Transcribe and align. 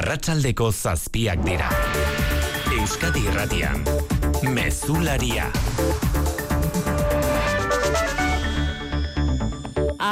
arratsaldeko 0.00 0.70
zazpiak 0.72 1.42
dira. 1.44 1.68
Euskadi 2.78 3.26
Irratian, 3.28 3.84
Mezularia. 4.48 5.50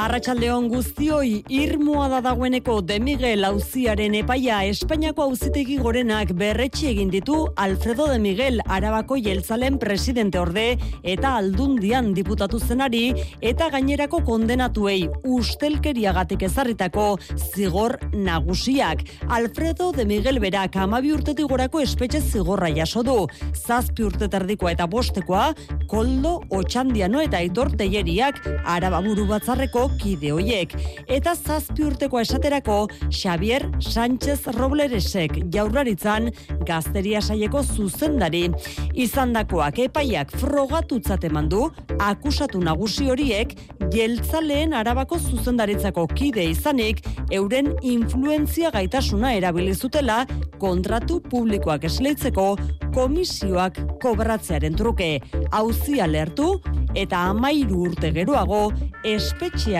Arratxaldeon 0.09 0.71
guztioi 0.71 1.43
irmoa 1.53 2.07
da 2.09 2.19
dagoeneko 2.25 2.79
de 2.81 2.95
Miguel 2.97 3.45
auziaren 3.45 4.15
epaia 4.17 4.63
Espainiako 4.65 5.27
auzitegi 5.27 5.75
gorenak 5.77 6.31
berretxe 6.39 6.87
egin 6.89 7.11
ditu 7.13 7.35
Alfredo 7.61 8.07
de 8.09 8.15
Miguel 8.23 8.57
Arabako 8.65 9.19
jeltzalen 9.21 9.77
presidente 9.77 10.39
orde 10.41 10.63
eta 11.03 11.35
aldundian 11.37 12.09
diputatu 12.17 12.57
zenari 12.57 13.03
eta 13.51 13.67
gainerako 13.75 14.23
kondenatuei 14.25 15.03
ustelkeriagatik 15.29 16.47
ezarritako 16.49 17.05
zigor 17.37 17.99
nagusiak. 18.09 19.05
Alfredo 19.29 19.91
de 19.93 20.07
Miguel 20.09 20.41
berak 20.41 20.79
amabi 20.87 21.13
urtetik 21.13 21.53
gorako 21.53 21.85
espetxe 21.85 22.23
zigorra 22.31 22.73
jaso 22.73 23.05
du. 23.05 23.19
Zazpi 23.53 24.09
urte 24.09 24.25
terdikoa 24.25 24.73
eta 24.73 24.89
bostekoa, 24.89 25.53
koldo, 25.85 26.39
otxandiano 26.49 27.21
eta 27.21 27.45
aitor 27.45 27.75
teieriak 27.77 28.41
arababuru 28.65 29.29
batzarreko 29.29 29.87
kide 29.99 30.31
hoiek. 30.35 30.75
Eta 31.07 31.35
zazpi 31.35 31.85
urteko 31.87 32.21
esaterako 32.23 32.77
Xavier 33.09 33.67
Sánchez 33.83 34.47
Robleresek 34.55 35.37
jaurlaritzan 35.53 36.31
gazteria 36.67 37.21
saieko 37.21 37.63
zuzendari. 37.63 38.47
Izandakoak 38.93 39.83
epaiak 39.89 40.33
frogatutzat 40.39 41.27
eman 41.29 41.49
du 41.51 41.65
akusatu 41.99 42.61
nagusi 42.63 43.09
horiek 43.11 43.55
jeltzaleen 43.93 44.73
arabako 44.77 45.19
zuzendaritzako 45.19 46.05
kide 46.15 46.45
izanik 46.51 47.01
euren 47.35 47.71
influentzia 47.81 48.71
gaitasuna 48.75 49.33
erabilizutela 49.37 50.23
kontratu 50.59 51.19
publikoak 51.31 51.87
esleitzeko 51.89 52.51
komisioak 52.93 53.79
kobratzearen 54.03 54.75
truke. 54.77 55.09
Auzia 55.55 56.07
lertu 56.07 56.55
eta 56.97 57.21
amairu 57.29 57.83
urte 57.89 58.11
geroago 58.15 58.69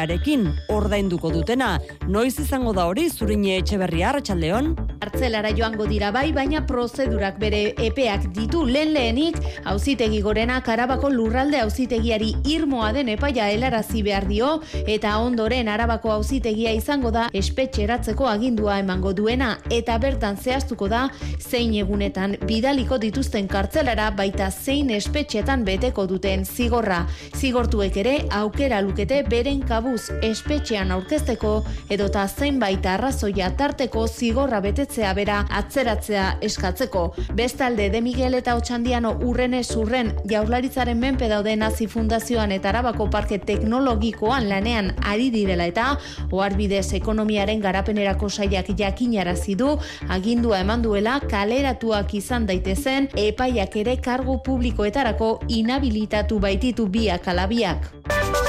espetxearekin 0.09 0.47
ordainduko 0.69 1.29
dutena. 1.31 1.79
Noiz 2.07 2.39
izango 2.39 2.73
da 2.73 2.85
hori 2.89 3.09
zurine 3.09 3.57
etxe 3.59 3.77
berri 3.77 4.01
hartxaldeon? 4.03 4.73
Artzelara 5.05 5.51
joango 5.55 5.85
dira 5.87 6.11
bai, 6.11 6.31
baina 6.33 6.65
prozedurak 6.67 7.37
bere 7.39 7.73
epeak 7.77 8.29
ditu 8.33 8.65
lehen 8.65 8.93
lehenik, 8.93 9.37
hauzitegi 9.65 10.21
gorena 10.21 10.59
karabako 10.61 11.09
lurralde 11.09 11.59
hauzitegiari 11.61 12.33
irmoa 12.45 12.91
den 12.93 13.09
epaia 13.09 13.49
helarazi 13.53 14.03
behar 14.03 14.27
dio, 14.27 14.61
eta 14.85 15.17
ondoren 15.19 15.69
arabako 15.69 16.11
hauzitegia 16.17 16.73
izango 16.73 17.11
da 17.11 17.27
espetxeratzeko 17.33 18.27
agindua 18.27 18.79
emango 18.79 19.13
duena, 19.13 19.57
eta 19.69 19.97
bertan 19.99 20.37
zehaztuko 20.37 20.89
da 20.89 21.05
zein 21.39 21.75
egunetan 21.75 22.35
bidaliko 22.45 22.97
dituzten 22.97 23.47
kartzelara 23.47 24.09
baita 24.17 24.49
zein 24.51 24.89
espetxetan 24.89 25.63
beteko 25.65 26.07
duten 26.09 26.45
zigorra. 26.45 27.05
Zigortuek 27.35 27.97
ere 28.03 28.17
aukera 28.41 28.81
lukete 28.81 29.23
beren 29.29 29.61
kabuz 29.89 30.11
espetxean 30.21 30.91
aurkezteko 30.93 31.51
edota 31.89 32.27
zeinbait 32.27 32.85
arrazoia 32.85 33.47
tarteko 33.57 34.03
zigorra 34.07 34.59
betetzea 34.61 35.13
bera 35.17 35.39
atzeratzea 35.49 36.25
eskatzeko. 36.45 37.15
Bestalde 37.33 37.89
de 37.89 38.01
Miguel 38.01 38.35
eta 38.37 38.53
Otxandiano 38.59 39.15
urrene 39.25 39.63
zurren 39.63 40.11
jaurlaritzaren 40.29 40.99
menpe 40.99 41.29
daude 41.31 41.55
nazi 41.55 41.87
fundazioan 41.87 42.51
eta 42.51 42.69
arabako 42.69 43.09
parke 43.09 43.39
teknologikoan 43.39 44.49
lanean 44.49 44.91
ari 45.01 45.31
direla 45.33 45.65
eta 45.65 45.87
oarbidez 46.31 46.93
ekonomiaren 46.93 47.61
garapenerako 47.61 48.29
saiak 48.29 48.69
jakinarazi 48.77 49.55
du 49.55 49.71
agindua 50.09 50.61
eman 50.61 50.85
duela 50.85 51.19
kaleratuak 51.25 52.13
izan 52.13 52.45
daitezen 52.45 53.09
epaiak 53.17 53.81
ere 53.81 53.97
kargu 53.97 54.37
publikoetarako 54.45 55.39
inhabilitatu 55.47 56.39
baititu 56.39 56.85
biak 56.87 57.27
alabiak. 57.27 58.48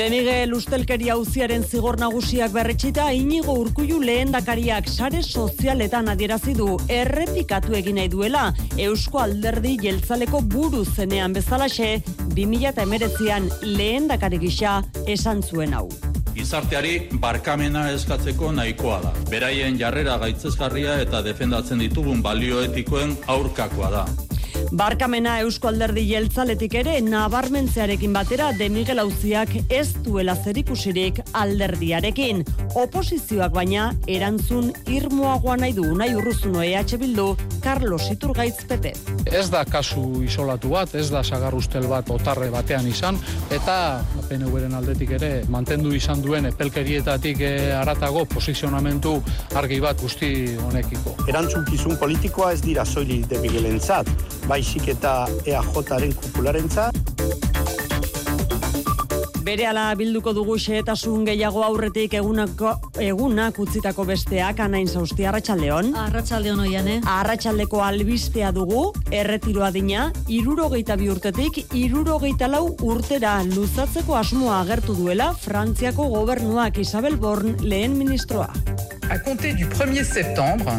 De 0.00 0.08
Miguel 0.08 0.54
ustelkeria 0.56 1.12
auziaren 1.12 1.60
zigor 1.60 1.98
nagusiak 2.00 2.54
berretxita 2.54 3.10
inigo 3.12 3.52
urkullu 3.60 3.98
lehendakariak 4.00 4.86
sare 4.88 5.20
sozialetan 5.22 6.08
adierazi 6.08 6.54
du 6.56 6.68
errepikatu 6.88 7.76
egin 7.76 8.00
nahi 8.00 8.08
duela 8.08 8.46
Eusko 8.78 9.20
Alderdi 9.20 9.74
jeltzaleko 9.82 10.40
buru 10.54 10.86
zenean 10.86 11.36
bezalaxe 11.36 11.90
2019an 12.32 13.50
lehendakari 13.66 14.40
gisa 14.46 14.78
esan 15.06 15.42
zuen 15.42 15.76
hau. 15.76 15.90
Gizarteari 16.32 16.94
barkamena 17.20 17.90
eskatzeko 17.92 18.54
nahikoa 18.56 19.02
da. 19.04 19.12
Beraien 19.28 19.76
jarrera 19.76 20.16
gaitzesgarria 20.24 20.96
eta 21.04 21.20
defendatzen 21.28 21.84
ditugun 21.84 22.24
balioetikoen 22.24 23.18
aurkakoa 23.36 23.90
da. 23.98 24.04
Barkamena 24.70 25.40
Eusko 25.42 25.66
Alderdi 25.66 26.04
Jeltzaletik 26.06 26.76
ere 26.78 26.92
nabarmentzearekin 27.02 28.12
batera 28.14 28.52
de 28.54 28.68
Miguel 28.70 29.00
Auziak 29.02 29.50
ez 29.66 29.96
duela 30.04 30.36
zerikusirik 30.38 31.18
alderdiarekin. 31.34 32.44
Oposizioak 32.78 33.50
baina 33.56 33.88
erantzun 34.06 34.70
irmoagoa 34.86 35.56
nahi 35.58 35.74
du 35.74 35.88
nahi 35.98 36.14
urruzuno 36.14 36.62
EH 36.62 37.00
Bildu 37.02 37.26
Carlos 37.64 38.06
Iturgaitz 38.12 38.62
Pete. 38.70 38.94
Ez 39.26 39.48
da 39.50 39.64
kasu 39.66 40.22
isolatu 40.22 40.70
bat, 40.76 40.94
ez 40.94 41.08
da 41.10 41.24
sagarrustel 41.26 41.90
bat 41.90 42.14
otarre 42.14 42.52
batean 42.54 42.86
izan, 42.86 43.18
eta 43.50 43.76
PNV-ren 44.28 44.78
aldetik 44.78 45.16
ere 45.18 45.32
mantendu 45.50 45.90
izan 45.98 46.22
duen 46.22 46.46
epelkerietatik 46.46 47.42
aratago 47.82 48.22
posizionamentu 48.30 49.18
argi 49.58 49.82
bat 49.82 49.98
guzti 50.00 50.54
honekiko. 50.62 51.18
Erantzunkizun 51.26 51.98
politikoa 51.98 52.54
ez 52.54 52.62
dira 52.62 52.86
soili 52.86 53.24
de 53.26 53.42
Miguelentzat, 53.42 54.06
baizik 54.60 54.90
eta 54.92 55.24
EAJaren 55.48 56.12
kupularentzat. 56.20 56.96
Bere 59.40 59.64
ala 59.66 59.86
bilduko 59.96 60.34
dugu 60.36 60.58
xehetasun 60.60 61.24
gehiago 61.24 61.62
aurretik 61.64 62.12
egunako, 62.18 62.74
egunak 63.00 63.56
utzitako 63.64 64.04
besteak 64.10 64.60
anain 64.60 64.86
zauzti 64.86 65.24
Arratxaldeon. 65.26 65.94
Arratxaldeon 65.96 66.60
oian, 66.66 66.90
eh? 66.92 66.98
Arratxaldeko 67.08 67.80
albistea 67.82 68.52
dugu, 68.52 68.84
erretiroa 69.10 69.72
dina, 69.72 70.10
irurogeita 70.28 70.98
bi 71.00 71.08
urtetik, 71.08 71.62
irurogeita 71.72 72.50
lau 72.52 72.66
urtera 72.84 73.38
luzatzeko 73.48 74.20
asmoa 74.20 74.60
agertu 74.60 74.98
duela 75.00 75.32
Frantziako 75.32 76.10
gobernuak 76.12 76.78
Isabel 76.84 77.16
Born 77.16 77.56
lehen 77.64 77.96
ministroa. 77.96 78.52
A 79.08 79.18
compter 79.24 79.56
du 79.56 79.64
1er 79.72 80.04
septembre, 80.04 80.78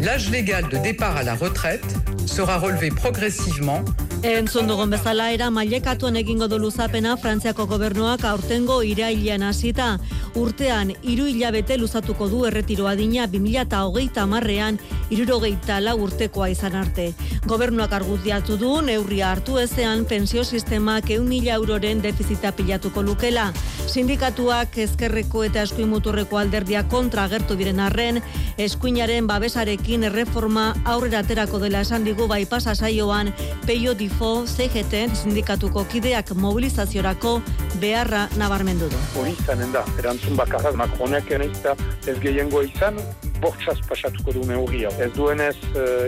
l'âge 0.00 0.30
légal 0.30 0.68
de 0.68 0.78
départ 0.78 1.16
à 1.16 1.22
la 1.22 1.34
retraite 1.34 1.96
sera 2.26 2.58
relevé 2.58 2.90
progressivement 2.90 3.84
Entzun 4.20 4.66
dugun 4.68 4.90
bezala 4.92 5.30
era 5.32 5.46
mailekatuan 5.48 6.18
egingo 6.20 6.44
du 6.48 6.58
luzapena 6.60 7.14
Frantziako 7.16 7.64
gobernuak 7.66 8.24
aurtengo 8.28 8.82
irailean 8.84 9.42
hasita. 9.48 9.94
Urtean, 10.36 10.92
hiru 11.02 11.24
hilabete 11.26 11.78
luzatuko 11.80 12.28
du 12.28 12.44
erretiro 12.44 12.86
adina 12.86 13.24
2008 13.26 14.26
marrean 14.28 14.78
irurogeita 15.10 15.80
la 15.80 15.94
urtekoa 15.96 16.50
izan 16.52 16.76
arte. 16.76 17.14
Gobernuak 17.48 17.94
argudiatu 17.96 18.58
du 18.60 18.74
neurria 18.84 19.30
hartu 19.32 19.56
ezean 19.58 20.04
pensio 20.04 20.44
sistemak 20.44 21.08
eun 21.10 21.26
mila 21.28 21.56
euroren 21.56 22.02
defizita 22.04 22.52
pilatuko 22.52 23.02
lukela. 23.02 23.48
Sindikatuak 23.88 24.76
ezkerreko 24.84 25.46
eta 25.48 25.64
eskuin 25.64 25.88
muturreko 25.88 26.38
alderdia 26.38 26.84
kontra 26.88 27.24
agertu 27.24 27.56
diren 27.56 27.80
arren, 27.80 28.20
eskuinaren 28.58 29.26
babesarekin 29.26 30.04
erreforma 30.12 30.74
aurrera 30.84 31.24
aterako 31.24 31.58
dela 31.58 31.80
esan 31.80 32.04
digu 32.04 32.28
bai 32.28 32.44
pasa 32.46 32.76
saioan 32.76 33.32
peio 33.66 33.96
difo 34.10 34.44
CGT 34.46 35.14
sindikatuko 35.14 35.84
kideak 35.84 36.34
mobilizaziorako 36.34 37.40
beharra 37.80 38.26
nabarmendu 38.36 38.88
du. 38.90 38.98
Hori 39.20 39.34
izanen 39.38 39.72
da, 39.72 39.84
erantzun 39.98 40.36
bakarra, 40.36 40.72
Macronek 40.76 41.30
ez 41.30 42.16
gehiengo 42.20 42.62
izan, 42.62 42.98
bortxaz 43.40 43.78
pasatuko 43.88 44.34
du 44.36 44.44
neurria. 44.48 44.92
Ez 45.00 45.10
duenez 45.16 45.56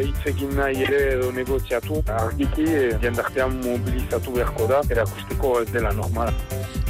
hitz 0.06 0.22
egin 0.34 0.54
nahi 0.58 0.84
ere 0.86 1.02
edo 1.16 1.32
negoziatu, 1.32 2.02
argiki 2.18 2.68
jendartean 3.02 3.58
mobilizatu 3.64 4.36
beharko 4.38 4.68
da, 4.70 4.82
erakusteko 4.90 5.60
ez 5.62 5.68
dela 5.72 5.92
normala. 5.96 6.34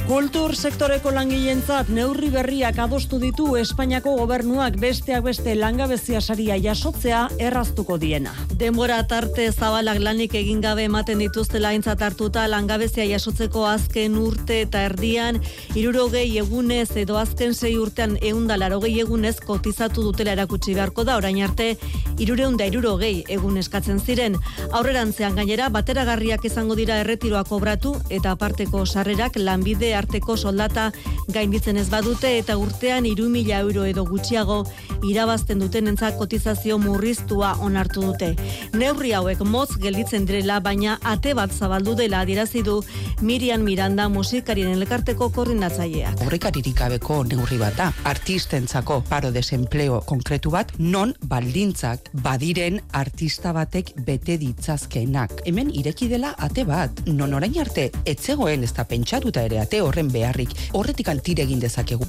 Kultur 0.03 0.51
sektoreko 0.51 1.13
langileentzat 1.15 1.87
neurri 1.95 2.27
berriak 2.27 2.75
adostu 2.83 3.21
ditu 3.21 3.53
Espainiako 3.55 4.17
gobernuak 4.17 4.75
besteak 4.75 5.23
beste 5.23 5.53
langabezia 5.55 6.19
saria 6.19 6.57
jasotzea 6.59 7.21
erraztuko 7.39 7.95
diena. 8.01 8.33
Denbora 8.59 8.97
tarte 9.07 9.45
zabalak 9.53 10.01
lanik 10.03 10.35
egin 10.35 10.59
gabe 10.59 10.83
ematen 10.89 11.23
dituzte 11.23 11.61
laintzat 11.63 12.03
hartuta 12.03 12.43
langabezia 12.51 13.05
jasotzeko 13.07 13.63
azken 13.69 14.17
urte 14.19 14.59
eta 14.65 14.81
erdian 14.89 15.39
irurogei 15.71 16.27
egunez 16.41 16.89
edo 16.99 17.15
azken 17.21 17.55
sei 17.55 17.77
urtean 17.79 18.17
eunda 18.21 18.59
larogei 18.59 18.97
egunez 19.05 19.37
kotizatu 19.39 20.03
dutela 20.09 20.32
erakutsi 20.33 20.75
beharko 20.75 21.05
da 21.07 21.17
orain 21.17 21.41
arte 21.43 21.75
irureunda 22.19 22.65
irurogei 22.69 23.23
egun 23.29 23.57
eskatzen 23.57 23.99
ziren. 23.99 24.37
Aurrerantzean 24.71 25.35
gainera 25.39 25.69
bateragarriak 25.73 26.45
izango 26.49 26.75
dira 26.75 26.99
erretiroa 27.01 27.43
kobratu 27.47 27.95
eta 28.09 28.33
aparteko 28.35 28.85
sarrerak 28.85 29.37
lanbide 29.37 29.93
arteko 29.95 30.37
soldata 30.37 30.91
gainditzen 31.33 31.77
ez 31.77 31.87
badute 31.89 32.37
eta 32.37 32.57
urtean 32.57 33.05
iru 33.05 33.29
euro 33.33 33.85
edo 33.85 34.03
gutxiago 34.05 34.63
irabazten 35.03 35.59
duten 35.59 35.87
entzak 35.87 36.17
kotizazio 36.17 36.77
murriztua 36.77 37.55
onartu 37.61 38.01
dute. 38.01 38.35
Neurri 38.73 39.13
hauek 39.13 39.39
motz 39.41 39.77
gelditzen 39.77 40.25
direla, 40.25 40.59
baina 40.59 40.97
ate 41.03 41.33
bat 41.33 41.51
zabaldu 41.51 41.95
dela 41.95 42.21
adirazi 42.21 42.63
du 42.63 42.81
Miriam 43.21 43.61
Miranda 43.61 44.07
musikarien 44.09 44.71
elkarteko 44.71 45.29
koordinatzaileak. 45.29 46.21
Horrekaririk 46.25 46.77
gabeko 46.77 47.23
neurri 47.23 47.57
bat 47.57 47.75
da, 47.77 47.91
artistentzako 48.03 49.01
paro 49.09 49.31
desempleo 49.31 50.01
konkretu 50.23 50.53
bat, 50.53 50.69
non 50.79 51.11
baldintzak 51.27 52.07
badiren 52.23 52.79
artista 52.95 53.51
batek 53.51 53.91
bete 54.07 54.37
ditzazkenak. 54.39 55.41
Hemen 55.43 55.67
ireki 55.75 56.07
dela 56.07 56.31
ate 56.39 56.63
bat, 56.63 57.03
non 57.11 57.33
orain 57.35 57.57
arte 57.59 57.89
etzegoen 58.07 58.63
ez 58.63 58.71
da 58.71 58.87
pentsatuta 58.87 59.43
ere 59.43 59.59
ate 59.59 59.81
horren 59.83 60.07
beharrik, 60.13 60.55
horretik 60.71 61.11
antire 61.11 61.43
egin 61.43 61.59
dezakegu. 61.59 62.07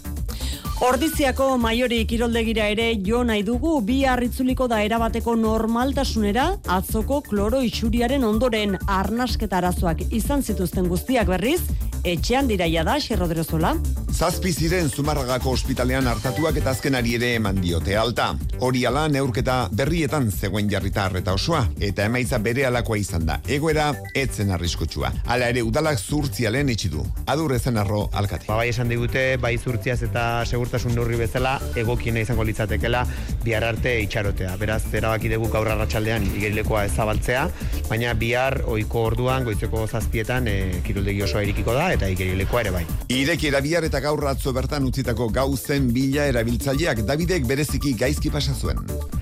Ordiziako 0.84 1.56
maiori 1.58 2.00
kiroldegira 2.06 2.68
ere 2.70 2.86
jo 3.02 3.24
nahi 3.24 3.42
dugu 3.42 3.80
bi 3.82 4.02
harritzuliko 4.04 4.66
da 4.70 4.80
erabateko 4.84 5.34
normaltasunera 5.38 6.48
atzoko 6.76 7.20
kloro 7.22 7.62
itxuriaren 7.66 8.24
ondoren 8.26 8.76
arnasketa 8.86 9.58
arazoak 9.58 10.02
izan 10.10 10.42
zituzten 10.42 10.86
guztiak 10.90 11.30
berriz, 11.30 11.62
etxean 12.04 12.50
diraia 12.50 12.84
da, 12.84 12.98
Xerrodrozola. 13.00 13.74
Zazpi 14.14 14.52
ziren 14.52 14.90
Zumarragako 14.90 15.54
ospitalean 15.56 16.06
hartatuak 16.06 16.58
eta 16.60 16.74
azkenari 16.74 17.16
ere 17.16 17.32
eman 17.38 17.56
diote 17.62 17.96
alta. 18.04 18.34
Hori 18.60 18.84
ala 18.86 19.06
neurketa 19.08 19.68
berrietan 19.72 20.30
zegoen 20.32 20.68
jarrita 20.70 21.06
eta 21.18 21.34
osoa, 21.36 21.62
eta 21.80 22.04
emaitza 22.08 22.38
bere 22.38 22.66
alakoa 22.68 22.98
izan 23.00 23.24
da. 23.26 23.38
Egoera, 23.48 23.90
etzen 24.16 24.50
arriskutsua. 24.54 25.10
Hala 25.30 25.48
ere, 25.52 25.62
udalak 25.64 25.98
zurtzialen 25.98 26.68
itxidu. 26.72 27.04
Adur 27.30 27.54
ezen 27.56 27.78
arro 27.80 28.08
alkate. 28.12 28.46
Ba, 28.48 28.58
bai 28.60 28.68
esan 28.72 28.92
digute, 28.92 29.24
bai 29.40 29.54
zurtziaz 29.58 30.02
eta 30.06 30.24
segurtasun 30.44 30.94
neurri 30.96 31.18
bezala, 31.20 31.54
egokiena 31.80 32.22
izango 32.24 32.44
litzatekela, 32.44 33.04
bihar 33.44 33.64
arte 33.68 33.96
itxarotea. 34.04 34.54
Beraz, 34.60 34.82
erabaki 34.92 35.32
dugu 35.32 35.48
gaur 35.52 35.70
arratsaldean 35.74 36.26
igerilekoa 36.34 36.84
ezabaltzea, 36.90 37.46
baina 37.88 38.14
bihar 38.20 38.60
ohiko 38.68 39.06
orduan, 39.10 39.44
goizeko 39.48 39.86
zazpietan, 39.88 40.48
e, 40.48 40.82
kiroldegi 40.86 41.24
osoa 41.24 41.44
irikiko 41.46 41.76
da, 41.76 41.90
eta 41.96 42.10
igerilekoa 42.12 42.64
ere 42.66 42.74
bai. 42.78 42.84
Ireki 43.14 43.52
bihar 43.64 43.84
eta 43.86 44.00
gaur 44.04 44.26
atzo 44.28 44.52
bertan 44.52 44.84
utzitako 44.84 45.28
gauzen 45.32 45.90
bila 45.94 46.26
erabiltzaileak 46.30 47.04
Davidek 47.06 47.46
bereziki 47.48 47.93
gaizki 47.98 48.30
pasa 48.30 48.54
zuen. 48.54 48.80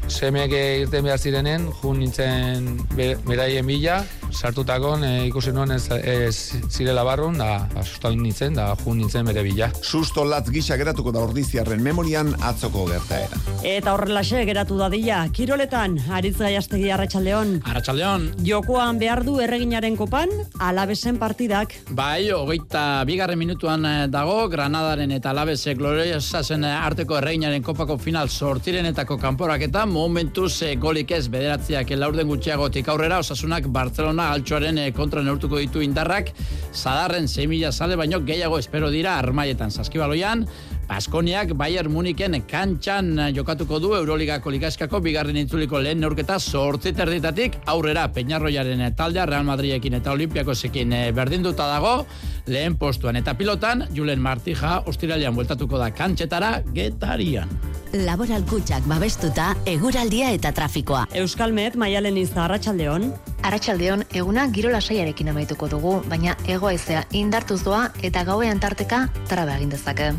Semeak 0.08 0.52
irten 0.52 1.04
behar 1.06 1.20
zirenen, 1.20 1.68
jun 1.80 2.00
nintzen 2.02 2.68
beraien 2.96 3.66
bila, 3.66 4.02
sartutakon 4.32 5.04
e, 5.04 5.10
ikusi 5.28 5.52
nuen 5.54 5.74
ez, 5.76 5.86
ez 5.92 6.56
zirela 6.70 7.04
barrun, 7.06 7.36
da 7.38 7.66
asusta 7.78 8.10
nintzen, 8.14 8.56
da 8.56 8.72
jun 8.82 8.98
nintzen 9.02 9.28
bere 9.28 9.44
bila. 9.46 9.68
Susto 9.82 10.24
latz 10.24 10.48
gisa 10.52 10.76
geratuko 10.80 11.12
da 11.14 11.22
ordiziarren 11.26 11.82
memorian 11.84 12.32
atzoko 12.40 12.86
gertaera. 12.88 13.38
Eta 13.62 13.94
horrelaxe 13.94 14.42
geratu 14.48 14.78
dadila, 14.80 15.20
kiroletan, 15.34 15.98
aritz 16.10 16.36
gaiastegi 16.40 16.90
arratsaldeon. 16.94 17.58
Arratxaldeon. 17.68 18.28
Jokoan 18.46 18.98
behar 19.02 19.22
du 19.26 19.36
erreginaren 19.44 19.96
kopan, 20.00 20.32
alabesen 20.58 21.20
partidak. 21.20 21.76
Bai, 21.90 22.30
hogeita 22.32 23.04
bigarren 23.08 23.38
minutuan 23.38 23.86
eh, 23.86 24.08
dago, 24.10 24.48
Granadaren 24.52 25.12
eta 25.14 25.30
alabese 25.30 25.76
gloriosasen 25.78 26.64
eh, 26.66 26.72
arteko 26.72 27.20
erreginaren 27.20 27.62
kopako 27.62 27.98
final 28.00 28.32
sortirenetako 28.32 29.18
kanporaketa, 29.22 29.84
momentuz 29.86 30.54
e, 30.66 30.74
golik 30.80 31.12
ez 31.14 31.26
bederatziak 31.32 31.92
laurden 31.96 32.28
gutxiagotik 32.32 32.88
aurrera, 32.88 33.20
osasunak 33.22 33.68
Barcelona 33.72 34.21
altxoaren 34.30 34.78
kontra 34.94 35.22
neurtuko 35.26 35.58
ditu 35.58 35.82
indarrak, 35.82 36.30
zadarren 36.72 37.28
6 37.28 37.48
mila 37.50 37.72
sale 37.72 37.96
baino 37.96 38.22
gehiago 38.24 38.58
espero 38.62 38.90
dira 38.90 39.18
armaietan. 39.18 39.70
Saskibaloian, 39.74 40.46
Baskoniak 40.88 41.54
Bayern 41.56 41.92
Muniken 41.92 42.36
kantxan 42.48 43.14
jokatuko 43.34 43.78
du 43.80 43.94
Euroligako 43.96 44.50
ligaskako 44.50 45.00
bigarren 45.00 45.36
intzuliko 45.40 45.80
lehen 45.80 46.00
neurketa 46.00 46.38
sortzi 46.38 46.92
terditatik 46.92 47.58
aurrera 47.66 48.08
Peñarroiaren 48.12 48.82
taldea 48.96 49.26
Real 49.26 49.44
Madridekin 49.44 49.94
eta 50.00 50.12
Olimpiakosekin 50.12 50.94
berdinduta 51.14 51.68
dago 51.70 52.06
lehen 52.46 52.76
postuan 52.76 53.16
eta 53.16 53.34
pilotan 53.34 53.86
Julen 53.94 54.20
Martija 54.20 54.82
ostiralian 54.86 55.34
bueltatuko 55.34 55.78
da 55.78 55.90
kantxetara 55.94 56.58
getarian. 56.74 57.48
Laboral 57.92 58.44
kutsak 58.48 58.86
babestuta 58.88 59.50
eguraldia 59.68 60.30
eta 60.32 60.52
trafikoa. 60.56 61.04
Euskalmet 61.22 61.76
maialen 61.76 62.16
izta 62.16 62.46
arratsaldeon. 62.46 63.10
Arratsaldeon 63.44 64.06
eguna 64.16 64.46
giro 64.54 64.70
lasaiarekin 64.72 65.28
amaituko 65.28 65.68
dugu, 65.68 65.98
baina 66.08 66.36
egoaizea 66.48 67.04
indartuz 67.12 67.60
doa 67.66 67.90
eta 68.02 68.24
gauean 68.24 68.60
tarteka 68.64 69.08
traba 69.28 69.58
egin 69.58 69.76
dezake. 69.76 70.12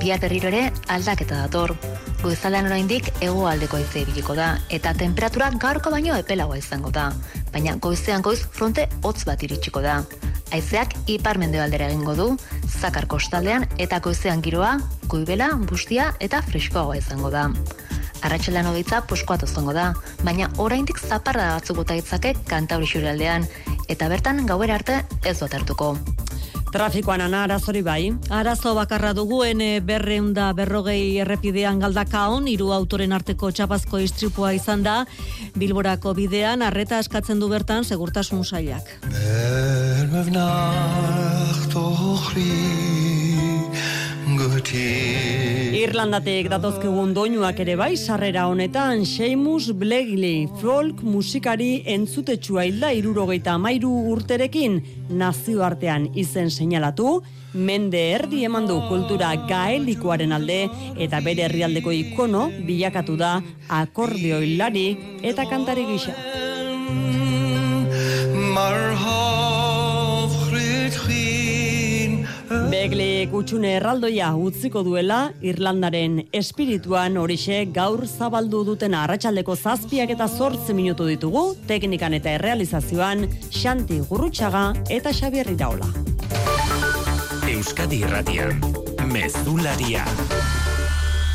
Bihar 0.00 0.20
berriro 0.20 0.48
ere 0.48 0.70
aldaketa 0.88 1.42
dator. 1.44 1.74
Goizaldean 2.22 2.68
oraindik 2.68 3.08
hegoaldeko 3.20 3.76
haize 3.76 4.02
ibiliko 4.04 4.34
da 4.38 4.52
eta 4.70 4.92
temperatura 4.94 5.50
gaurko 5.64 5.90
baino 5.94 6.16
epelagoa 6.18 6.58
izango 6.60 6.90
da. 6.94 7.10
Baina 7.52 7.74
goizean 7.76 8.22
goiz 8.22 8.40
fronte 8.44 8.88
hotz 9.02 9.24
bat 9.28 9.42
iritsiko 9.42 9.82
da. 9.84 10.00
Haizeak 10.52 10.94
ipar-mendebaldera 11.10 11.88
egingo 11.90 12.14
du, 12.14 12.28
zakar 12.68 13.08
kostaldean 13.08 13.66
eta 13.78 14.00
goizean 14.04 14.42
giroa, 14.44 14.76
goibela, 15.08 15.50
bustia 15.68 16.12
eta 16.20 16.42
freskoagoa 16.48 16.98
izango 17.00 17.30
da. 17.34 17.48
Arratxelan 18.22 18.68
hogeitza 18.70 19.02
poskoat 19.10 19.42
izango 19.48 19.74
da, 19.74 19.92
baina 20.22 20.50
oraindik 20.62 21.00
zaparra 21.02 21.54
batzuk 21.56 21.80
bota 21.82 21.98
ditzake 21.98 22.36
kanta 22.46 22.78
hori 22.78 23.06
aldean, 23.08 23.48
eta 23.88 24.08
bertan 24.08 24.46
gauera 24.46 24.78
arte 24.78 25.02
ez 25.24 25.38
dut 25.40 25.54
hartuko. 25.54 25.96
Trafikoan 26.72 27.20
ana 27.20 27.42
arazori 27.44 27.82
bai. 27.84 28.14
Arazo 28.32 28.72
bakarra 28.74 29.12
duguen 29.12 29.60
berreunda 29.84 30.46
berrogei 30.56 31.18
errepidean 31.20 31.82
galdakaon, 31.84 32.48
hiru 32.48 32.70
autoren 32.72 33.12
arteko 33.12 33.50
txapazko 33.52 34.00
istripua 34.00 34.54
izan 34.56 34.82
da, 34.86 35.02
Bilborako 35.52 36.14
bidean, 36.16 36.64
arreta 36.64 36.98
eskatzen 37.04 37.42
du 37.42 37.50
bertan 37.52 37.84
segurtasun 37.84 38.44
sailak. 38.44 38.88
Irlandatik 45.82 46.46
datozkegun 46.46 47.10
doinuak 47.10 47.58
ere 47.64 47.74
bai, 47.74 47.96
sarrera 47.98 48.44
honetan, 48.46 49.00
Seamus 49.02 49.72
Blakely, 49.74 50.46
folk 50.60 51.00
musikari 51.02 51.82
entzutetsua 51.90 52.68
hilda 52.68 52.92
irurogeita 52.94 53.56
mairu 53.58 53.90
urterekin, 54.12 54.78
nazioartean 55.10 56.06
izen 56.14 56.54
seinalatu, 56.54 57.16
mende 57.54 57.98
erdi 58.12 58.44
eman 58.46 58.70
du 58.70 58.78
kultura 58.86 59.32
gaelikoaren 59.50 60.38
alde, 60.38 60.60
eta 61.02 61.18
bere 61.26 61.48
herrialdeko 61.48 61.90
ikono 61.98 62.46
bilakatu 62.62 63.18
da 63.18 63.34
akordeoilari 63.82 64.86
eta 65.32 65.50
kantari 65.50 65.88
gisa. 65.90 66.14
Begle 72.82 73.28
kutsune 73.30 73.76
erraldoia 73.76 74.32
utziko 74.34 74.80
duela 74.82 75.18
Irlandaren 75.46 76.16
espirituan 76.34 77.14
horixe 77.20 77.60
gaur 77.76 78.00
zabaldu 78.08 78.64
duten 78.66 78.96
arratsaldeko 78.98 79.54
zazpiak 79.54 80.10
eta 80.16 80.26
zortze 80.26 80.74
minutu 80.74 81.06
ditugu 81.06 81.44
teknikan 81.68 82.16
eta 82.18 82.32
errealizazioan 82.40 83.28
Xanti 83.54 84.00
Gurrutxaga 84.08 84.64
eta 84.96 85.12
Xabier 85.14 85.52
Iraola. 85.54 85.86
Euskadi 87.52 88.02
Irratian, 88.02 88.58
Mezularia. 89.14 90.02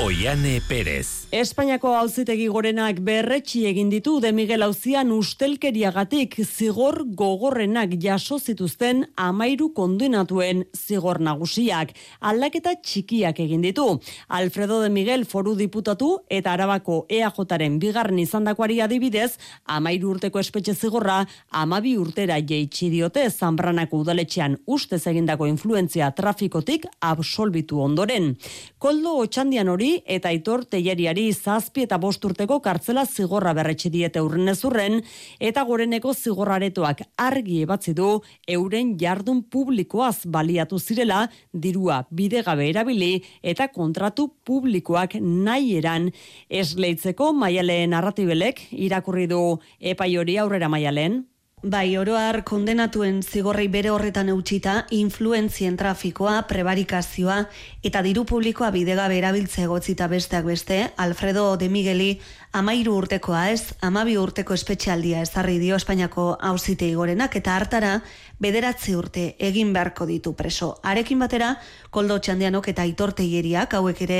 Oiane 0.04 0.60
Perez. 0.68 1.26
Espainiako 1.27 1.89
auzitegi 1.91 2.46
gorenak 2.48 3.01
berretxi 3.03 3.65
egin 3.67 3.89
ditu 3.91 4.13
de 4.24 4.29
Miguel 4.31 4.63
Auzian 4.63 5.10
ustelkeriagatik 5.12 6.38
zigor 6.46 7.01
gogorrenak 7.19 7.98
jaso 8.00 8.38
zituzten 8.39 9.01
amairu 9.19 9.74
kondenatuen 9.75 10.63
zigor 10.72 11.19
nagusiak. 11.19 11.91
Aldaketa 12.22 12.77
txikiak 12.79 13.41
egin 13.43 13.65
ditu. 13.65 14.00
Alfredo 14.29 14.79
de 14.79 14.88
Miguel 14.88 15.25
foru 15.25 15.57
diputatu 15.60 16.13
eta 16.29 16.53
arabako 16.53 17.01
EAJaren 17.10 17.75
bigarren 17.77 18.24
izandakoari 18.24 18.79
adibidez, 18.79 19.36
amairu 19.65 20.13
urteko 20.15 20.39
espetxe 20.39 20.77
zigorra 20.79 21.25
amabi 21.51 21.98
urtera 21.98 22.39
jeitsi 22.39 22.88
diote 22.89 23.27
zanbranako 23.29 24.00
udaletxean 24.05 24.55
ustez 24.65 25.01
egindako 25.12 25.51
influentzia 25.51 26.10
trafikotik 26.15 26.88
absolbitu 27.01 27.84
ondoren. 27.84 28.38
Koldo 28.79 29.17
otxandian 29.27 29.67
hori 29.67 29.98
eta 30.07 30.31
itor 30.31 30.63
teieriari 30.63 31.17
zazpi 31.34 31.84
eta 31.86 31.98
bost 31.98 32.24
urteko 32.26 32.60
kartzela 32.64 33.04
zigorra 33.06 33.54
berretxe 33.58 33.90
diete 33.90 34.22
urren 34.22 34.52
ezurren, 34.54 35.00
eta 35.40 35.64
goreneko 35.68 36.14
zigorraretoak 36.14 37.04
argi 37.18 37.62
ebatzi 37.66 37.94
du 37.98 38.10
euren 38.58 38.96
jardun 39.02 39.44
publikoaz 39.44 40.26
baliatu 40.26 40.80
zirela 40.80 41.28
dirua 41.54 42.04
bidegabe 42.12 42.70
erabili 42.70 43.24
eta 43.44 43.68
kontratu 43.68 44.30
publikoak 44.46 45.18
nahi 45.22 45.78
eran 45.78 46.12
esleitzeko 46.50 47.34
maialeen 47.34 47.96
narratibelek 47.96 48.68
irakurri 48.72 49.28
du 49.28 49.42
epai 49.80 50.16
hori 50.18 50.38
aurrera 50.38 50.70
maialen. 50.70 51.24
Bai, 51.66 51.98
oroar 51.98 52.44
kondenatuen 52.46 53.24
zigorrei 53.26 53.66
bere 53.74 53.90
horretan 53.90 54.28
eutxita, 54.30 54.84
influentzien 54.94 55.74
trafikoa, 55.74 56.44
prebarikazioa 56.46 57.38
eta 57.82 58.04
diru 58.06 58.28
publikoa 58.30 58.70
bidegabe 58.76 59.18
erabiltze 59.18 59.64
egotzita 59.64 60.06
besteak 60.12 60.46
beste, 60.46 60.78
Alfredo 61.02 61.48
de 61.58 61.70
Migueli 61.74 62.12
amairu 62.54 62.96
urtekoa 62.98 63.50
ez, 63.51 63.74
amabi 63.82 64.16
urteko 64.18 64.56
espetxaldia 64.56 65.22
ezarri 65.25 65.58
dio 65.60 65.75
Espainiako 65.75 66.38
hauzitei 66.39 66.94
gorenak 66.96 67.36
eta 67.36 67.56
hartara 67.56 68.00
bederatzi 68.39 68.94
urte 68.96 69.24
egin 69.42 69.74
beharko 69.74 70.06
ditu 70.06 70.34
preso. 70.38 70.75
Arekin 70.86 71.20
batera, 71.20 71.56
koldo 71.89 72.20
txandianok 72.22 72.70
eta 72.70 72.86
itorteieriak 72.86 73.74
hauek 73.74 74.01
ere 74.06 74.20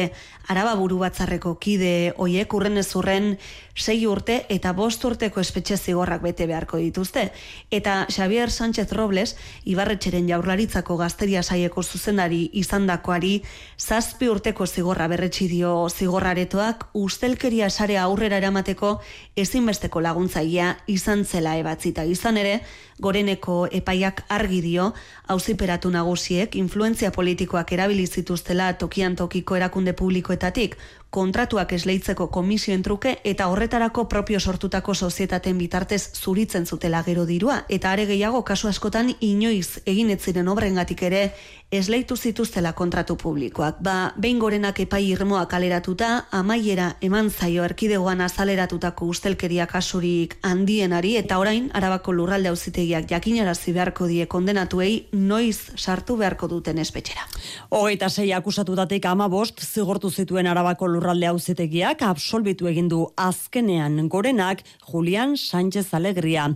araba 0.50 0.74
buru 0.80 0.98
batzarreko 1.04 1.56
kide 1.62 2.14
oiek 2.18 2.54
urren 2.54 2.78
ez 2.82 2.90
urren 2.98 3.36
sei 3.78 4.00
urte 4.10 4.40
eta 4.50 4.72
bost 4.74 5.04
urteko 5.06 5.42
espetxe 5.44 5.78
zigorrak 5.78 6.24
bete 6.24 6.48
beharko 6.50 6.80
dituzte. 6.82 7.30
Eta 7.70 8.08
Xavier 8.10 8.50
Sánchez 8.50 8.92
Robles, 8.92 9.36
Ibarretxeren 9.66 10.28
jaurlaritzako 10.30 10.98
gazteria 10.98 11.44
saieko 11.44 11.84
zuzendari 11.84 12.50
izandakoari 12.54 13.44
zazpi 13.78 14.30
urteko 14.34 14.66
zigorra 14.66 15.08
berretsi 15.08 15.48
dio 15.48 15.88
zigorraretoak 15.90 16.90
ustelkeria 16.98 17.70
sare 17.70 17.98
aurrera 18.18 18.40
eramateko 18.42 18.98
ezinbesteko 19.38 20.02
laguntzaia 20.02 20.72
izan 20.90 21.24
zela 21.26 21.54
ebatzita. 21.62 22.04
Izan 22.10 22.40
ere, 22.42 22.56
goreneko 23.00 23.68
epaiak 23.80 24.24
argi 24.34 24.62
dio, 24.66 24.92
auziperatu 25.30 25.92
nagusiek, 25.94 26.56
influenzia 26.58 27.12
politikoak 27.14 27.76
erabili 27.78 28.08
zituztela 28.08 28.72
tokian 28.82 29.16
tokiko 29.16 29.56
erakunde 29.60 29.94
publikoetatik, 29.94 30.76
kontratuak 31.10 31.72
esleitzeko 31.74 32.28
komisioen 32.28 32.84
truke 32.84 33.18
eta 33.24 33.48
horretarako 33.48 34.08
propio 34.10 34.40
sortutako 34.40 34.94
sozietaten 34.94 35.58
bitartez 35.58 36.02
zuritzen 36.14 36.66
zutela 36.66 37.04
gero 37.04 37.26
dirua 37.26 37.64
eta 37.70 37.92
are 37.92 38.06
gehiago 38.06 38.44
kasu 38.44 38.68
askotan 38.68 39.14
inoiz 39.22 39.80
egin 39.86 40.10
ez 40.10 40.22
ziren 40.22 40.48
obrengatik 40.48 41.04
ere 41.04 41.24
esleitu 41.72 42.16
zituztela 42.16 42.72
kontratu 42.74 43.18
publikoak. 43.20 43.82
Ba, 43.84 44.14
behin 44.16 44.40
gorenak 44.40 44.80
epai 44.80 45.02
irmoa 45.10 45.44
kaleratuta, 45.52 46.28
amaiera 46.32 46.94
eman 47.04 47.30
zaio 47.30 47.66
erkidegoan 47.68 48.22
azaleratutako 48.24 49.10
ustelkeria 49.12 49.66
kasurik 49.68 50.38
handienari 50.48 51.18
eta 51.20 51.40
orain 51.40 51.68
arabako 51.76 52.14
lurralde 52.16 52.54
auzitegiak 52.54 53.10
jakinarazi 53.12 53.74
beharko 53.76 54.08
die 54.08 54.28
kondenatuei 54.32 55.10
noiz 55.12 55.74
sartu 55.76 56.16
beharko 56.16 56.48
duten 56.48 56.80
espetxera. 56.80 57.28
Hogeita 57.70 58.10
sei 58.10 58.32
akusatutatik 58.34 59.06
ama 59.06 59.28
bost 59.28 59.60
zigortu 59.60 60.10
zituen 60.10 60.48
arabako 60.48 60.88
lurralde 60.98 61.28
auzitegiak 61.30 62.02
absolbitu 62.08 62.68
egin 62.70 62.88
du 62.90 63.04
azkenean 63.22 64.08
gorenak 64.10 64.64
Julian 64.90 65.36
Sánchez 65.38 65.94
Alegria. 65.94 66.48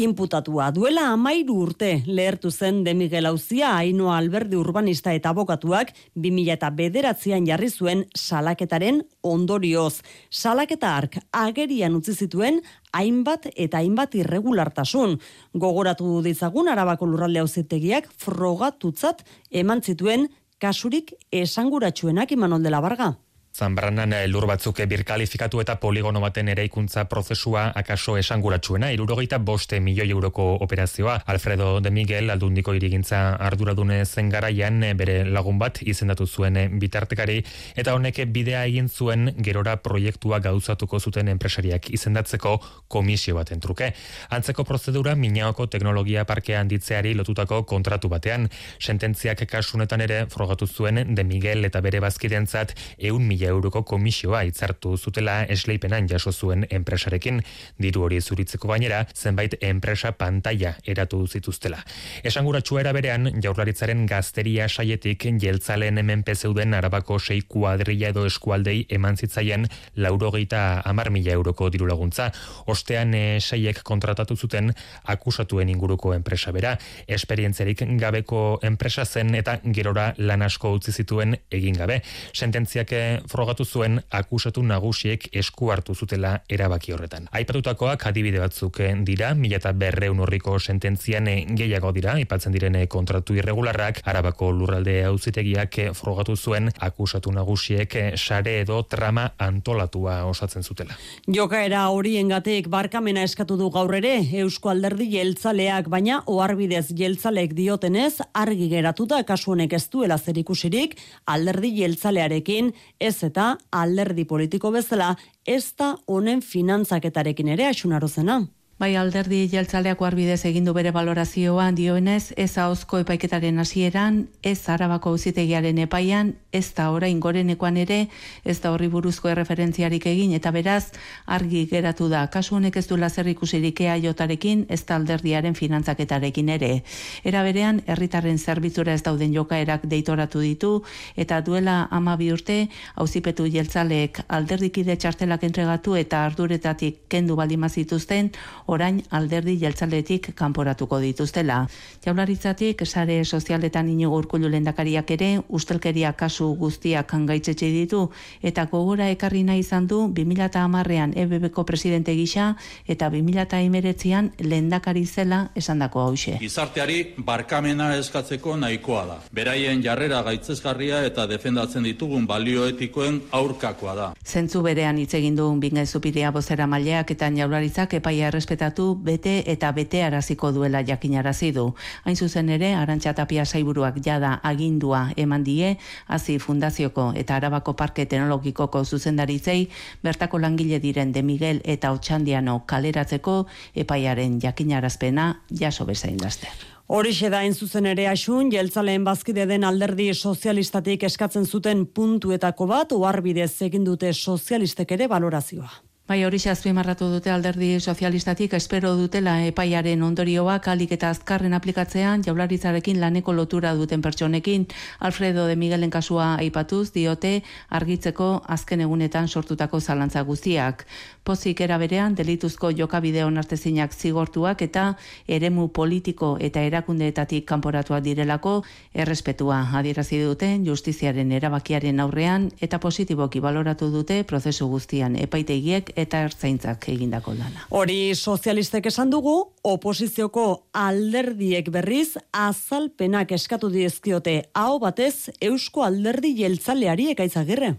Imputatua 0.00 0.70
duela 0.72 1.10
amairu 1.12 1.58
urte 1.66 1.90
lehertu 2.06 2.50
zen 2.50 2.82
de 2.84 2.94
Miguel 2.96 3.28
Auzia 3.28 3.74
Ainoa 3.76 4.16
Alberdi 4.16 4.56
urbanista 4.56 5.12
eta 5.12 5.34
abokatuak 5.34 5.92
2000 6.16 6.56
eta 6.56 6.70
bederatzean 6.80 7.46
jarri 7.46 7.68
zuen 7.70 8.06
salaketaren 8.16 9.02
ondorioz. 9.22 10.00
Salaketa 10.30 10.96
ark 10.96 11.20
agerian 11.32 11.96
utzi 12.00 12.16
zituen 12.16 12.62
hainbat 12.96 13.50
eta 13.54 13.82
hainbat 13.84 14.16
irregulartasun. 14.16 15.18
Gogoratu 15.52 16.20
ditzagun 16.24 16.72
arabako 16.72 17.12
lurralde 17.12 17.44
auzitegiak 17.44 18.08
frogatutzat 18.16 19.26
eman 19.50 19.82
zituen 19.82 20.30
kasurik 20.60 21.14
esanguratsuenak 21.32 22.32
imanol 22.36 22.62
dela 22.62 22.80
barga. 22.84 23.14
Zanbranan 23.50 24.14
lur 24.30 24.44
batzuk 24.46 24.78
birkalifikatu 24.86 25.58
eta 25.60 25.74
poligono 25.82 26.20
baten 26.22 26.48
eraikuntza 26.52 27.02
prozesua 27.10 27.64
akaso 27.74 28.14
esanguratsuena, 28.16 28.92
irurogeita 28.94 29.40
boste 29.42 29.80
milioi 29.80 30.06
euroko 30.10 30.44
operazioa. 30.62 31.16
Alfredo 31.26 31.80
de 31.80 31.90
Miguel 31.90 32.30
aldundiko 32.30 32.74
irigintza 32.78 33.34
arduradune 33.34 34.04
zen 34.04 34.28
garaian 34.30 34.78
bere 34.96 35.24
lagun 35.24 35.58
bat 35.58 35.80
izendatu 35.82 36.26
zuen 36.26 36.78
bitartekari, 36.78 37.42
eta 37.74 37.94
honek 37.94 38.22
bidea 38.30 38.62
egin 38.70 38.88
zuen 38.88 39.34
gerora 39.42 39.76
proiektua 39.82 40.38
gauzatuko 40.38 41.00
zuten 41.00 41.28
enpresariak 41.28 41.90
izendatzeko 41.90 42.54
komisio 42.86 43.34
baten 43.34 43.60
truke. 43.60 43.90
Antzeko 44.30 44.64
prozedura 44.64 45.16
minaoko 45.16 45.66
teknologia 45.66 46.24
parkea 46.24 46.60
handitzeari 46.60 47.16
lotutako 47.18 47.64
kontratu 47.64 48.08
batean, 48.08 48.46
sententziak 48.78 49.42
kasunetan 49.50 50.06
ere 50.06 50.26
frogatu 50.30 50.70
zuen 50.70 51.16
de 51.16 51.24
Miguel 51.24 51.64
eta 51.66 51.80
bere 51.82 51.98
bazkidentzat 52.00 52.76
eun 52.96 53.26
mila 53.26 53.40
euroko 53.50 53.82
komisioa 53.82 54.42
itzartu 54.48 54.96
zutela 54.96 55.42
esleipenan 55.44 56.08
jaso 56.10 56.32
zuen 56.32 56.66
enpresarekin 56.70 57.42
diru 57.78 58.06
hori 58.06 58.20
zuritzeko 58.20 58.68
gainera 58.72 59.04
zenbait 59.14 59.56
enpresa 59.60 60.12
pantalla 60.12 60.74
eratu 60.86 61.26
zituztela. 61.26 61.82
Esanguratsua 62.24 62.80
era 62.84 62.92
berean 62.96 63.28
jaurlaritzaren 63.42 64.06
gazteria 64.06 64.68
saietik 64.68 65.26
jeltzalen 65.40 65.98
hemen 65.98 66.24
zeuden 66.34 66.74
arabako 66.74 67.18
sei 67.18 67.40
kuadrilla 67.42 68.08
edo 68.08 68.24
eskualdei 68.26 68.86
eman 68.88 69.16
zitzaien 69.16 69.66
laurogeita 69.96 70.82
amar 70.84 71.10
mila 71.10 71.32
euroko 71.32 71.70
diru 71.70 71.86
laguntza. 71.86 72.30
Ostean 72.66 73.14
e, 73.14 73.40
saiek 73.40 73.82
kontratatu 73.82 74.36
zuten 74.36 74.72
akusatuen 75.04 75.68
inguruko 75.68 76.14
enpresa 76.14 76.52
bera. 76.52 76.76
Esperientzerik 77.06 77.84
gabeko 78.00 78.58
enpresa 78.62 79.04
zen 79.04 79.34
eta 79.34 79.58
gerora 79.64 80.14
lan 80.18 80.42
asko 80.42 80.72
utzi 80.76 80.92
zituen 80.92 81.36
egin 81.50 81.78
gabe. 81.80 82.00
Sententziak 82.32 82.92
eh, 82.92 83.20
frogatu 83.30 83.64
zuen 83.64 84.00
akusatu 84.10 84.62
nagusiek 84.66 85.28
esku 85.42 85.70
hartu 85.70 85.94
zutela 85.94 86.32
erabaki 86.50 86.94
horretan. 86.94 87.28
Aipatutakoak 87.32 88.06
adibide 88.10 88.40
batzuk 88.42 88.80
dira, 89.06 89.32
mila 89.34 89.60
eta 89.60 89.72
berreun 89.72 90.20
horriko 90.24 90.58
sententzian 90.58 91.28
eh, 91.30 91.44
gehiago 91.58 91.92
dira, 91.96 92.16
ipatzen 92.18 92.54
direne 92.54 92.84
eh, 92.84 92.90
kontratu 92.90 93.36
irregularrak, 93.38 94.02
arabako 94.10 94.50
lurralde 94.56 94.96
auzitegiak 95.08 95.78
frogatu 95.94 96.36
zuen 96.36 96.70
akusatu 96.78 97.32
nagusiek 97.32 97.96
sare 98.16 98.60
edo 98.64 98.82
trama 98.82 99.28
antolatua 99.38 100.24
osatzen 100.28 100.66
zutela. 100.66 100.96
Jokaera 101.28 101.86
horien 101.94 102.30
gatek 102.32 102.68
barkamena 102.72 103.22
eskatu 103.26 103.56
du 103.60 103.70
gaur 103.70 103.94
ere, 103.94 104.16
Eusko 104.42 104.72
Alderdi 104.72 105.10
jeltzaleak, 105.14 105.88
baina 105.92 106.20
oarbidez 106.30 106.88
jeltzalek 106.96 107.54
diotenez, 107.54 108.20
argi 108.34 108.68
geratuta 108.72 109.22
kasu 109.28 109.54
honek 109.54 109.74
ez 109.78 109.84
duela 109.92 110.18
zerikusirik, 110.18 110.96
alderdi 111.30 111.72
jeltzalearekin 111.80 112.72
ez 113.00 113.19
eta 113.26 113.56
alderdi 113.70 114.24
politiko 114.24 114.70
bezala 114.74 115.14
ez 115.46 115.74
da 115.78 115.94
honen 116.06 116.40
finantzaketarekin 116.40 117.48
ere 117.56 117.66
asunarozena. 117.70 118.40
Bai 118.80 118.94
alderdi 118.96 119.42
jeltzaleako 119.52 120.06
arbidez 120.06 120.38
egin 120.48 120.64
du 120.64 120.72
bere 120.72 120.88
valorazioan 120.96 121.74
dioenez, 121.76 122.32
ez 122.40 122.54
ahozko 122.56 123.02
epaiketaren 123.02 123.60
hasieran, 123.60 124.22
ez 124.40 124.70
arabako 124.72 125.10
auzitegiaren 125.12 125.76
epaian, 125.82 126.30
ez 126.50 126.72
da 126.78 126.86
orain 126.90 127.18
gorenekoan 127.20 127.76
ere, 127.76 127.98
ez 128.42 128.54
da 128.64 128.70
horri 128.72 128.88
buruzko 128.88 129.28
erreferentziarik 129.28 130.06
egin, 130.08 130.32
eta 130.32 130.48
beraz, 130.56 130.94
argi 131.26 131.66
geratu 131.68 132.08
da, 132.08 132.22
kasu 132.32 132.56
honek 132.56 132.78
ez 132.80 132.86
du 132.88 132.96
lazer 132.96 133.28
ikusirik 133.28 133.82
jotarekin, 134.00 134.64
ez 134.70 134.80
da 134.88 134.96
alderdiaren 134.96 135.54
finantzaketarekin 135.54 136.48
ere. 136.48 136.82
Era 137.22 137.42
berean, 137.44 137.82
herritarren 137.86 138.38
zerbitzura 138.38 138.94
ez 138.94 139.02
dauden 139.02 139.36
jokaerak 139.36 139.84
deitoratu 139.84 140.40
ditu, 140.40 140.72
eta 141.16 141.42
duela 141.42 141.86
ama 141.90 142.16
bi 142.16 142.32
urte, 142.32 142.70
auzipetu 142.96 143.44
jeltzaleek 143.44 144.24
alderdikide 144.26 144.96
txartelak 144.96 145.44
entregatu 145.44 146.00
eta 146.00 146.24
arduretatik 146.24 147.04
kendu 147.12 147.36
baldimazituzten, 147.36 148.32
orain 148.70 149.02
alderdi 149.10 149.56
jeltzaletik 149.60 150.30
kanporatuko 150.38 151.00
dituztela. 151.02 151.66
Jaularitzatik 152.04 152.84
sare 152.86 153.24
sozialetan 153.24 153.88
inigo 153.90 154.16
urkullu 154.16 154.48
lendakariak 154.48 155.10
ere 155.16 155.30
ustelkeria 155.48 156.12
kasu 156.12 156.52
guztiak 156.60 157.14
gaitzetxe 157.26 157.70
ditu 157.74 158.04
eta 158.42 158.66
gogora 158.70 159.08
ekarri 159.10 159.42
nahi 159.42 159.64
izan 159.64 159.86
du 159.90 160.00
2010ean 160.14 161.16
EBBko 161.16 161.64
presidente 161.66 162.14
gisa 162.14 162.54
eta 162.86 163.10
2019ean 163.10 164.30
lendakari 164.38 165.04
zela 165.06 165.40
esandako 165.54 166.00
hause. 166.06 166.36
Gizarteari 166.40 167.14
barkamena 167.18 167.90
eskatzeko 167.96 168.56
nahikoa 168.56 169.04
da. 169.06 169.18
Beraien 169.34 169.82
jarrera 169.82 170.22
gaitzesgarria 170.22 171.02
eta 171.06 171.26
defendatzen 171.26 171.82
ditugun 171.88 172.26
balioetikoen 172.30 173.20
aurkakoa 173.32 173.94
da. 173.94 174.08
Zentzu 174.24 174.62
berean 174.62 174.98
hitz 174.98 175.12
egin 175.18 175.36
du 175.36 175.50
bingai 175.60 175.86
zupiria 175.86 176.30
bozera 176.30 176.66
maileak 176.70 177.10
eta 177.16 177.30
jaularitzak 177.34 177.98
epaia 178.00 178.28
errespet 178.28 178.59
errespetatu 178.60 178.94
bete 179.02 179.42
eta 179.46 179.72
bete 179.72 180.02
araziko 180.02 180.52
duela 180.52 180.82
jakinarazi 180.84 181.52
du. 181.52 181.74
Hain 182.04 182.16
zuzen 182.16 182.48
ere, 182.48 182.74
Arantxa 182.74 183.14
Tapia 183.14 183.44
Saiburuak 183.44 184.00
jada 184.04 184.40
agindua 184.42 185.12
eman 185.16 185.44
die, 185.44 185.78
hazi 186.06 186.38
fundazioko 186.38 187.12
eta 187.16 187.36
Arabako 187.36 187.74
Parke 187.76 188.06
Teknologikoko 188.06 188.84
zuzendaritzei, 188.84 189.68
bertako 190.02 190.38
langile 190.38 190.80
diren 190.80 191.12
de 191.12 191.22
Miguel 191.22 191.62
eta 191.64 191.92
Otxandiano 191.92 192.64
kaleratzeko 192.66 193.46
epaiaren 193.74 194.40
jakinarazpena 194.40 195.42
jaso 195.50 195.86
bezain 195.86 196.18
laster. 196.20 196.52
Horixe 196.86 197.30
da 197.30 197.40
zuzen 197.54 197.86
ere 197.86 198.08
asun, 198.08 198.50
jeltzaleen 198.50 199.04
bazkide 199.04 199.46
den 199.46 199.64
alderdi 199.64 200.12
sozialistatik 200.12 201.04
eskatzen 201.04 201.46
zuten 201.46 201.86
puntuetako 201.86 202.66
bat, 202.66 202.92
oarbidez 202.92 203.62
egin 203.62 203.84
dute 203.84 204.12
sozialistek 204.12 204.90
ere 204.92 205.06
valorazioa. 205.06 205.89
Bai, 206.10 206.24
hori 206.26 206.40
azpimarratu 206.50 207.06
dute 207.06 207.30
alderdi 207.30 207.68
sozialistatik, 207.78 208.56
espero 208.58 208.96
dutela 208.98 209.36
epaiaren 209.46 210.00
ondorioak 210.02 210.64
alik 210.72 210.90
eta 210.96 211.12
azkarren 211.14 211.54
aplikatzean 211.54 212.24
jaularitzarekin 212.26 212.98
laneko 212.98 213.30
lotura 213.32 213.76
duten 213.78 214.02
pertsonekin. 214.02 214.64
Alfredo 214.98 215.46
de 215.46 215.54
Miguelen 215.54 215.94
kasua 215.94 216.32
aipatuz 216.42 216.90
diote 216.96 217.44
argitzeko 217.68 218.42
azken 218.56 218.82
egunetan 218.88 219.28
sortutako 219.28 219.78
zalantza 219.78 220.26
guztiak. 220.26 220.82
Pozik 221.24 221.60
era 221.60 221.76
berean 221.78 222.14
delituzko 222.16 222.70
jokabide 222.72 223.24
onartezinak 223.26 223.92
zigortuak 223.92 224.62
eta 224.64 224.84
eremu 225.28 225.68
politiko 225.68 226.30
eta 226.40 226.62
erakundeetatik 226.64 227.44
kanporatuak 227.46 228.02
direlako 228.04 228.54
errespetua 228.94 229.58
adierazi 229.78 230.22
duten 230.24 230.64
justiziaren 230.66 231.32
erabakiaren 231.36 232.00
aurrean 232.00 232.48
eta 232.60 232.80
positiboki 232.80 233.40
baloratu 233.44 233.90
dute 233.92 234.22
prozesu 234.24 234.68
guztian 234.72 235.16
epaitegiek 235.20 235.92
eta 235.96 236.22
ertzaintzak 236.24 236.88
egindako 236.94 237.36
lana. 237.36 237.66
Hori 237.68 238.14
sozialistek 238.14 238.86
esan 238.86 239.12
dugu, 239.12 239.36
oposizioko 239.62 240.46
alderdiek 240.72 241.68
berriz 241.70 242.16
azalpenak 242.32 243.36
eskatu 243.36 243.68
diezkiote 243.68 244.40
hau 244.54 244.78
batez 244.80 245.30
Eusko 245.40 245.84
Alderdi 245.84 246.34
Jeltzaleari 246.40 247.10
ekaitzagirre. 247.12 247.76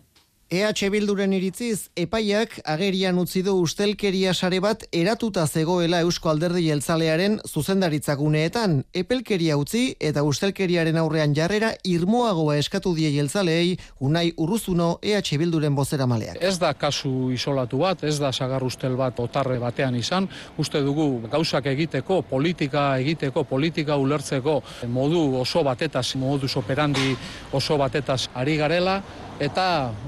EH 0.52 0.90
Bilduren 0.92 1.32
iritziz, 1.32 1.94
epaiak 1.96 2.58
agerian 2.68 3.16
utzi 3.22 3.40
du 3.40 3.54
ustelkeria 3.64 4.34
sare 4.36 4.58
bat 4.60 4.82
eratuta 4.92 5.46
zegoela 5.48 6.02
Eusko 6.04 6.28
Alderdi 6.28 6.66
Jeltzalearen 6.66 7.38
zuzendaritzaguneetan, 7.48 8.74
epelkeria 8.92 9.56
utzi 9.56 9.86
eta 10.10 10.26
ustelkeriaren 10.28 11.00
aurrean 11.00 11.32
jarrera 11.38 11.70
irmoagoa 11.88 12.58
eskatu 12.60 12.92
die 13.00 13.14
jeltzaleei 13.16 13.78
unai 14.04 14.26
urruzuno 14.36 14.90
EH 15.00 15.40
Bilduren 15.40 15.72
bozera 15.80 16.04
maleak. 16.04 16.44
Ez 16.44 16.60
da 16.60 16.74
kasu 16.74 17.32
isolatu 17.32 17.80
bat, 17.86 18.04
ez 18.04 18.20
da 18.20 18.34
sagar 18.36 18.68
ustel 18.68 19.00
bat 19.00 19.24
otarre 19.24 19.56
batean 19.64 19.96
izan, 19.96 20.28
uste 20.60 20.84
dugu 20.84 21.30
gauzak 21.32 21.72
egiteko, 21.72 22.26
politika 22.28 22.98
egiteko, 23.00 23.48
politika 23.48 23.96
ulertzeko 23.96 24.60
modu 24.92 25.24
oso 25.46 25.64
batetaz, 25.64 26.10
modus 26.20 26.58
operandi 26.60 27.16
oso 27.56 27.80
batetaz 27.80 28.26
ari 28.36 28.60
garela, 28.60 29.00
eta 29.42 29.66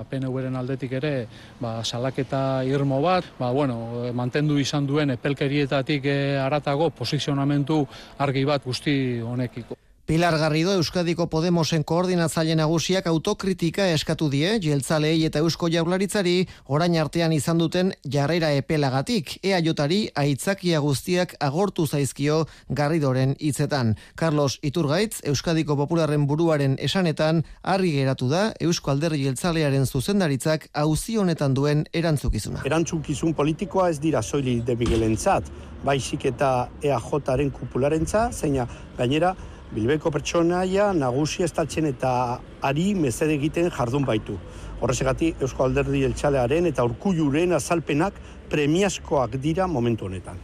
PNV-ren 0.10 0.56
aldetik 0.60 0.94
ere 1.00 1.14
ba, 1.62 1.80
salaketa 1.84 2.64
irmo 2.70 3.02
bat, 3.02 3.26
ba, 3.40 3.52
bueno, 3.52 3.78
mantendu 4.14 4.60
izan 4.62 4.86
duen 4.90 5.16
epelkerietatik 5.18 6.06
eh, 6.06 6.38
aratago 6.42 6.92
posizionamentu 6.94 7.82
argi 8.26 8.46
bat 8.46 8.64
guzti 8.66 8.96
honekiko. 9.26 9.83
Pilar 10.06 10.38
Garrido 10.38 10.74
Euskadiko 10.76 11.30
Podemosen 11.32 11.86
koordinatzaile 11.88 12.58
nagusiak 12.60 13.06
autokritika 13.08 13.86
eskatu 13.88 14.26
die 14.28 14.50
jeltzalei 14.60 15.14
eta 15.24 15.40
Eusko 15.40 15.70
Jaurlaritzari 15.72 16.34
orain 16.68 16.98
artean 17.00 17.32
izan 17.32 17.62
duten 17.62 17.94
jarrera 18.16 18.50
epelagatik 18.52 19.38
EAJari 19.40 20.00
aitzakia 20.24 20.82
guztiak 20.84 21.38
agortu 21.40 21.86
zaizkio 21.88 22.42
Garridoren 22.68 23.38
hitzetan. 23.40 23.94
Carlos 24.20 24.60
Iturgaitz 24.62 25.22
Euskadiko 25.24 25.80
Popularren 25.80 26.28
buruaren 26.28 26.76
esanetan 26.80 27.40
argi 27.64 27.94
geratu 28.02 28.28
da 28.28 28.44
Eusko 28.60 28.92
Alderri 28.92 29.24
jeltzalearen 29.24 29.88
zuzendaritzak 29.88 30.68
auzi 30.74 31.16
honetan 31.16 31.56
duen 31.56 31.88
erantzukizuna. 31.94 32.66
Erantzukizun 32.68 33.32
politikoa 33.40 33.88
ez 33.96 34.02
dira 34.04 34.22
soili 34.22 34.60
de 34.60 34.76
Miguelentzat, 34.76 35.48
baizik 35.88 36.28
eta 36.36 36.68
EAJaren 36.84 37.56
kupularentzat, 37.56 38.36
zeina 38.36 38.68
gainera 39.00 39.34
Bilbeko 39.74 40.12
pertsonaia 40.14 40.92
nagusi 40.94 41.42
estaltzen 41.48 41.88
eta 41.90 42.12
ari 42.70 42.92
mezede 42.94 43.34
egiten 43.40 43.72
jardun 43.74 44.06
baitu. 44.06 44.38
Horrezegati 44.86 45.34
Eusko 45.42 45.66
Alderdi 45.66 46.04
Eltsalearen 46.06 46.70
eta 46.70 46.86
Urkulluren 46.86 47.58
azalpenak 47.58 48.20
premiazkoak 48.54 49.40
dira 49.42 49.66
momentu 49.68 50.06
honetan. 50.06 50.38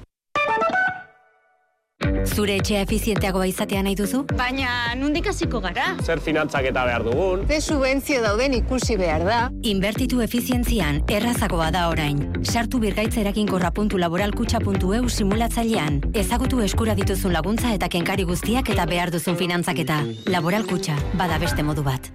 Zure 2.40 2.56
etxea 2.60 2.82
efizienteagoa 2.86 3.46
izatea 3.50 3.82
nahi 3.84 3.96
duzu? 4.00 4.22
Baina, 4.40 4.96
nundik 4.96 5.26
hasiko 5.28 5.60
gara? 5.64 5.90
Zer 6.00 6.22
finantzak 6.24 6.70
eta 6.70 6.86
behar 6.88 7.04
dugun? 7.04 7.42
Ze 7.48 7.60
subentzio 7.60 8.22
dauden 8.24 8.54
ikusi 8.56 8.96
behar 9.00 9.26
da? 9.28 9.40
Inbertitu 9.68 10.22
efizientzian, 10.24 11.02
errazagoa 11.12 11.70
da 11.76 11.88
orain. 11.92 12.22
Sartu 12.44 12.80
birgaitza 12.80 13.20
eraginkorra.laboralkutxa.eu 13.26 15.10
simulatzailean. 15.10 16.00
Ezagutu 16.14 16.62
eskura 16.64 16.96
dituzun 16.96 17.36
laguntza 17.36 17.74
eta 17.76 17.90
kenkari 17.92 18.24
guztiak 18.30 18.72
eta 18.72 18.88
behar 18.88 19.12
duzun 19.12 19.36
finantzaketa. 19.36 20.00
Laboralkutxa, 20.32 20.96
bada 21.20 21.38
beste 21.44 21.68
modu 21.68 21.84
bat. 21.84 22.12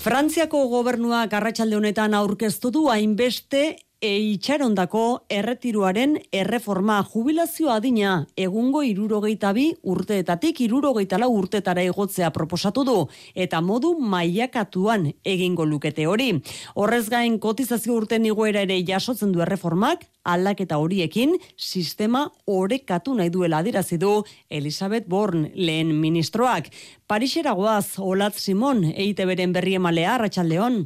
Frantziako 0.00 0.64
gobernuak 0.72 1.34
arratsalde 1.36 1.76
honetan 1.76 2.14
aurkeztu 2.16 2.70
du 2.72 2.88
hainbeste 2.88 3.76
Eitxarondako 4.00 5.26
erretiruaren 5.28 6.14
erreforma 6.32 7.02
jubilazio 7.04 7.68
adina 7.68 8.12
egungo 8.32 8.80
irurogeita 8.80 9.50
bi 9.52 9.66
urteetatik 9.92 10.62
irurogeita 10.64 11.18
lau 11.20 11.28
urtetara 11.36 11.82
egotzea 11.84 12.30
proposatu 12.32 12.84
du 12.88 12.94
eta 13.34 13.58
modu 13.60 13.90
maiakatuan 14.00 15.04
egingo 15.22 15.66
lukete 15.68 16.06
hori. 16.08 16.30
Horrez 16.80 17.10
gain 17.12 17.36
kotizazio 17.38 17.98
urten 17.98 18.24
igoera 18.24 18.62
ere 18.64 18.78
jasotzen 18.88 19.34
du 19.34 19.42
erreformak, 19.44 20.06
aldaketa 20.24 20.78
horiekin 20.80 21.34
sistema 21.58 22.22
orekatu 22.46 23.18
nahi 23.18 23.28
duela 23.28 23.58
adirazi 23.60 23.98
du 24.00 24.22
Elizabeth 24.48 25.04
Born 25.08 25.50
lehen 25.54 25.92
ministroak. 26.00 26.72
Parixera 27.06 27.52
goaz, 27.52 27.98
Olat 27.98 28.40
Simon, 28.40 28.80
eite 28.94 29.28
beren 29.28 29.52
berri 29.52 29.76
emalea, 29.76 30.14
Arratxaldeon. 30.14 30.80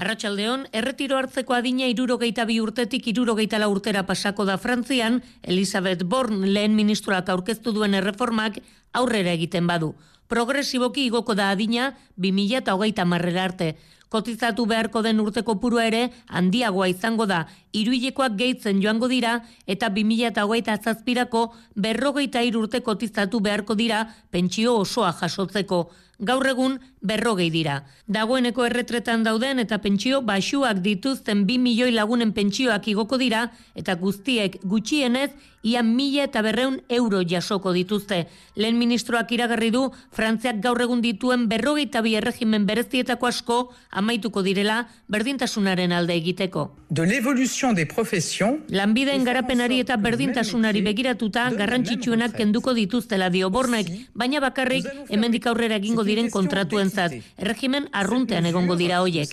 Arratxaldeon, 0.00 0.62
erretiro 0.72 1.18
hartzeko 1.20 1.52
adina 1.52 1.84
irurogeita 1.92 2.46
bi 2.48 2.54
urtetik 2.64 3.10
irurogeita 3.10 3.58
la 3.60 3.66
urtera 3.68 4.06
pasako 4.08 4.46
da 4.48 4.56
Frantzian, 4.56 5.18
Elizabeth 5.42 6.06
Born 6.08 6.46
lehen 6.54 6.72
ministroak 6.78 7.28
aurkeztu 7.28 7.74
duen 7.76 7.98
erreformak 7.98 8.56
aurrera 8.96 9.36
egiten 9.36 9.68
badu. 9.68 9.92
Progresiboki 10.32 11.04
igoko 11.10 11.36
da 11.36 11.50
adina 11.52 11.90
2000 12.16 12.62
eta 12.62 12.78
hogeita 12.78 13.04
marrera 13.04 13.44
arte. 13.50 13.74
Kotizatu 14.08 14.64
beharko 14.66 15.04
den 15.04 15.20
urteko 15.20 15.58
purua 15.60 15.84
ere 15.86 16.06
handiagoa 16.26 16.88
izango 16.88 17.28
da, 17.28 17.44
iruilekoak 17.76 18.40
gehitzen 18.40 18.80
joango 18.80 19.06
dira 19.12 19.42
eta 19.66 19.92
2000 19.92 20.30
eta 20.32 20.48
hogeita 20.48 20.78
zazpirako 20.80 21.50
berrogeita 21.76 22.40
irurte 22.42 22.80
kotizatu 22.80 23.44
beharko 23.44 23.76
dira 23.76 24.06
pentsio 24.30 24.78
osoa 24.80 25.12
jasotzeko 25.20 25.90
gaur 26.20 26.46
egun 26.46 26.78
berrogei 27.00 27.50
dira. 27.50 27.84
Dagoeneko 28.06 28.64
erretretan 28.68 29.24
dauden 29.24 29.58
eta 29.58 29.78
pentsio 29.80 30.20
basuak 30.22 30.82
dituzten 30.84 31.46
bi 31.46 31.58
milioi 31.58 31.92
lagunen 31.92 32.32
pentsioak 32.36 32.88
igoko 32.92 33.18
dira 33.18 33.48
eta 33.74 33.96
guztiek 33.96 34.60
gutxienez 34.62 35.30
ia 35.62 35.82
mila 35.82 36.24
eta 36.24 36.42
berreun 36.42 36.80
euro 36.88 37.20
jasoko 37.28 37.72
dituzte. 37.72 38.26
Lehen 38.56 38.78
ministroak 38.78 39.32
iragarri 39.32 39.70
du 39.70 39.90
Frantziak 40.12 40.60
gaur 40.64 40.80
egun 40.80 41.02
dituen 41.04 41.48
berrogeita 41.48 42.00
bi 42.00 42.14
erregimen 42.16 42.66
berezietako 42.66 43.26
asko 43.26 43.58
amaituko 43.90 44.42
direla 44.42 44.86
berdintasunaren 45.08 45.92
alde 45.92 46.16
egiteko. 46.16 46.70
De 46.90 47.04
l'évolution 47.06 47.72
des 47.74 47.86
professions. 47.86 48.60
Lanbideen 48.68 49.24
garapenari 49.24 49.80
eta 49.80 49.96
berdintasunari 49.96 50.82
begiratuta 50.82 51.50
garrantzitsuenak 51.50 52.36
kenduko 52.36 52.74
dituztela 52.74 53.30
dio 53.30 53.50
bornek, 53.50 53.86
baina 54.14 54.40
bakarrik 54.40 54.86
hemendik 55.08 55.46
aurrera 55.46 55.76
egingo 55.76 56.04
diren 56.10 56.30
kontratuentzat. 56.34 57.14
Erregimen 57.40 57.88
arruntean 57.96 58.46
egongo 58.50 58.76
dira 58.80 59.00
hoiek. 59.04 59.30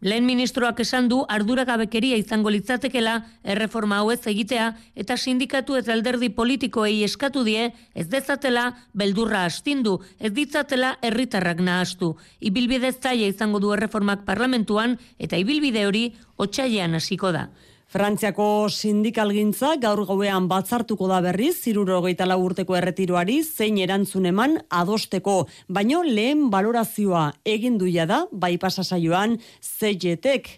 Lehen 0.00 0.26
ministroak 0.26 0.80
esan 0.84 1.08
du 1.08 1.22
arduragabekeria 1.36 2.18
izango 2.20 2.52
litzatekela 2.54 3.16
erreforma 3.54 4.00
hau 4.02 4.10
ez 4.14 4.20
egitea 4.30 4.70
eta 5.04 5.16
sindikatu 5.16 5.78
eta 5.80 5.94
alderdi 5.94 6.30
politikoei 6.34 7.02
eskatu 7.06 7.44
die 7.46 7.70
ez 7.94 8.06
dezatela 8.10 8.66
beldurra 8.92 9.44
astindu, 9.48 10.00
ez 10.18 10.32
ditzatela 10.34 10.96
herritarrak 11.02 11.60
nahastu. 11.60 12.14
Ibilbide 12.40 12.92
zaila 12.92 13.30
izango 13.30 13.60
du 13.62 13.72
erreformak 13.74 14.24
parlamentuan 14.26 14.98
eta 15.18 15.38
ibilbide 15.40 15.86
hori 15.86 16.08
otxailean 16.36 16.98
hasiko 16.98 17.32
da. 17.32 17.48
Frantziako 17.94 18.66
sindikalgintza 18.74 19.76
gaur 19.78 20.00
gauean 20.08 20.48
batzartuko 20.50 21.06
da 21.06 21.20
berriz, 21.22 21.52
ziruro 21.62 22.00
geitala 22.02 22.34
urteko 22.42 22.74
erretiroari, 22.74 23.36
zein 23.46 23.76
erantzun 23.78 24.26
eman 24.26 24.56
adosteko, 24.74 25.34
baino 25.68 26.00
lehen 26.02 26.48
balorazioa 26.50 27.28
egin 27.52 27.76
duia 27.78 28.02
da, 28.10 28.24
bai 28.32 28.56
pasasaioan, 28.58 29.36
zeietek, 29.62 30.50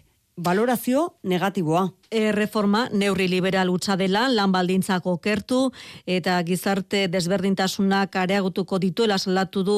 valorazio 0.47 1.03
negatiboa. 1.29 1.83
Erreforma 2.09 2.87
neurri 2.89 3.29
liberal 3.29 3.69
utza 3.69 3.99
dela, 4.01 4.25
lan 4.33 4.57
baldintzako 4.57 5.19
kertu, 5.21 5.61
eta 6.07 6.39
gizarte 6.41 7.03
desberdintasunak 7.05 8.17
areagutuko 8.23 8.81
dituela 8.81 9.19
salatu 9.21 9.61
du 9.61 9.77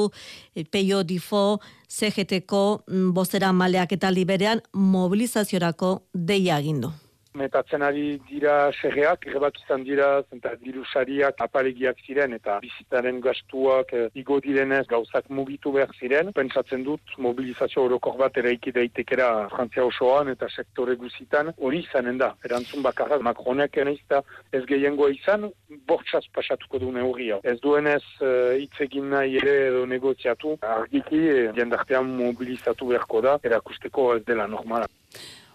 eh, 0.56 0.63
peio 0.63 1.04
difo, 1.04 1.60
CGT-ko 1.91 2.63
mm, 2.88 3.12
bozera 3.12 3.52
maleak 3.52 4.00
eta 4.00 4.15
liberean 4.15 4.63
mobilizaziorako 4.72 5.93
deia 6.13 6.56
agindu. 6.56 6.95
Metatzen 7.39 7.84
ari 7.86 8.19
dira 8.30 8.56
segeak, 8.82 9.25
errebat 9.30 9.58
izan 9.63 9.84
dira, 9.88 10.10
zenta 10.30 10.54
dirusariak 10.62 11.39
apalegiak 11.45 12.02
ziren, 12.06 12.36
eta 12.38 12.60
bizitaren 12.63 13.21
gastuak 13.23 13.93
e, 13.93 14.06
igo 14.21 14.39
direnez 14.43 14.86
gauzak 14.91 15.30
mugitu 15.39 15.73
behar 15.75 15.93
ziren. 15.99 16.34
Pentsatzen 16.36 16.84
dut, 16.88 17.15
mobilizazio 17.17 17.86
orokor 17.88 18.17
bat 18.21 18.38
eraiki 18.41 18.73
daitekera 18.75 19.30
Frantzia 19.54 19.86
osoan 19.88 20.34
eta 20.34 20.49
sektore 20.49 20.97
guzitan, 20.99 21.54
hori 21.58 21.84
izanen 21.86 22.19
da. 22.21 22.34
Erantzun 22.49 22.86
bakarra, 22.86 23.19
Macronek 23.30 23.80
enezta 23.84 24.21
ez 24.56 24.63
gehiengoa 24.69 25.12
izan, 25.15 25.49
bortxaz 25.89 26.25
pasatuko 26.36 26.84
du 26.84 26.91
neurria. 26.95 27.39
Ez 27.43 27.58
duenez 27.63 28.04
hitz 28.21 28.86
egin 28.88 29.10
nahi 29.13 29.38
ere 29.41 29.58
edo 29.69 29.86
negoziatu, 29.89 30.58
argiki 30.75 31.21
e, 31.34 31.41
jendartean 31.58 32.15
mobilizatu 32.19 32.93
beharko 32.93 33.23
da, 33.25 33.38
erakusteko 33.52 34.13
ez 34.17 34.23
dela 34.28 34.47
normala. 34.47 34.89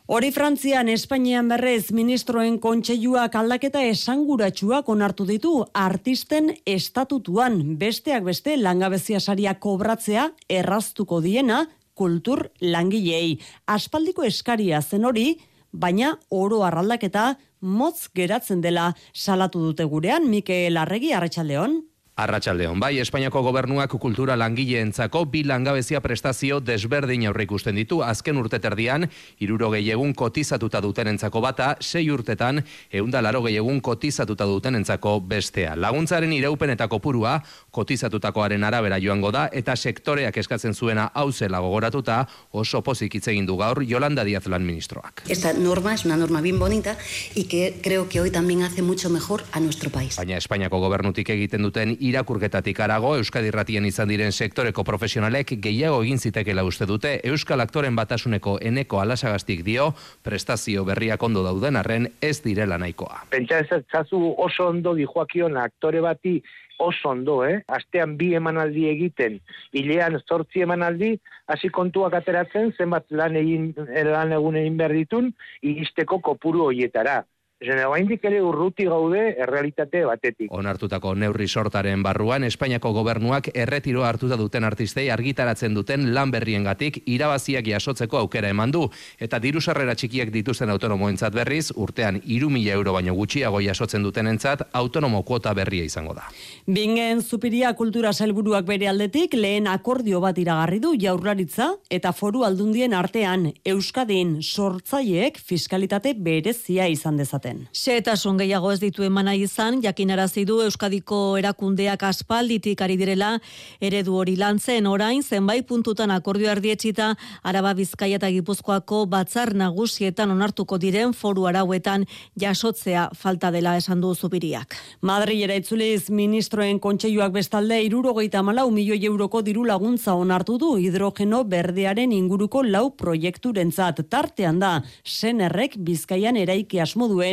Hori 0.06 0.28
Frantzian, 0.36 0.90
Espainian 0.92 1.46
berrez, 1.48 1.88
ministroen 1.96 2.58
kontseiluak 2.60 3.38
aldaketa 3.40 3.80
esanguratsuak 3.88 4.90
onartu 4.92 5.24
ditu 5.24 5.52
artisten 5.72 6.50
estatutuan, 6.68 7.56
besteak 7.80 8.26
beste 8.26 8.58
langabezia 8.60 9.16
saria 9.16 9.54
kobratzea 9.56 10.26
erraztuko 10.58 11.22
diena 11.24 11.62
kultur 11.96 12.50
langilei. 12.60 13.38
Aspaldiko 13.64 14.28
eskaria 14.28 14.82
zen 14.82 15.08
hori, 15.08 15.38
baina 15.72 16.18
oro 16.28 16.60
arraldaketa 16.68 17.38
motz 17.62 18.10
geratzen 18.12 18.60
dela 18.60 18.90
salatu 19.14 19.64
dute 19.70 19.88
gurean, 19.88 20.28
Mikel 20.28 20.76
Arregi, 20.76 21.14
Arratxaldeon. 21.16 21.80
Arratxaldeon, 22.14 22.79
bai, 22.79 23.00
Espainiako 23.03 23.40
gobernuak 23.42 23.90
kultura 23.98 24.37
langileentzako 24.38 25.24
bi 25.33 25.40
langabezia 25.42 25.98
prestazio 25.98 26.61
desberdin 26.62 27.24
aurre 27.27 27.42
ikusten 27.42 27.74
ditu, 27.74 28.05
azken 28.07 28.38
urteterdian, 28.38 29.09
iruro 29.42 29.72
egun 29.74 30.12
kotizatuta 30.14 30.79
dutenentzako 30.81 31.40
bata, 31.42 31.72
sei 31.81 32.05
urtetan, 32.14 32.62
eunda 32.92 33.20
laro 33.20 33.42
egun 33.48 33.81
kotizatuta 33.81 34.46
dutenentzako 34.46 35.16
bestea. 35.27 35.74
Laguntzaren 35.74 36.33
iraupenetako 36.33 37.00
purua, 37.00 37.40
kotizatutakoaren 37.72 38.62
arabera 38.62 39.00
joango 39.03 39.33
da, 39.33 39.48
eta 39.53 39.74
sektoreak 39.74 40.37
eskatzen 40.37 40.72
zuena 40.72 41.09
hauzela 41.14 41.59
gogoratuta, 41.59 42.29
oso 42.53 42.81
pozik 42.81 43.16
egin 43.16 43.44
du 43.44 43.57
gaur, 43.57 43.83
Yolanda 43.83 44.22
Díaz 44.22 44.46
lan 44.46 44.62
ministroak. 44.62 45.24
Esta 45.29 45.53
norma 45.53 45.94
es 45.94 46.05
una 46.05 46.16
norma 46.16 46.40
bien 46.40 46.61
bonita, 46.61 46.96
y 47.35 47.48
que 47.48 47.81
creo 47.83 48.09
que 48.09 48.20
hoy 48.20 48.31
también 48.31 48.62
hace 48.62 48.83
mucho 48.83 49.11
mejor 49.11 49.42
a 49.50 49.59
nuestro 49.59 49.90
país. 49.90 50.14
Baina 50.16 50.37
Espainiako 50.38 50.79
gobernutik 50.79 51.29
egiten 51.31 51.62
duten 51.62 52.03
irakurketatik 52.04 52.80
arago 52.84 53.14
Euskadi 53.16 53.50
Ratien 53.54 53.86
izan 53.88 54.10
diren 54.12 54.32
sektoreko 54.32 54.84
profesionalek 54.84 55.54
gehiago 55.64 56.02
egin 56.04 56.18
zitekela 56.18 56.64
uste 56.68 56.86
dute 56.90 57.14
Euskal 57.30 57.64
Aktoren 57.64 57.96
batasuneko 57.96 58.58
eneko 58.60 59.00
alasagaztik 59.00 59.64
dio 59.64 59.92
prestazio 60.22 60.84
berriak 60.84 61.22
ondo 61.22 61.44
dauden 61.46 61.80
arren 61.80 62.10
ez 62.20 62.36
direla 62.44 62.78
nahikoa. 62.78 63.24
Pentsa 63.30 63.62
ez 63.64 64.04
oso 64.12 64.68
ondo 64.68 64.94
dijoakion 64.94 65.56
aktore 65.56 66.00
bati 66.04 66.40
oso 66.78 67.10
ondo, 67.10 67.44
eh? 67.46 67.62
Astean 67.68 68.16
bi 68.18 68.32
emanaldi 68.34 68.88
egiten, 68.90 69.38
hilean 69.72 70.18
zortzi 70.28 70.64
emanaldi, 70.66 71.14
hasi 71.46 71.70
kontuak 71.70 72.16
ateratzen, 72.18 72.72
zenbat 72.78 73.06
lan 73.10 73.36
egin, 73.36 73.70
lan 74.10 74.32
egun 74.32 74.58
egin 74.60 74.76
behar 74.80 74.96
ditun, 74.96 75.30
iristeko 75.62 76.20
kopuru 76.20 76.68
hoietara. 76.68 77.22
Zene, 77.62 77.84
oaindik 77.86 78.24
ere 78.26 78.40
urruti 78.42 78.84
gaude 78.90 79.20
errealitate 79.40 80.02
batetik. 80.04 80.50
Onartutako 80.52 81.14
neurri 81.14 81.46
sortaren 81.48 82.02
barruan, 82.02 82.44
Espainiako 82.44 82.90
gobernuak 82.92 83.48
erretiro 83.54 84.02
hartuta 84.04 84.36
duten 84.36 84.66
artistei 84.66 85.06
argitaratzen 85.14 85.76
duten 85.76 86.08
lan 86.16 86.32
berriengatik 86.34 86.98
irabaziak 87.06 87.68
jasotzeko 87.70 88.18
aukera 88.18 88.50
eman 88.50 88.74
du. 88.74 88.82
Eta 89.22 89.38
diru 89.38 89.62
sarrera 89.62 89.94
txikiak 89.94 90.32
dituzten 90.34 90.72
autonomoentzat 90.74 91.34
berriz, 91.34 91.70
urtean 91.76 92.18
iru 92.24 92.50
mila 92.50 92.74
euro 92.74 92.96
baino 92.98 93.14
gutxiago 93.14 93.62
jasotzen 93.62 94.02
duten 94.02 94.26
entzat, 94.26 94.66
autonomo 94.72 95.22
kuota 95.22 95.54
berria 95.54 95.86
izango 95.86 96.12
da. 96.18 96.26
Bingen 96.66 97.22
zupiria 97.22 97.72
kultura 97.78 98.12
sailburuak 98.12 98.66
bere 98.66 98.90
aldetik, 98.90 99.38
lehen 99.38 99.70
akordio 99.70 100.20
bat 100.20 100.42
iragarri 100.42 100.82
du 100.82 100.92
jaurlaritza 101.00 101.70
eta 101.88 102.12
foru 102.12 102.44
aldundien 102.44 102.92
artean 102.98 103.52
Euskadin 103.64 104.40
sortzaileek 104.42 105.38
fiskalitate 105.38 106.16
berezia 106.18 106.90
izan 106.90 107.16
dezaten 107.16 107.43
ziren. 107.44 107.68
Xetasun 107.72 108.38
gehiago 108.38 108.72
ez 108.72 108.80
ditu 108.80 109.04
emana 109.04 109.35
izan, 109.35 109.80
jakinarazi 109.83 110.44
du 110.44 110.61
Euskadiko 110.62 111.37
erakundeak 111.38 112.02
aspalditik 112.02 112.80
ari 112.80 112.96
direla, 112.96 113.38
eredu 113.80 114.16
hori 114.16 114.37
lantzen 114.37 114.87
orain, 114.87 115.22
zenbait 115.22 115.66
puntutan 115.66 116.11
akordio 116.11 116.50
ardietxita, 116.50 117.14
araba 117.42 117.74
bizkaia 117.74 118.16
eta 118.16 118.30
gipuzkoako 118.30 119.07
batzar 119.07 119.54
nagusietan 119.54 120.30
onartuko 120.30 120.78
diren 120.78 121.12
foru 121.12 121.46
arauetan 121.46 122.07
jasotzea 122.40 123.11
falta 123.14 123.50
dela 123.50 123.76
esan 123.76 124.00
du 124.00 124.14
zubiriak. 124.14 124.74
Madri 125.02 125.42
ere 125.42 125.57
itzuliz 125.57 126.11
ministroen 126.11 126.78
kontseiluak 126.80 127.33
bestalde 127.33 127.80
irurogeita 127.85 128.42
malau 128.42 128.70
milioi 128.70 129.04
euroko 129.04 129.42
diru 129.42 129.64
laguntza 129.64 130.14
onartu 130.14 130.59
du 130.59 130.76
hidrogeno 130.78 131.44
berdearen 131.44 132.12
inguruko 132.12 132.62
lau 132.62 132.90
proiekturentzat 132.96 134.04
tartean 134.09 134.61
da, 134.61 134.83
senerrek 135.04 135.76
bizkaian 135.78 136.37
eraiki 136.37 136.80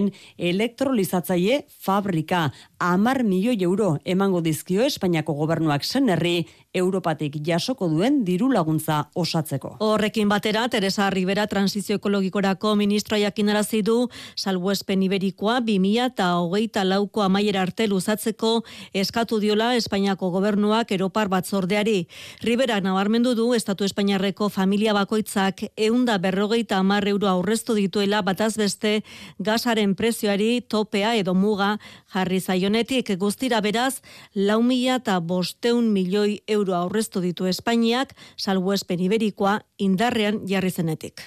asmoduen 0.01 0.11
elektrolizatzaile 0.37 1.65
fabrika. 1.67 2.51
Amar 2.79 3.23
milioi 3.23 3.61
euro 3.63 3.97
emango 4.05 4.41
dizkio 4.41 4.83
Espainiako 4.85 5.33
gobernuak 5.33 5.83
senerri 5.83 6.47
Europatik 6.73 7.35
jasoko 7.43 7.89
duen 7.91 8.21
diru 8.23 8.47
laguntza 8.51 9.01
osatzeko. 9.15 9.73
Horrekin 9.83 10.29
batera, 10.31 10.63
Teresa 10.71 11.09
Rivera 11.11 11.43
transizio 11.51 11.97
ekologikorako 11.99 12.77
ministroa 12.79 13.19
jakinarazi 13.19 13.81
du 13.83 14.07
salbuespen 14.39 15.03
iberikoa 15.03 15.57
2000 15.67 16.05
eta 16.05 16.29
hogeita 16.39 16.85
lauko 16.87 17.25
amaiera 17.25 17.61
arte 17.65 17.89
luzatzeko 17.91 18.53
eskatu 18.93 19.41
diola 19.43 19.73
Espainiako 19.75 20.29
gobernuak 20.31 20.93
Europar 20.95 21.27
batzordeari. 21.27 22.07
Rivera 22.41 22.79
nabarmendu 22.79 23.35
du 23.35 23.49
Estatu 23.53 23.83
Espainiarreko 23.83 24.47
familia 24.49 24.93
bakoitzak 24.95 25.65
eunda 25.75 26.17
berrogeita 26.23 26.79
amar 26.79 27.07
euro 27.11 27.27
aurreztu 27.27 27.75
dituela 27.75 28.21
bataz 28.21 28.55
beste 28.55 29.01
gasaren 29.39 29.95
prezioari 29.95 30.61
topea 30.61 31.17
edo 31.19 31.35
muga 31.35 31.75
jarri 32.13 32.39
zaionetik 32.39 33.11
guztira 33.19 33.59
beraz 33.59 33.99
lau 34.33 34.61
mila 34.63 35.01
eta 35.01 35.19
bosteun 35.19 35.91
milioi 35.91 36.39
euro 36.47 36.60
euro 36.61 36.77
aurreztu 36.77 37.21
ditu 37.25 37.49
Espainiak, 37.49 38.15
salbuespen 38.37 39.01
iberikoa 39.09 39.59
indarrean 39.81 40.43
jarri 40.47 40.71
zenetik. 40.71 41.25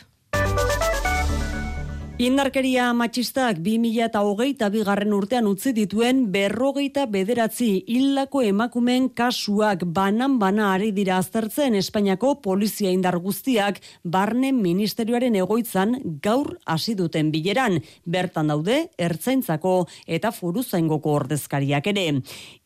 Indarkeria 2.14 2.92
matxistak 2.94 3.56
2000 3.58 4.04
eta 4.04 4.20
hogeita 4.22 4.68
bigarren 4.70 5.10
urtean 5.16 5.48
utzi 5.50 5.72
dituen 5.74 6.20
berrogeita 6.30 7.08
bederatzi 7.10 7.80
hildako 7.90 8.44
emakumen 8.46 9.08
kasuak 9.18 9.82
banan-bana 9.96 10.68
ari 10.76 10.92
dira 10.94 11.16
aztertzen 11.18 11.74
Espainiako 11.74 12.36
polizia 12.44 12.92
indar 12.94 13.18
guztiak 13.18 13.80
barne 14.04 14.52
ministerioaren 14.54 15.34
egoitzan 15.40 15.96
gaur 16.22 16.52
hasi 16.64 16.94
duten 16.94 17.32
bileran. 17.34 17.80
Bertan 18.06 18.46
daude, 18.46 18.78
ertzaintzako 18.94 19.88
eta 20.06 20.30
foruzaingoko 20.30 21.16
ordezkariak 21.18 21.90
ere. 21.90 22.06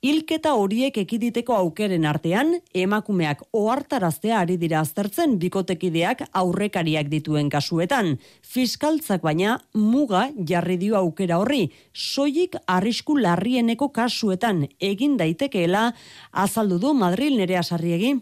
Hilketa 0.05 0.53
horiek 0.61 1.01
ekiditeko 1.07 1.57
aukeren 1.57 2.05
artean, 2.05 2.53
emakumeak 2.75 3.47
ohartaraztea 3.57 4.45
ari 4.45 4.61
dira 4.61 4.85
aztertzen 4.85 5.39
bikotekideak 5.41 6.29
aurrekariak 6.37 7.09
dituen 7.09 7.49
kasuetan. 7.49 8.19
Fiskaltzak 8.45 9.25
baina 9.25 9.38
muga 9.75 10.29
jarri 10.45 10.77
dio 10.77 10.97
aukera 10.97 11.39
horri, 11.39 11.71
soilik 11.93 12.57
arrisku 12.67 13.17
larrieneko 13.17 13.89
kasuetan 13.89 14.67
egin 14.81 15.17
daitekeela 15.17 15.93
azaldu 16.33 16.79
du 16.79 16.95
Madril 16.95 17.37
nerea 17.37 17.63
sarriegi. 17.63 18.17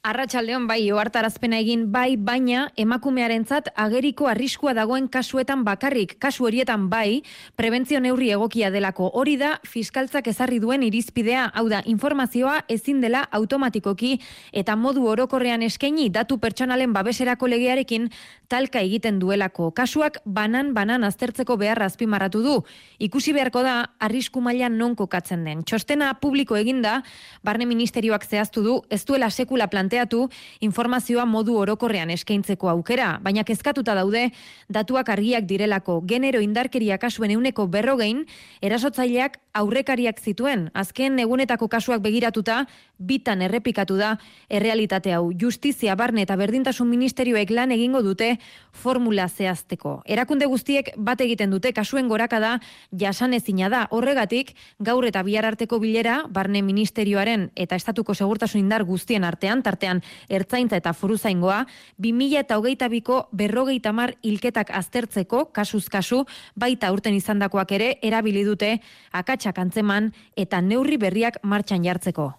Arratxaldeon 0.00 0.64
bai 0.64 0.78
ohartarazpena 0.94 1.58
egin 1.60 1.82
bai, 1.92 2.14
baina 2.16 2.62
emakumearentzat 2.80 3.66
ageriko 3.82 4.30
arriskua 4.30 4.72
dagoen 4.72 5.10
kasuetan 5.12 5.60
bakarrik, 5.60 6.14
kasu 6.16 6.46
horietan 6.48 6.86
bai, 6.88 7.20
prebentzio 7.60 8.00
neurri 8.00 8.30
egokia 8.32 8.70
delako 8.72 9.10
hori 9.20 9.34
da 9.36 9.50
fiskaltzak 9.68 10.30
ezarri 10.32 10.56
duen 10.62 10.86
irizpidea, 10.86 11.50
hau 11.52 11.66
da 11.68 11.82
informazioa 11.84 12.62
ezin 12.72 13.02
dela 13.04 13.26
automatikoki 13.28 14.14
eta 14.56 14.72
modu 14.72 15.04
orokorrean 15.04 15.60
eskaini 15.68 16.08
datu 16.08 16.38
pertsonalen 16.40 16.96
babeserako 16.96 17.52
legearekin 17.52 18.08
talka 18.48 18.80
egiten 18.80 19.20
duelako. 19.20 19.68
Kasuak 19.76 20.22
banan 20.24 20.72
banan 20.72 21.04
aztertzeko 21.04 21.58
beharra 21.60 21.90
azpimarratu 21.92 22.40
du. 22.40 22.56
Ikusi 22.98 23.36
beharko 23.36 23.60
da 23.68 23.76
arrisku 24.00 24.40
mailan 24.40 24.80
non 24.80 24.96
kokatzen 24.96 25.44
den. 25.44 25.60
Txostena 25.60 26.14
publiko 26.24 26.56
eginda, 26.56 27.02
barne 27.44 27.68
ministerioak 27.68 28.24
zehaztu 28.24 28.64
du, 28.64 28.80
ez 28.88 29.04
duela 29.04 29.28
sekula 29.28 29.68
plan 29.68 29.89
planteatu 29.90 30.28
informazioa 30.62 31.24
modu 31.26 31.56
orokorrean 31.58 32.10
eskaintzeko 32.10 32.68
aukera, 32.70 33.18
baina 33.22 33.42
kezkatuta 33.44 33.94
daude 33.94 34.30
datuak 34.68 35.08
argiak 35.08 35.46
direlako 35.46 36.00
genero 36.06 36.40
indarkeria 36.40 36.98
kasuen 36.98 37.30
euneko 37.34 37.66
berrogein 37.66 38.26
erasotzaileak 38.62 39.38
aurrekariak 39.52 40.20
zituen. 40.20 40.70
Azken 40.74 41.18
egunetako 41.18 41.68
kasuak 41.68 42.00
begiratuta, 42.02 42.66
bitan 43.00 43.42
errepikatu 43.42 43.96
da 43.96 44.14
errealitate 44.52 45.14
hau 45.16 45.32
justizia 45.32 45.96
barne 45.96 46.22
eta 46.26 46.36
berdintasun 46.36 46.88
ministerioek 46.88 47.50
lan 47.50 47.72
egingo 47.72 48.02
dute 48.04 48.34
formula 48.72 49.26
zehazteko. 49.28 50.02
Erakunde 50.04 50.46
guztiek 50.46 50.92
bat 50.96 51.20
egiten 51.24 51.50
dute 51.50 51.72
kasuen 51.72 52.08
gorakada 52.08 52.58
jasanezina 52.92 53.70
da. 53.72 53.86
Horregatik, 53.90 54.52
gaur 54.78 55.06
eta 55.08 55.22
bihar 55.26 55.48
arteko 55.48 55.80
bilera 55.80 56.20
barne 56.28 56.62
ministerioaren 56.62 57.48
eta 57.56 57.76
estatuko 57.80 58.14
segurtasun 58.14 58.60
indar 58.60 58.84
guztien 58.84 59.24
artean, 59.24 59.62
tartean 59.62 60.02
ertzaintza 60.28 60.76
eta 60.76 60.92
foruzaingoa, 60.92 61.64
2000 61.98 62.44
eta 62.44 62.58
hogeita 62.60 62.88
biko 62.92 63.22
berrogeita 63.32 63.92
mar 63.96 64.14
hilketak 64.22 64.70
aztertzeko, 64.76 65.46
kasuz 65.56 65.88
kasu, 65.88 66.24
baita 66.54 66.92
urten 66.92 67.16
izandakoak 67.16 67.72
ere, 67.72 67.90
erabili 68.02 68.44
dute 68.44 68.76
akatsak 69.12 69.58
antzeman 69.58 70.12
eta 70.36 70.60
neurri 70.60 71.00
berriak 71.00 71.40
martxan 71.42 71.84
jartzeko. 71.84 72.32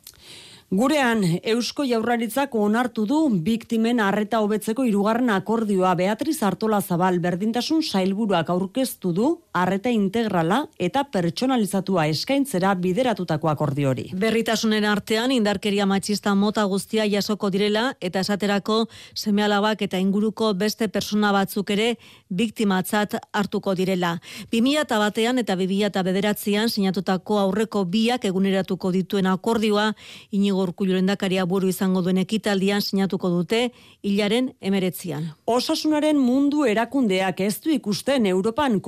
Gurean, 0.72 1.26
Eusko 1.52 1.84
Jaurlaritzak 1.84 2.54
onartu 2.56 3.04
du 3.04 3.18
biktimen 3.44 3.98
harreta 4.00 4.40
hobetzeko 4.40 4.86
hirugarren 4.88 5.28
akordioa. 5.34 5.90
Beatriz 6.00 6.38
Artola 6.48 6.80
Zabal 6.80 7.18
berdintasun 7.20 7.82
sailburuak 7.84 8.48
aurkeztu 8.54 9.12
du 9.18 9.26
harreta 9.54 9.90
integrala 9.92 10.66
eta 10.80 11.04
pertsonalizatua 11.12 12.06
eskaintzera 12.12 12.74
bideratutako 12.76 13.50
akordio 13.52 13.90
hori. 13.92 14.08
Berritasunen 14.16 14.86
artean 14.86 15.32
indarkeria 15.36 15.86
matxista 15.86 16.34
mota 16.36 16.64
guztia 16.72 17.06
jasoko 17.10 17.50
direla 17.52 17.94
eta 18.02 18.22
esaterako 18.24 18.86
semealabak 19.16 19.82
eta 19.88 20.00
inguruko 20.00 20.54
beste 20.54 20.88
persona 20.88 21.32
batzuk 21.36 21.70
ere 21.76 21.96
biktimatzat 22.30 23.18
hartuko 23.34 23.76
direla. 23.76 24.18
2000 24.52 25.00
batean 25.02 25.42
eta 25.44 25.56
2000 25.56 26.04
bederatzean 26.04 26.70
sinatutako 26.70 27.40
aurreko 27.40 27.84
biak 27.86 28.26
eguneratuko 28.26 28.92
dituen 28.92 29.28
akordioa 29.28 29.92
inigo 30.32 30.62
Urkullu 30.62 30.94
lehendakaria 30.94 31.46
buru 31.46 31.68
izango 31.68 32.02
duen 32.02 32.18
ekitaldian 32.22 32.82
sinatuko 32.82 33.30
dute 33.30 33.72
hilaren 34.04 34.52
emeretzian. 34.62 35.32
Osasunaren 35.46 36.20
mundu 36.20 36.66
erakundeak 36.66 37.42
ez 37.42 37.60
du 37.64 37.72
ikusten 37.74 38.26
Europan 38.26 38.80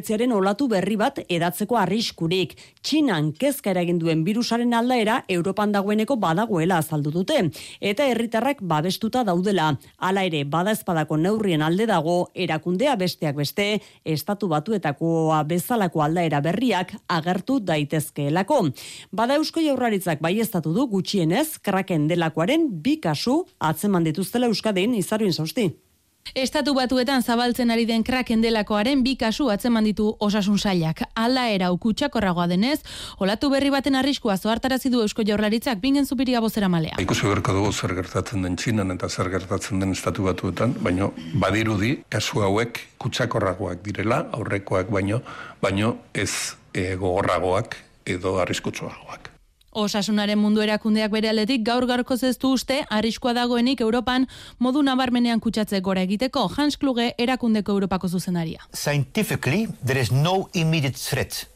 COVID-19aren 0.00 0.32
olatu 0.32 0.66
berri 0.68 0.96
bat 0.96 1.18
edatzeko 1.28 1.76
arriskurik. 1.76 2.54
Txinan 2.82 3.32
kezka 3.32 3.70
eragin 3.70 3.98
duen 3.98 4.24
virusaren 4.24 4.72
aldaera 4.74 5.24
Europan 5.28 5.72
dagoeneko 5.72 6.16
badagoela 6.16 6.78
azaldu 6.78 7.10
dute. 7.10 7.50
Eta 7.80 8.06
herritarrak 8.08 8.62
babestuta 8.62 9.24
daudela. 9.24 9.76
Hala 9.98 10.24
ere, 10.24 10.44
bada 10.44 10.72
espadako 10.72 11.16
neurrien 11.16 11.62
alde 11.62 11.86
dago, 11.86 12.30
erakundea 12.34 12.96
besteak 12.96 13.36
beste, 13.36 13.80
estatu 14.04 14.48
batuetakoa 14.48 15.42
bezalako 15.44 16.02
aldaera 16.02 16.40
berriak 16.40 16.94
agertu 17.08 17.60
daitezkeelako. 17.60 18.62
Bada 19.12 19.36
eusko 19.36 19.60
jaurraritzak 19.60 20.20
bai 20.20 20.38
estatu 20.40 20.72
du 20.72 20.86
gutxi 20.86 21.10
gutxienez, 21.10 21.58
kraken 21.62 22.08
delakoaren 22.08 22.68
bi 22.82 23.00
kasu 23.00 23.44
atzeman 23.58 24.04
dituztela 24.04 24.46
Euskadin 24.46 24.94
izaruin 24.94 25.32
zausti. 25.32 25.70
Estatu 26.34 26.76
batuetan 26.76 27.24
zabaltzen 27.26 27.72
ari 27.74 27.86
den 27.88 28.04
kraken 28.06 28.42
delakoaren 28.42 29.00
bi 29.02 29.16
kasu 29.18 29.48
atzeman 29.50 29.84
ditu 29.84 30.12
osasun 30.22 30.58
sailak. 30.58 31.02
Alda 31.18 31.48
era 31.50 31.72
ukutsakorragoa 31.74 32.46
denez, 32.46 32.78
olatu 33.18 33.50
berri 33.50 33.70
baten 33.74 33.98
arriskua 33.98 34.36
zoartarazi 34.36 34.92
du 34.94 35.00
Eusko 35.02 35.24
Jaurlaritzak 35.26 35.80
bingen 35.80 36.06
zupiria 36.06 36.40
bozera 36.40 36.68
malea. 36.68 37.00
Ikusi 37.02 37.26
berko 37.26 37.56
dugu 37.56 37.72
zer 37.72 37.96
gertatzen 37.98 38.46
den 38.46 38.56
Txinan 38.56 38.94
eta 38.94 39.08
zer 39.08 39.30
gertatzen 39.30 39.80
den 39.80 39.96
estatu 39.96 40.28
batuetan, 40.28 40.76
baino 40.78 41.10
badirudi 41.34 41.96
kasu 42.08 42.44
hauek 42.46 42.78
kutsakorragoak 42.98 43.82
direla, 43.82 44.22
aurrekoak 44.30 44.90
baino, 44.90 45.22
baino 45.60 45.96
ez 46.14 46.54
e, 46.72 46.94
gogorragoak 46.94 47.76
edo 48.06 48.38
arriskutsuagoak. 48.38 49.29
Osasunaren 49.70 50.38
mundu 50.38 50.62
erakundeak 50.64 51.12
bere 51.14 51.28
aldetik 51.30 51.62
gaur 51.66 51.86
garko 51.86 52.16
zeztu 52.16 52.50
uste 52.56 52.80
arriskoa 52.90 53.32
dagoenik 53.36 53.80
Europan 53.80 54.26
modu 54.58 54.82
nabarmenean 54.82 55.40
kutsatze 55.40 55.80
gora 55.80 56.02
egiteko 56.02 56.48
Hans 56.56 56.76
Kluge 56.76 57.12
erakundeko 57.18 57.72
Europako 57.72 58.08
zuzenaria. 58.08 58.66
Scientifically, 58.74 59.68
there 59.86 60.00
is 60.00 60.10
no 60.10 60.48
immediate 60.54 60.98
threat 60.98 61.46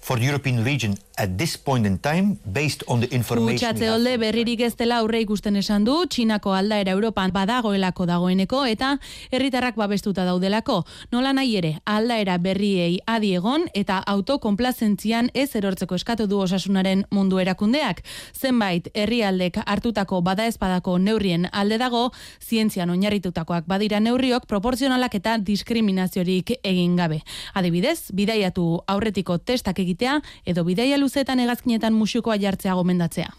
for 0.00 0.18
the 0.18 0.24
European 0.24 0.64
region 0.64 0.96
at 1.16 1.36
this 1.38 1.56
point 1.58 1.86
in 1.86 1.98
time 1.98 2.38
based 2.44 2.82
on 2.86 3.00
the 3.00 3.08
information 3.14 3.58
Kutsatze 3.58 3.88
holde 3.90 4.16
berririk 4.18 4.60
ez 4.66 4.74
dela 4.76 4.98
aurre 5.02 5.20
ikusten 5.22 5.56
esan 5.56 5.84
du 5.86 5.94
Txinako 6.10 6.54
aldaera 6.56 6.94
Europan 6.96 7.32
badagoelako 7.32 8.06
dagoeneko 8.06 8.64
eta 8.66 8.96
herritarrak 9.30 9.76
babestuta 9.78 10.24
daudelako. 10.26 10.82
Nola 11.12 11.32
nahi 11.32 11.56
ere 11.60 11.72
aldaera 11.86 12.36
berriei 12.38 12.98
adi 13.06 13.34
egon 13.38 13.68
eta 13.74 14.00
autokonplazentzian 14.14 15.30
ez 15.34 15.54
erortzeko 15.54 15.94
eskatu 15.94 16.26
du 16.26 16.40
osasunaren 16.42 17.04
mundu 17.14 17.38
erakundeak. 17.38 18.02
Zenbait 18.34 18.88
herrialdek 18.94 19.60
hartutako 19.64 20.20
badaezpadako 20.22 20.98
neurrien 20.98 21.48
alde 21.52 21.78
dago 21.78 22.10
zientzian 22.42 22.90
oinarritutakoak 22.90 23.68
badira 23.70 24.00
neurriok 24.00 24.48
proporzionalak 24.50 25.14
eta 25.20 25.38
diskriminaziorik 25.38 26.56
egin 26.62 26.96
gabe. 26.96 27.22
Adibidez 27.54 28.10
bidaiatu 28.12 28.66
aurretiko 28.86 29.38
testak 29.38 29.78
egitea 29.78 30.18
edo 30.44 30.64
bidaia 30.64 30.98
luzetan 31.04 31.42
egazkinetan 31.44 31.92
musukoa 31.92 32.36
jartzea 32.40 32.74
gomendatzea. 32.80 33.32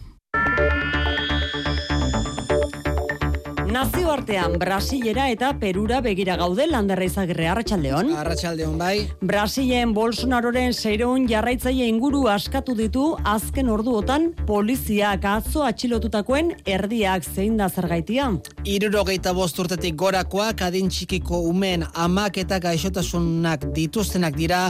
Nazioartean 3.66 4.60
Brasilera 4.60 5.24
eta 5.32 5.48
Perura 5.58 5.98
begira 6.00 6.36
gaude 6.38 6.68
landerra 6.70 7.02
izagirre 7.02 7.48
Arratsaldeon. 7.50 8.12
Arratsaldeon 8.14 8.76
bai. 8.78 9.08
Brasilen 9.26 9.90
Bolsonaroren 9.94 10.70
seiron 10.72 11.24
jarraitzaile 11.26 11.88
inguru 11.90 12.28
askatu 12.30 12.76
ditu 12.78 13.08
azken 13.26 13.68
orduotan 13.74 14.28
poliziak 14.46 15.26
atzo 15.26 15.64
atxilotutakoen 15.66 16.52
erdiak 16.62 17.26
zein 17.26 17.56
da 17.58 17.66
zergaitia. 17.68 18.28
Irurogeita 18.70 19.32
bost 19.34 19.58
urtetik 19.58 19.98
gorakoak 19.98 20.62
adin 20.68 20.86
txikiko 20.92 21.42
umen 21.50 21.82
amak 21.94 22.38
eta 22.44 22.60
gaixotasunak 22.62 23.66
dituztenak 23.74 24.38
dira 24.38 24.60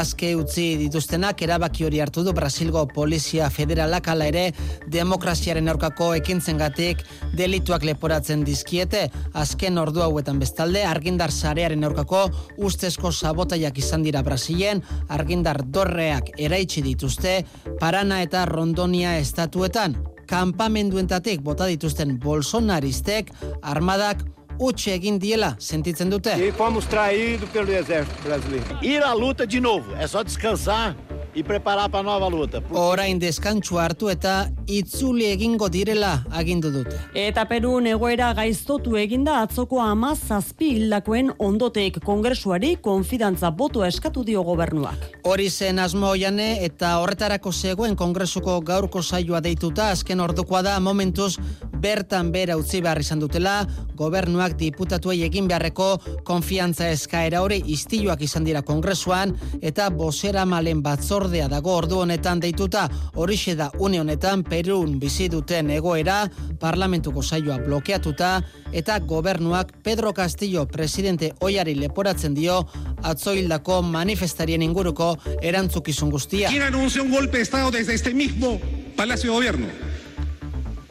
azke 0.00 0.32
utzi 0.34 0.74
dituztenak 0.82 1.46
erabaki 1.46 1.86
hori 1.86 2.02
hartu 2.02 2.26
du 2.26 2.34
Brasilgo 2.34 2.82
Polizia 2.90 3.46
Federalak 3.50 4.10
ala 4.10 4.26
ere 4.26 4.50
demokraziaren 4.90 5.70
aurkako 5.70 6.12
ekintzengatik 6.18 7.06
delituak 7.38 7.86
leporatzen 7.86 8.40
dizkiete 8.50 9.06
azken 9.34 9.78
ordu 9.78 10.02
hauetan 10.04 10.40
bestalde 10.42 10.84
argindar 10.84 11.32
sarearen 11.32 11.86
aurkako 11.88 12.26
ustezko 12.68 13.12
sabotaiak 13.12 13.78
izan 13.78 14.04
dira 14.06 14.22
Brasilen 14.26 14.82
argindar 15.08 15.62
dorreak 15.64 16.34
eraitsi 16.38 16.82
dituzte 16.86 17.40
Parana 17.80 18.20
eta 18.26 18.44
Rondonia 18.50 19.16
estatuetan 19.22 19.96
kanpamenduentatik 20.30 21.40
bota 21.46 21.66
dituzten 21.70 22.18
bolsonaristek 22.22 23.32
armadak 23.62 24.22
utxe 24.60 24.92
egin 24.94 25.18
diela 25.18 25.54
sentitzen 25.58 26.10
dute. 26.12 26.34
E 26.36 26.52
fomos 26.52 26.86
traídos 26.86 27.48
pelo 27.50 27.72
exército 27.72 28.28
brasileiro. 28.28 28.78
Ir 28.82 29.02
à 29.02 29.14
luta 29.14 29.46
de 29.46 29.60
novo, 29.60 29.96
é 29.96 30.06
só 30.06 30.22
descansar 30.22 30.94
y 31.34 31.42
preparar 31.42 31.90
para 31.90 32.02
nova 32.02 32.28
luta. 32.28 32.62
Orain 32.72 33.18
deskantsu 33.18 33.78
hartu 33.78 34.08
eta 34.10 34.50
itzuli 34.66 35.26
egingo 35.30 35.68
direla 35.68 36.24
agindu 36.30 36.70
dute. 36.70 36.96
Eta 37.14 37.44
Peru 37.48 37.78
egoera 37.86 38.32
gaiztotu 38.34 38.96
eginda 38.96 39.40
atzoko 39.42 39.80
ama 39.80 40.14
zazpi 40.16 40.72
hildakoen 40.76 41.32
ondotek 41.38 42.00
kongresuari 42.04 42.76
konfidantza 42.82 43.50
botoa 43.50 43.88
eskatu 43.88 44.24
dio 44.24 44.42
gobernuak. 44.42 45.06
Hori 45.24 45.50
zen 45.50 45.78
asmo 45.78 46.14
jane 46.16 46.64
eta 46.64 46.98
horretarako 46.98 47.52
zegoen 47.52 47.96
kongresuko 47.96 48.60
gaurko 48.60 49.02
saioa 49.02 49.40
deituta 49.40 49.90
azken 49.90 50.20
ordukoa 50.20 50.62
da 50.62 50.78
momentuz 50.80 51.36
bertan 51.80 52.30
bera 52.32 52.56
utzi 52.60 52.80
behar 52.84 53.00
izan 53.00 53.20
dutela 53.20 53.64
gobernuak 53.96 54.56
diputatuei 54.60 55.22
egin 55.26 55.48
beharreko 55.48 55.88
konfiantza 56.24 56.90
eskaera 56.90 57.40
hori 57.44 57.62
istiluak 57.74 58.22
izan 58.26 58.44
dira 58.44 58.62
kongresuan 58.62 59.34
eta 59.62 59.88
bosera 59.90 60.44
malen 60.44 60.82
batzordea 61.20 61.48
dago 61.52 61.74
ordu 61.76 61.98
honetan 62.00 62.40
deituta 62.40 62.86
horixe 63.14 63.52
da 63.54 63.70
une 63.78 63.98
honetan 64.00 64.42
Perun 64.42 64.98
bizi 64.98 65.28
duten 65.28 65.68
egoera 65.70 66.30
parlamentuko 66.60 67.22
saioa 67.22 67.58
blokeatuta 67.58 68.40
eta 68.72 68.98
gobernuak 69.00 69.82
Pedro 69.82 70.14
Castillo 70.14 70.66
presidente 70.66 71.34
oiari 71.40 71.74
leporatzen 71.74 72.34
dio 72.34 72.66
atzoildako 73.02 73.82
manifestarien 73.82 74.62
inguruko 74.62 75.18
erantzukizun 75.42 76.10
guztia. 76.10 76.48
¿Quién 76.48 76.62
anuncia 76.62 77.02
un 77.02 77.10
golpe 77.10 77.36
de 77.36 77.42
Estado 77.42 77.70
desde 77.70 77.94
este 77.94 78.14
mismo 78.14 78.58
Palacio 78.96 79.30
de 79.30 79.36
Gobierno? 79.36 79.66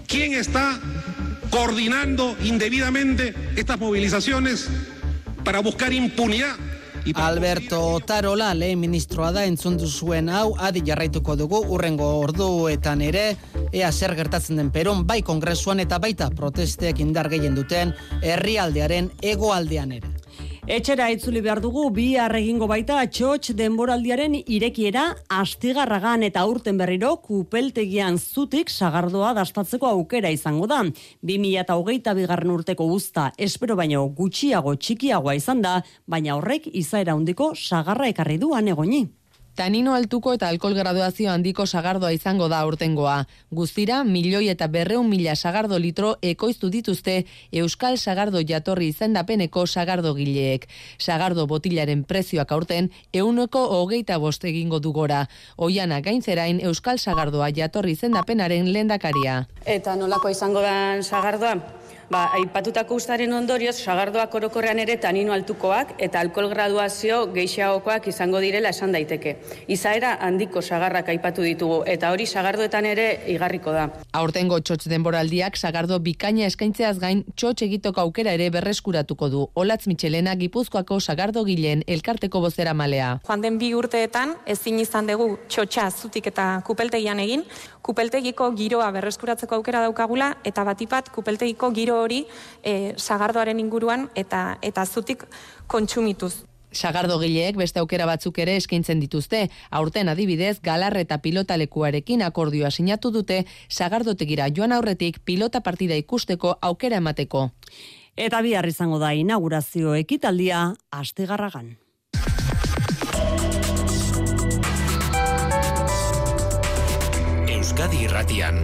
¿Quién 0.07 0.33
está 0.33 0.79
coordinando 1.49 2.35
indebidamente 2.43 3.33
estas 3.55 3.79
movilizaciones 3.79 4.69
para 5.43 5.59
buscar 5.59 5.91
impunidad? 5.91 6.68
Alberto 7.15 7.79
Otarola 7.95 8.53
lehen 8.53 8.79
ministroa 8.79 9.31
da 9.31 9.43
entzun 9.47 9.77
zuen 9.79 10.29
hau 10.29 10.55
adi 10.67 10.81
jarraituko 10.85 11.35
dugu 11.35 11.59
urrengo 11.75 12.07
orduetan 12.19 13.01
ere 13.01 13.23
ea 13.71 13.91
zer 13.91 14.15
gertatzen 14.15 14.57
den 14.57 14.71
peron 14.71 15.05
bai 15.07 15.21
kongresuan 15.21 15.79
eta 15.79 15.99
baita 15.99 16.29
protesteak 16.29 16.99
indar 16.99 17.29
gehien 17.29 17.55
duten 17.55 17.93
herrialdearen 18.21 19.11
hegoaldean 19.21 19.91
ere. 19.99 20.11
Etxera 20.69 21.07
itzuli 21.09 21.41
behar 21.41 21.57
dugu 21.63 21.87
bi 21.89 22.03
arregingo 22.21 22.67
baita 22.69 22.99
txotx 23.09 23.55
denboraldiaren 23.57 24.35
irekiera 24.37 25.07
astigarragan 25.33 26.21
eta 26.27 26.43
urten 26.45 26.77
berriro 26.77 27.15
kupeltegian 27.25 28.19
zutik 28.21 28.69
sagardoa 28.69 29.33
dastatzeko 29.33 29.89
aukera 29.89 30.29
izango 30.29 30.69
da. 30.69 30.83
2008 31.25 32.13
bigarren 32.21 32.53
urteko 32.53 32.85
guzta 32.85 33.31
espero 33.49 33.73
baino 33.81 34.05
gutxiago 34.13 34.75
txikiagoa 34.77 35.39
izan 35.41 35.65
da, 35.65 35.79
baina 36.05 36.37
horrek 36.37 36.69
izaera 36.69 37.17
handiko 37.17 37.55
sagarra 37.57 38.13
ekarri 38.13 38.37
du 38.37 38.53
anegoni. 38.53 39.07
Tanino 39.59 39.91
altuko 39.91 40.31
eta 40.31 40.47
alkohol 40.47 40.77
graduazio 40.77 41.33
handiko 41.33 41.65
sagardoa 41.67 42.13
izango 42.15 42.45
da 42.47 42.61
urtengoa. 42.63 43.25
Guztira, 43.51 43.97
milioi 44.07 44.45
eta 44.53 44.69
berreun 44.71 45.09
mila 45.11 45.33
sagardo 45.35 45.75
litro 45.83 46.13
ekoiztu 46.23 46.69
dituzte 46.71 47.25
Euskal 47.51 47.97
Sagardo 47.97 48.39
jatorri 48.39 48.87
izendapeneko 48.93 49.65
sagardo 49.67 50.13
gileek. 50.15 50.69
Sagardo 50.97 51.43
botilaren 51.51 52.05
prezioak 52.07 52.53
aurten, 52.55 52.87
euneko 53.11 53.65
hogeita 53.81 54.15
bost 54.17 54.47
egingo 54.47 54.79
dugora. 54.79 55.25
Oiana 55.57 55.99
gainzerain 55.99 56.63
Euskal 56.63 56.95
Sagardoa 56.97 57.51
jatorri 57.51 57.97
izendapenaren 57.99 58.71
lendakaria. 58.71 59.41
Eta 59.65 59.99
nolako 59.99 60.31
izango 60.31 60.63
da 60.63 61.03
sagardoa? 61.03 61.57
Ba, 62.09 62.29
aipatutako 62.33 62.97
ustaren 62.97 63.33
ondorioz, 63.33 63.75
sagardoak 63.77 64.33
orokorrean 64.39 64.79
ere 64.81 64.97
tanino 65.01 65.33
altukoak 65.33 65.93
eta 66.01 66.19
alkohol 66.23 66.49
graduazio 66.51 67.21
geixagokoak 67.33 68.09
izango 68.11 68.41
direla 68.43 68.73
esan 68.73 68.91
daiteke. 68.95 69.35
Izaera 69.67 70.15
handiko 70.25 70.61
sagarrak 70.61 71.09
aipatu 71.13 71.45
ditugu 71.45 71.83
eta 71.87 72.11
hori 72.11 72.25
sagardoetan 72.25 72.89
ere 72.89 73.07
igarriko 73.33 73.73
da. 73.75 73.87
Aurtengo 74.19 74.59
txotx 74.59 74.89
denboraldiak 74.91 75.57
sagardo 75.57 75.99
bikaina 76.03 76.47
eskaintzeaz 76.49 76.97
gain 76.99 77.23
txotx 77.35 77.67
egitoko 77.69 78.01
aukera 78.01 78.33
ere 78.37 78.49
berreskuratuko 78.53 79.29
du. 79.29 79.45
Olatz 79.55 79.85
Michelena 79.87 80.35
Gipuzkoako 80.39 80.99
sagardo 80.99 81.45
gileen 81.45 81.83
elkarteko 81.87 82.41
bozera 82.41 82.73
malea. 82.73 83.19
Joan 83.27 83.45
den 83.45 83.59
bi 83.61 83.73
urteetan 83.77 84.35
ezin 84.49 84.79
izan 84.81 85.07
dugu 85.09 85.35
txotxa 85.47 85.89
zutik 85.91 86.27
eta 86.33 86.49
kupeltegian 86.65 87.19
egin, 87.21 87.45
kupeltegiko 87.85 88.49
giroa 88.57 88.89
berreskuratzeko 88.93 89.59
aukera 89.59 89.81
daukagula 89.85 90.33
eta 90.45 90.65
batipat 90.67 91.09
kupeltegiko 91.13 91.71
giro 91.73 91.98
hori 92.01 92.25
e, 92.63 92.93
sagardoaren 92.97 93.59
inguruan 93.59 94.09
eta 94.15 94.57
eta 94.61 94.85
zutik 94.85 95.25
kontsumituz. 95.67 96.49
Sagardo 96.71 97.17
gileek 97.19 97.57
beste 97.57 97.79
aukera 97.81 98.05
batzuk 98.05 98.37
ere 98.39 98.55
eskaintzen 98.59 98.99
dituzte. 99.01 99.47
Aurten 99.71 100.09
adibidez, 100.09 100.59
galar 100.61 100.95
eta 100.97 101.17
pilotalekuarekin 101.17 102.21
akordioa 102.21 102.69
sinatu 102.71 103.11
dute, 103.11 103.45
sagardotegira 103.69 104.49
joan 104.55 104.71
aurretik 104.71 105.19
pilota 105.25 105.61
partida 105.61 105.95
ikusteko 105.97 106.57
aukera 106.61 106.97
emateko. 106.97 107.49
Eta 108.15 108.41
bihar 108.41 108.67
izango 108.67 108.99
da 108.99 109.13
inaugurazio 109.13 109.95
ekitaldia 109.95 110.73
astegarragan. 110.91 111.77
Euskadi 117.49 118.05
Irratian, 118.05 118.61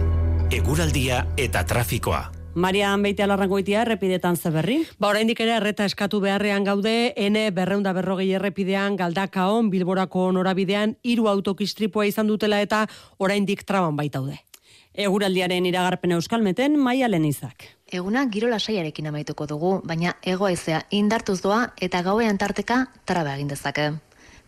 eguraldia 0.52 1.24
eta 1.36 1.64
trafikoa. 1.64 2.35
Marian 2.56 3.02
Beite 3.04 3.20
Alarrangoitia 3.20 3.82
errepidetan 3.84 4.38
zeberri. 4.40 4.78
Ba, 4.96 5.10
oraindik 5.10 5.42
ere 5.44 5.58
erreta 5.58 5.84
eskatu 5.84 6.22
beharrean 6.24 6.64
gaude, 6.64 7.12
N 7.20 7.36
berreunda 7.52 7.92
berrogei 7.92 8.30
errepidean, 8.38 8.96
galdakaon, 8.96 9.68
bilborako 9.68 10.30
norabidean, 10.32 10.94
hiru 11.04 11.28
autokistripoa 11.28 12.06
izan 12.08 12.32
dutela 12.32 12.62
eta 12.64 12.86
oraindik 13.20 13.66
traban 13.68 14.00
baitaude. 14.00 14.38
Eguraldiaren 14.96 15.68
iragarpen 15.68 16.16
euskalmeten, 16.16 16.80
maia 16.80 17.12
lenizak. 17.12 17.68
Eguna 17.92 18.24
giro 18.32 18.48
lasaiarekin 18.48 19.12
amaituko 19.12 19.44
dugu, 19.52 19.76
baina 19.84 20.16
egoaizea 20.24 20.86
indartuz 20.96 21.42
doa 21.44 21.74
eta 21.76 22.00
gauean 22.08 22.40
tarteka 22.40 22.86
traba 23.04 23.36
egin 23.36 23.52
dezake. 23.52 23.90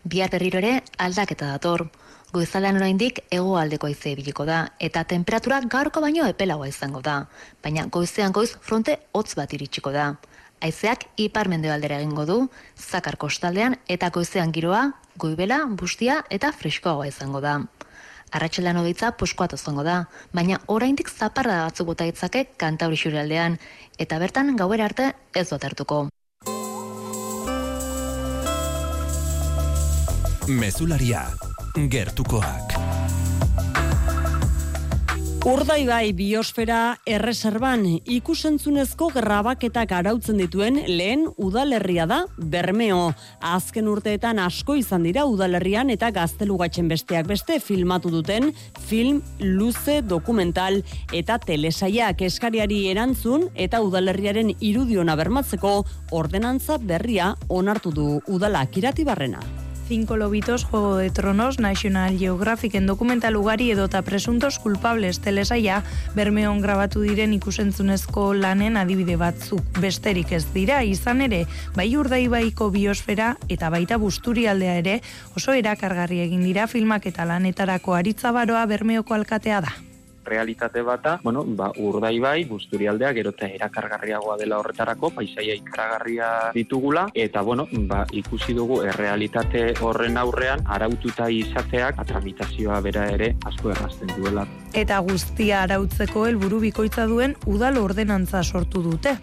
Bihar 0.08 0.32
berriro 0.32 0.64
ere 0.64 0.78
aldaketa 0.96 1.52
dator. 1.52 1.90
Goizalean 2.28 2.76
oraindik 2.76 3.22
hegoaldeko 3.32 3.88
haize 3.88 4.10
ibiliko 4.12 4.44
da 4.44 4.58
eta 4.84 5.00
temperatura 5.08 5.62
gaurko 5.64 6.02
baino 6.04 6.26
epelagoa 6.28 6.68
izango 6.68 7.00
da, 7.00 7.22
baina 7.64 7.86
goizean 7.88 8.34
goiz 8.36 8.50
fronte 8.60 8.98
hotz 9.16 9.32
bat 9.38 9.54
iritsiko 9.56 9.92
da. 9.94 10.10
Haizeak 10.60 11.06
iparmendebaldera 11.24 12.02
egingo 12.02 12.26
du, 12.28 12.38
zakar 12.76 13.16
kostaldean 13.16 13.78
eta 13.88 14.10
goizean 14.12 14.52
giroa, 14.52 14.82
goibela, 15.16 15.62
bustia 15.70 16.20
eta 16.28 16.52
freskoagoa 16.52 17.08
izango 17.08 17.40
da. 17.40 17.62
Arratxelan 18.28 18.76
hogeitza 18.76 19.14
poskoat 19.16 19.56
izango 19.56 19.86
da, 19.86 20.04
baina 20.36 20.60
oraindik 20.68 21.08
zaparra 21.08 21.62
batzuk 21.64 21.94
bota 21.94 22.04
itzake 22.04 22.44
kantauri 22.60 22.98
aldean, 23.16 23.56
eta 23.98 24.18
bertan 24.18 24.54
gauera 24.56 24.84
arte 24.84 25.14
ez 25.34 25.48
dut 25.48 25.64
hartuko. 25.64 26.08
Mezularia, 30.48 31.30
gertukoak. 31.86 32.74
Urdaibai 35.46 36.10
biosfera 36.18 36.98
erreserban 37.06 37.84
ikusentzunezko 38.10 39.06
grabaketak 39.14 39.92
arautzen 39.94 40.40
dituen 40.42 40.80
lehen 40.90 41.22
udalerria 41.38 42.04
da 42.10 42.18
Bermeo. 42.36 43.12
Azken 43.40 43.86
urteetan 43.88 44.42
asko 44.42 44.74
izan 44.76 45.06
dira 45.06 45.24
udalerrian 45.30 45.94
eta 45.94 46.10
gaztelugatzen 46.16 46.90
besteak 46.90 47.30
beste 47.30 47.60
filmatu 47.62 48.10
duten 48.12 48.50
film 48.90 49.22
luze 49.38 50.00
dokumental 50.02 50.82
eta 51.14 51.38
telesaiak 51.46 52.26
eskariari 52.28 52.82
erantzun 52.90 53.46
eta 53.54 53.80
udalerriaren 53.86 54.52
irudiona 54.58 55.16
bermatzeko 55.16 55.78
ordenantza 56.10 56.76
berria 56.82 57.32
onartu 57.48 57.94
du 57.94 58.10
udalak 58.26 58.76
iratibarrena. 58.82 59.67
Cinco 59.88 60.18
Lobitos, 60.18 60.64
Juego 60.64 60.98
de 60.98 61.08
Tronos, 61.08 61.58
National 61.58 62.18
Geographic 62.18 62.74
en 62.74 62.86
dokumental 62.86 63.36
ugari 63.36 63.70
edota 63.70 64.02
presuntos 64.02 64.58
culpables. 64.58 65.20
Telesaia 65.20 65.82
bermeon 66.14 66.60
grabatu 66.60 67.00
diren 67.00 67.32
ikusentzunezko 67.32 68.34
lanen 68.36 68.76
adibide 68.76 69.16
batzuk. 69.16 69.64
Besterik 69.80 70.36
ez 70.36 70.44
dira 70.52 70.84
izan 70.84 71.24
ere 71.24 71.46
bai 71.74 71.88
urdaibaiko 71.96 72.68
biosfera 72.68 73.38
eta 73.48 73.72
baita 73.72 73.96
busturi 73.96 74.44
aldea 74.46 74.76
ere 74.84 75.00
oso 75.34 75.56
erakargarri 75.56 76.20
egin 76.28 76.44
dira 76.44 76.68
filmak 76.68 77.08
eta 77.08 77.24
lanetarako 77.24 77.96
aritzabaroa 77.96 78.66
bermeoko 78.68 79.16
alkatea 79.16 79.62
da 79.64 79.87
realitate 80.28 80.82
bata, 80.82 81.18
bueno, 81.22 81.44
ba, 81.46 81.70
urdai 81.76 82.18
bai, 82.20 82.44
busturialdea, 82.44 83.12
gero 83.16 83.32
eta 83.36 83.48
erakargarriagoa 83.58 84.36
dela 84.40 84.58
horretarako, 84.62 85.10
paisaia 85.16 85.56
ikaragarria 85.58 86.30
ditugula, 86.54 87.08
eta 87.14 87.42
bueno, 87.42 87.66
ba, 87.90 88.04
ikusi 88.12 88.54
dugu 88.54 88.82
errealitate 88.86 89.72
horren 89.82 90.16
aurrean, 90.20 90.64
araututa 90.66 91.30
izateak, 91.30 91.98
atramitazioa 92.04 92.80
bera 92.84 93.08
ere, 93.14 93.34
asko 93.48 93.72
errazten 93.74 94.12
duela. 94.16 94.46
Eta 94.74 94.98
guztia 95.00 95.62
arautzeko 95.62 96.26
helburu 96.26 96.60
bikoitza 96.60 97.06
duen 97.06 97.36
udal 97.46 97.78
ordenantza 97.78 98.42
sortu 98.42 98.82
dute 98.82 99.18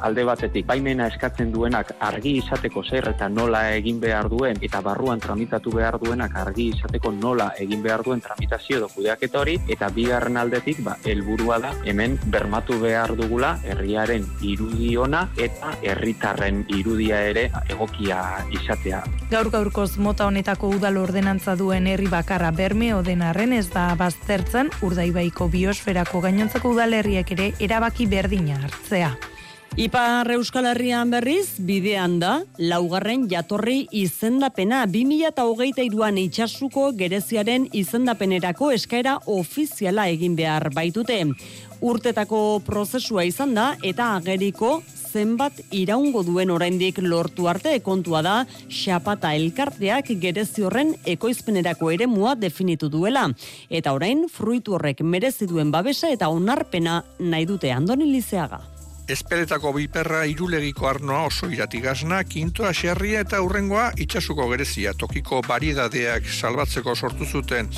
alde 0.00 0.24
batetik 0.24 0.66
baimena 0.66 1.08
eskatzen 1.10 1.50
duenak 1.52 1.90
argi 2.08 2.36
izateko 2.38 2.82
zer 2.84 3.08
eta 3.10 3.28
nola 3.28 3.62
egin 3.74 3.98
behar 4.00 4.28
duen 4.30 4.58
eta 4.62 4.80
barruan 4.84 5.20
tramitatu 5.20 5.72
behar 5.74 5.98
duenak 6.02 6.36
argi 6.38 6.68
izateko 6.74 7.12
nola 7.12 7.48
egin 7.58 7.82
behar 7.82 8.04
duen 8.06 8.22
tramitazio 8.22 8.78
edo 8.78 8.88
kudeaketa 8.94 9.40
hori 9.40 9.56
eta 9.68 9.88
bigarren 9.94 10.36
aldetik 10.36 10.82
ba 10.84 10.96
helburua 11.04 11.58
da 11.64 11.72
hemen 11.84 12.18
bermatu 12.26 12.78
behar 12.82 13.14
dugula 13.16 13.56
herriaren 13.64 14.26
irudi 14.42 14.96
ona 14.96 15.24
eta 15.36 15.74
herritarren 15.82 16.64
irudia 16.68 17.20
ere 17.30 17.48
egokia 17.68 18.20
izatea. 18.54 19.02
Gaur 19.30 19.50
gaurkoz 19.50 19.98
mota 19.98 20.26
honetako 20.26 20.70
udal 20.78 20.96
ordenantza 21.02 21.56
duen 21.56 21.86
herri 21.86 22.08
bakarra 22.08 22.50
bermeo 22.52 23.02
den 23.02 23.22
arren 23.22 23.52
ez 23.52 23.68
da 23.72 23.90
baztertzen 23.98 24.70
urdaibaiko 24.88 25.48
biosferako 25.52 26.22
gainontzeko 26.24 26.72
udalerriek 26.76 27.34
ere 27.36 27.52
erabaki 27.64 28.08
berdina 28.10 28.62
hartzea. 28.64 29.12
Ipar 29.78 30.26
Euskal 30.32 30.66
Herrian 30.66 31.10
berriz, 31.12 31.60
bidean 31.62 32.16
da, 32.18 32.30
laugarren 32.58 33.28
jatorri 33.30 33.84
izendapena, 33.94 34.80
2008an 34.90 36.18
itxasuko 36.24 36.88
gereziaren 36.98 37.68
izendapenerako 37.76 38.72
eskaera 38.74 39.18
ofiziala 39.30 40.08
egin 40.10 40.34
behar 40.40 40.70
baitute. 40.74 41.20
Urtetako 41.80 42.60
prozesua 42.66 43.22
izan 43.24 43.54
da, 43.54 43.72
eta 43.86 44.14
ageriko 44.16 44.80
zenbat 45.08 45.60
iraungo 45.72 46.24
duen 46.26 46.50
oraindik 46.50 46.98
lortu 47.02 47.46
arte 47.48 47.78
kontua 47.84 48.22
da 48.22 48.34
xapata 48.68 49.32
elkarteak 49.38 50.10
gerezi 50.20 50.66
horren 50.66 50.94
ekoizpenerako 51.06 51.92
ere 51.94 52.06
mua 52.06 52.34
definitu 52.34 52.90
duela. 52.92 53.28
Eta 53.70 53.94
orain, 53.96 54.26
fruitu 54.28 54.74
horrek 54.76 55.00
merezi 55.02 55.46
duen 55.46 55.70
babesa 55.70 56.10
eta 56.12 56.28
onarpena 56.28 57.02
nahi 57.18 57.46
dute 57.46 57.72
andoni 57.72 58.10
lizeaga. 58.12 58.77
Ezpeletako 59.08 59.70
biperra 59.72 60.26
irulegiko 60.28 60.84
arnoa 60.84 61.22
oso 61.30 61.46
iratigasna, 61.48 62.18
kintoa 62.28 62.74
xerria 62.76 63.22
eta 63.24 63.40
urrengoa 63.40 63.86
itxasuko 64.04 64.44
gerezia. 64.50 64.92
Tokiko 65.00 65.40
baridadeak 65.46 66.28
salbatzeko 66.28 66.92
sortu 66.94 67.24
zuten 67.24 67.70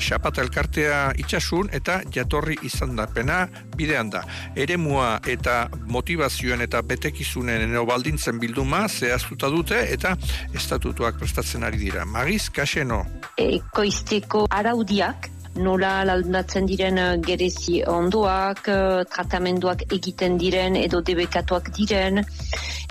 xapata 0.00 0.40
elkartea 0.46 1.02
itxasun 1.20 1.68
eta 1.76 1.98
jatorri 2.14 2.56
izan 2.64 2.96
da 2.96 3.04
pena 3.06 3.42
bidean 3.76 4.08
da. 4.16 4.24
Eremua 4.56 5.18
eta 5.28 5.60
motivazioen 5.92 6.64
eta 6.64 6.80
betekizunen 6.80 7.68
eno 7.68 7.84
baldintzen 7.84 8.40
bilduma 8.40 8.86
zehaztuta 8.88 9.52
dute 9.52 9.84
eta 9.92 10.16
estatutuak 10.54 11.20
prestatzen 11.20 11.68
ari 11.68 11.84
dira. 11.84 12.08
Magiz, 12.08 12.46
kaseno? 12.48 13.04
Ekoizteko 13.36 14.46
araudiak 14.48 15.34
nola 15.56 16.00
aldatzen 16.02 16.66
diren 16.66 16.98
eh, 16.98 17.18
gerezi 17.24 17.82
ondoak, 17.86 18.68
eh, 18.68 19.04
tratamenduak 19.10 19.86
egiten 19.92 20.38
diren 20.38 20.76
edo 20.76 21.00
debekatuak 21.00 21.70
diren, 21.76 22.22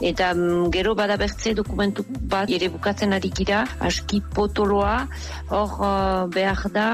eta 0.02 0.34
mm, 0.34 0.72
gero 0.74 0.96
bada 0.96 1.18
bertze 1.18 1.54
dokumentu 1.58 2.06
bat 2.08 2.50
ere 2.50 2.70
bukatzen 2.74 3.14
ari 3.14 3.32
gira, 3.34 3.66
aski 3.80 4.22
potoloa, 4.22 5.08
hor 5.50 5.78
uh, 5.80 6.26
behar 6.34 6.68
da 6.74 6.88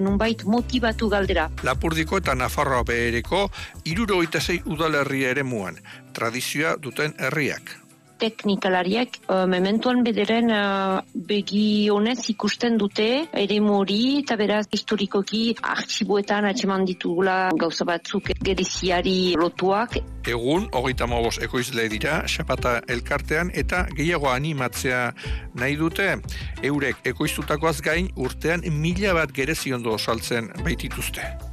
nunbait 0.00 0.44
motivatu 0.44 1.08
galdera. 1.12 1.48
Lapurdiko 1.66 2.20
eta 2.22 2.34
Nafarroa 2.34 2.84
behereko 2.84 3.48
iruro 3.84 4.22
zei 4.40 4.60
udalerria 4.64 5.30
ere 5.30 5.42
muan, 5.42 5.76
tradizioa 6.12 6.76
duten 6.76 7.14
herriak 7.18 7.85
teknikalariak 8.20 9.18
uh, 9.28 9.44
mementuan 9.50 10.02
bederen 10.06 10.50
uh, 10.52 11.00
begi 11.28 11.88
honez 11.92 12.18
ikusten 12.32 12.78
dute 12.80 13.08
ere 13.32 13.58
mori 13.60 14.18
eta 14.22 14.36
beraz 14.40 14.64
historikoki 14.72 15.42
arxiboetan 15.62 16.48
atxeman 16.50 16.86
ditugula 16.88 17.36
gauza 17.56 17.86
batzuk 17.88 18.32
geriziari 18.42 19.34
lotuak. 19.38 19.98
Egun, 20.26 20.68
hogeita 20.74 21.06
mobos 21.06 21.36
ekoizle 21.42 21.86
dira, 21.92 22.22
xapata 22.26 22.80
elkartean 22.90 23.52
eta 23.54 23.84
gehiago 23.94 24.32
animatzea 24.32 25.02
nahi 25.54 25.76
dute. 25.78 26.16
Eurek 26.66 27.04
ekoiztutakoaz 27.12 27.78
gain 27.84 28.10
urtean 28.16 28.66
mila 28.80 29.14
bat 29.20 29.34
gereziondo 29.36 29.98
saltzen 29.98 30.50
baitituzte. 30.64 31.45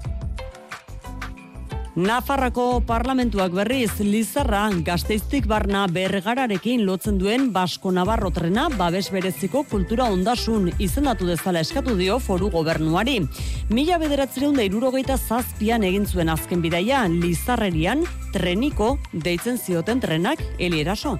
Nafarrako 1.94 2.80
parlamentuak 2.90 3.52
berriz 3.54 4.00
Lizarra 4.02 4.64
gazteiztik 4.82 5.46
barna 5.46 5.84
bergararekin 5.86 6.82
lotzen 6.88 7.20
duen 7.22 7.52
Basko 7.54 7.92
Navarro 7.94 8.32
trena 8.34 8.64
babes 8.80 9.12
bereziko 9.14 9.62
kultura 9.70 10.08
ondasun 10.10 10.72
izendatu 10.82 11.30
dezala 11.30 11.62
eskatu 11.62 11.94
dio 12.00 12.18
foru 12.18 12.50
gobernuari. 12.50 13.20
Mila 13.70 14.00
bederatzireun 14.02 14.58
da 14.58 14.66
irurogeita 14.66 15.20
zazpian 15.22 15.86
egin 15.86 16.10
zuen 16.10 16.34
azken 16.34 16.66
bidaia 16.66 17.06
Lizarrerian 17.14 18.02
treniko 18.34 18.96
deitzen 19.14 19.62
zioten 19.62 20.02
trenak 20.02 20.42
elieraso. 20.58 21.20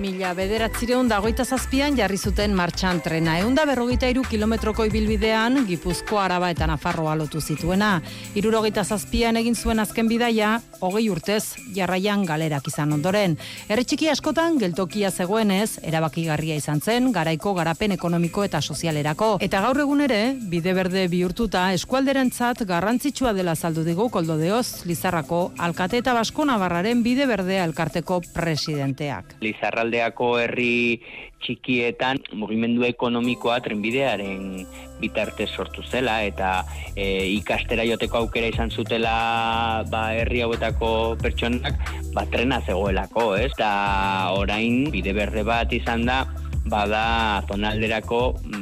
Mila 0.00 0.30
bederatzireun 0.32 1.04
dagoita 1.10 1.44
zazpian 1.44 1.98
jarri 1.98 2.16
zuten 2.16 2.54
martxan 2.56 3.02
trena. 3.04 3.34
Eunda 3.42 3.66
berrogeita 3.68 4.08
iru 4.08 4.22
kilometroko 4.24 4.86
ibilbidean 4.88 5.66
Gipuzko 5.68 6.16
Araba 6.16 6.48
eta 6.50 6.64
Nafarroa 6.66 7.12
lotu 7.18 7.42
zituena. 7.44 7.98
Irurogeita 8.34 8.86
zazpian 8.86 9.36
egin 9.36 9.54
zuen 9.54 9.82
azken 9.84 10.08
bidaia, 10.08 10.54
hogei 10.80 11.10
urtez 11.12 11.58
jarraian 11.76 12.24
galerak 12.24 12.70
izan 12.72 12.94
ondoren. 12.96 13.36
Erretxiki 13.68 14.08
askotan 14.08 14.56
geltokia 14.62 15.10
zegoenez, 15.10 15.76
erabakigarria 15.84 16.56
izan 16.56 16.80
zen, 16.80 17.12
garaiko 17.12 17.52
garapen 17.52 17.92
ekonomiko 17.98 18.46
eta 18.48 18.62
sozialerako. 18.62 19.34
Eta 19.44 19.60
gaur 19.60 19.82
egun 19.84 20.00
ere, 20.08 20.22
bide 20.40 20.72
berde 20.72 21.04
bihurtuta 21.12 21.66
eskualderentzat 21.76 22.64
garrantzitsua 22.64 23.34
dela 23.36 23.54
saldu 23.54 23.84
digu 23.84 24.08
koldo 24.08 24.40
deoz, 24.40 24.86
Lizarrako 24.88 25.50
alkate 25.58 26.00
eta 26.00 26.16
Basko 26.16 26.48
Navarraren 26.48 27.04
bide 27.04 27.28
berdea 27.28 27.68
elkarteko 27.68 28.22
presidenteak. 28.32 29.36
Lizarra 29.44 29.81
iparraldeako 29.82 30.38
herri 30.38 31.02
txikietan 31.42 32.20
mugimendu 32.38 32.84
ekonomikoa 32.86 33.58
trenbidearen 33.60 34.64
bitarte 35.00 35.48
sortu 35.50 35.82
zela 35.82 36.22
eta 36.22 36.62
e, 36.94 37.26
ikastera 37.34 37.82
joteko 37.84 38.18
aukera 38.22 38.46
izan 38.46 38.70
zutela 38.70 39.82
ba, 39.90 40.12
herri 40.14 40.42
hauetako 40.42 41.16
pertsonak 41.18 41.74
ba, 42.14 42.24
trena 42.30 42.60
zegoelako, 42.62 43.34
ez? 43.36 43.50
Eta 43.50 44.30
orain 44.38 44.90
bide 44.94 45.12
berde 45.12 45.42
bat 45.42 45.72
izan 45.72 46.06
da 46.06 46.22
bada 46.64 47.42
zonalderako 47.48 48.20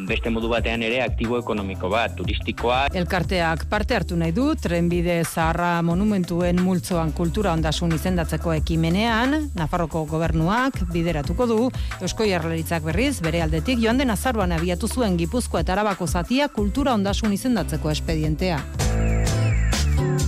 beste 0.08 0.30
modu 0.32 0.48
batean 0.50 0.82
ere 0.82 1.00
aktibo 1.04 1.38
ekonomiko 1.40 1.90
bat, 1.92 2.14
turistikoa. 2.18 2.80
Elkarteak 2.96 3.66
parte 3.70 3.96
hartu 3.96 4.16
nahi 4.20 4.32
du, 4.36 4.50
trenbide 4.60 5.20
zaharra 5.24 5.72
monumentuen 5.86 6.62
multzoan 6.64 7.12
kultura 7.16 7.52
ondasun 7.56 7.94
izendatzeko 7.96 8.54
ekimenean, 8.56 9.50
Nafarroko 9.58 10.04
gobernuak 10.10 10.80
bideratuko 10.92 11.46
du, 11.50 11.60
Eusko 12.00 12.26
Jarlaritzak 12.28 12.86
berriz, 12.86 13.18
bere 13.24 13.42
aldetik 13.44 13.80
joan 13.82 14.00
den 14.00 14.10
azaruan 14.14 14.52
abiatu 14.56 14.88
zuen 14.88 15.18
Gipuzko 15.20 15.60
eta 15.60 15.76
Arabako 15.76 16.06
zatia 16.06 16.48
kultura 16.48 16.94
ondasun 16.94 17.36
izendatzeko 17.36 17.90
espedientea. 17.92 18.60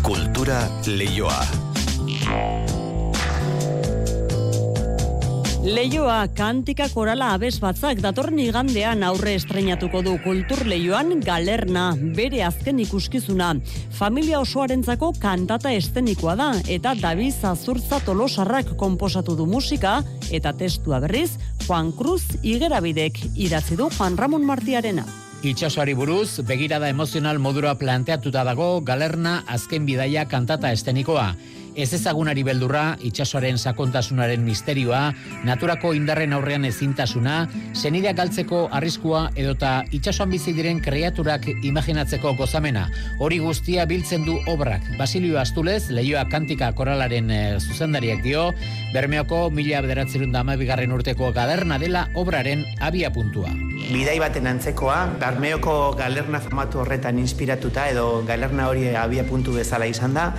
Kultura 0.03 0.64
leioa. 0.87 2.82
Leioa 5.63 6.25
kantika 6.35 6.89
korala 6.91 7.29
abez 7.37 7.61
batzak 7.63 8.01
datorren 8.03 8.41
igandean 8.43 9.05
aurre 9.07 9.37
estrenatuko 9.39 10.01
du 10.03 10.17
kultur 10.25 10.65
leioan 10.67 11.21
galerna, 11.23 11.85
bere 12.17 12.41
azken 12.43 12.81
ikuskizuna. 12.83 13.53
Familia 13.95 14.41
osoarentzako 14.43 15.13
kantata 15.23 15.71
estenikoa 15.71 16.35
da 16.35 16.49
eta 16.67 16.97
David 16.99 17.39
Zazurtza 17.39 18.01
Tolosarrak 18.03 18.75
konposatu 18.75 19.39
du 19.39 19.47
musika 19.47 20.01
eta 20.35 20.51
testua 20.51 20.99
berriz 21.07 21.39
Juan 21.69 21.95
Cruz 21.95 22.25
Igerabidek 22.43 23.23
idatzi 23.37 23.79
du 23.79 23.87
Juan 23.87 24.19
Ramon 24.19 24.43
Martiarena. 24.43 25.07
Itxasoari 25.47 25.95
buruz, 25.95 26.43
begirada 26.43 26.91
emozional 26.91 27.39
modura 27.39 27.79
planteatuta 27.79 28.43
dago 28.43 28.81
galerna 28.83 29.45
azken 29.47 29.87
bidaia 29.87 30.27
kantata 30.27 30.75
estenikoa 30.75 31.31
ez 31.75 31.93
ezagunari 31.97 32.43
beldurra, 32.45 32.97
itxasoaren 33.05 33.59
sakontasunaren 33.59 34.43
misterioa, 34.45 35.12
naturako 35.47 35.93
indarren 35.97 36.35
aurrean 36.37 36.66
ezintasuna, 36.68 37.47
zenideak 37.75 38.18
galtzeko 38.18 38.66
arriskua 38.77 39.25
edota 39.37 39.73
itxasoan 39.95 40.33
bizi 40.35 40.55
diren 40.57 40.83
kreaturak 40.85 41.49
imaginatzeko 41.64 42.35
gozamena. 42.39 42.87
Hori 43.20 43.41
guztia 43.43 43.87
biltzen 43.89 44.27
du 44.29 44.39
obrak. 44.53 44.85
Basilio 44.99 45.39
Astulez, 45.41 45.89
lehioa 45.91 46.27
kantika 46.33 46.73
koralaren 46.77 47.31
e, 47.31 47.43
zuzendariak 47.61 48.23
dio, 48.25 48.51
Bermeoko 48.93 49.47
mila 49.51 49.81
bederatzerun 49.81 50.35
bigarren 50.59 50.93
urteko 50.93 51.33
galerna 51.33 51.79
dela 51.79 52.09
obraren 52.14 52.64
abia 52.81 53.11
puntua. 53.11 53.49
Bidai 53.93 54.18
baten 54.20 54.47
antzekoa, 54.47 55.16
Bermeoko 55.20 55.95
galerna 55.97 56.41
formatu 56.41 56.81
horretan 56.81 57.18
inspiratuta 57.18 57.89
edo 57.89 58.23
galerna 58.27 58.68
hori 58.68 58.95
abia 58.95 59.25
puntu 59.25 59.55
bezala 59.55 59.87
izan 59.87 60.14
da, 60.14 60.33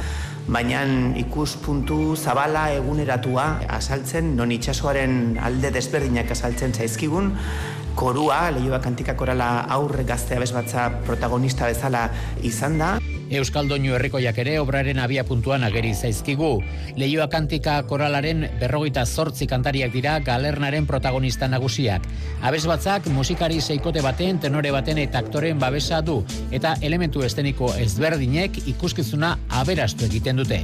baina 0.47 0.83
ikuspuntu 1.19 2.15
zabala 2.15 2.67
eguneratua 2.75 3.45
asaltzen, 3.77 4.35
non 4.35 4.51
itxasoaren 4.51 5.37
alde 5.39 5.71
desberdinak 5.71 6.31
asaltzen 6.35 6.73
zaizkigun, 6.73 7.31
korua, 7.95 8.49
lehioa 8.51 8.81
kantika 8.83 9.15
korala 9.15 9.65
aurre 9.69 10.03
gaztea 10.03 10.41
bezbatza 10.43 10.89
protagonista 11.07 11.69
bezala 11.69 12.09
izan 12.43 12.77
da. 12.81 12.97
Euskaldoinu 13.39 13.95
herrikoiak 13.97 14.37
ere 14.43 14.57
obraren 14.61 14.99
abia 15.01 15.23
puntuan 15.25 15.63
ageri 15.65 15.93
zaizkigu. 15.93 16.51
Leioa 16.99 17.25
kantika 17.31 17.79
koralaren 17.89 18.45
berrogeita 18.59 19.05
zortzi 19.05 19.47
kantariak 19.49 19.93
dira 19.93 20.19
galernaren 20.21 20.85
protagonista 20.85 21.47
nagusiak. 21.49 22.05
Abez 22.43 22.63
batzak 22.69 23.07
musikari 23.15 23.61
seikote 23.61 24.03
baten, 24.05 24.39
tenore 24.43 24.71
baten 24.75 25.01
eta 25.01 25.23
aktoren 25.23 25.59
babesa 25.59 26.01
du, 26.01 26.19
eta 26.51 26.75
elementu 26.81 27.23
esteniko 27.25 27.71
ezberdinek 27.79 28.59
ikuskizuna 28.75 29.37
aberastu 29.61 30.05
egiten 30.05 30.37
dute. 30.43 30.61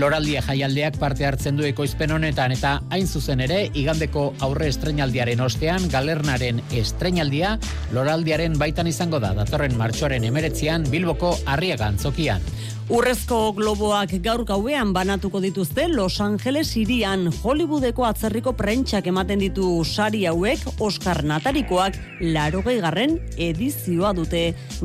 Loraldia 0.00 0.42
jaialdeak 0.44 0.98
parte 1.00 1.26
hartzen 1.28 1.56
du 1.56 1.64
ekoizpen 1.68 2.12
honetan 2.14 2.52
eta 2.52 2.76
hain 2.90 3.06
zuzen 3.06 3.40
ere 3.44 3.62
igandeko 3.76 4.30
aurre 4.40 4.68
estrenaldiaren 4.72 5.40
ostean 5.44 5.88
galernaren 5.92 6.62
estrenaldia 6.76 7.56
loraldiaren 7.92 8.56
baitan 8.58 8.88
izango 8.88 9.20
da 9.20 9.32
datorren 9.36 9.76
martxoaren 9.76 10.24
emeretzian 10.24 10.86
Bilboko 10.90 11.34
arriagan 11.46 11.98
tokian. 12.10 12.42
Urrezko 12.90 13.52
globoak 13.54 14.16
gaur 14.18 14.42
gauean 14.42 14.90
banatuko 14.90 15.38
dituzte 15.38 15.84
Los 15.86 16.16
Angeles 16.20 16.72
irian 16.74 17.28
Hollywoodeko 17.30 18.02
atzerriko 18.02 18.50
prentxak 18.58 19.06
ematen 19.06 19.38
ditu 19.38 19.84
sari 19.86 20.24
hauek 20.26 20.64
Oscar 20.82 21.20
Natarikoak 21.22 21.94
larogei 22.34 22.80
garren 22.82 23.14
edizioa 23.38 24.10
dute 24.18 24.40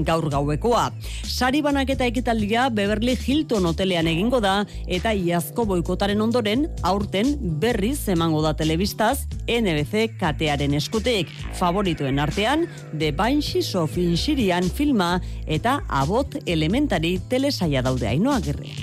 gaur 0.06 0.28
gauekoa. 0.30 0.84
Sari 1.26 1.64
banaketa 1.66 2.06
ekitaldia 2.06 2.68
Beverly 2.70 3.16
Hilton 3.18 3.66
hotelean 3.72 4.06
egingo 4.12 4.38
da 4.38 4.54
eta 4.86 5.10
iazko 5.10 5.66
boikotaren 5.74 6.22
ondoren 6.22 6.68
aurten 6.84 7.34
berriz 7.58 8.06
emango 8.14 8.44
da 8.46 8.54
telebistaz 8.54 9.26
NBC 9.50 10.20
katearen 10.22 10.78
eskutek. 10.78 11.34
Favorituen 11.58 12.22
artean 12.22 12.70
The 12.94 13.10
Banshees 13.18 13.74
of 13.74 13.98
Inshirian 13.98 14.70
filma 14.70 15.16
eta 15.50 15.80
abot 15.90 16.38
elementari 16.46 17.18
telesaia 17.34 17.82
daude 17.82 17.95
hainoa 18.04 18.42
gerre. 18.42 18.76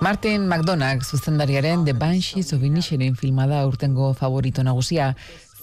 Martin 0.00 0.48
McDonagh 0.48 1.04
zuzendariaren 1.04 1.84
The 1.84 1.92
Banshees 1.92 2.52
of 2.52 2.62
Inisherin 2.62 3.16
filma 3.16 3.46
da 3.46 3.66
urtengo 3.66 4.12
favorito 4.14 4.62
nagusia. 4.62 5.14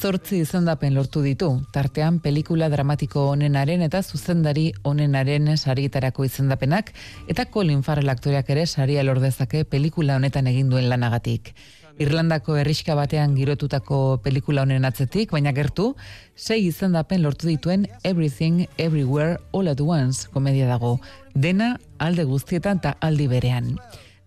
Zortzi 0.02 0.40
izendapen 0.42 0.96
lortu 0.96 1.22
ditu, 1.22 1.50
tartean 1.72 2.18
pelikula 2.20 2.70
dramatiko 2.74 3.28
onenaren 3.36 3.84
eta 3.86 4.02
zuzendari 4.02 4.72
onenaren 4.82 5.52
sarietarako 5.58 6.26
izendapenak, 6.26 6.90
eta 7.28 7.46
Colin 7.54 7.84
Farrell 7.84 8.10
aktoreak 8.10 8.50
ere 8.50 8.66
saria 8.66 9.04
lordezake 9.04 9.62
pelikula 9.66 10.16
honetan 10.18 10.50
egin 10.50 10.74
duen 10.74 10.90
lanagatik. 10.90 11.54
Irlandako 12.00 12.56
herriska 12.58 12.96
batean 12.96 13.36
girotutako 13.36 14.20
pelikula 14.24 14.64
honen 14.64 14.86
atzetik, 14.86 15.32
baina 15.32 15.52
gertu, 15.52 15.96
sei 16.36 16.66
izendapen 16.68 17.22
lortu 17.24 17.48
dituen 17.48 17.88
Everything, 18.04 18.66
Everywhere, 18.78 19.40
All 19.52 19.68
at 19.68 19.82
Once 19.82 20.30
komedia 20.32 20.68
dago. 20.68 21.00
Dena 21.34 21.78
alde 22.00 22.24
guztietan 22.24 22.80
eta 22.82 22.96
aldi 23.02 23.28
berean. 23.28 23.76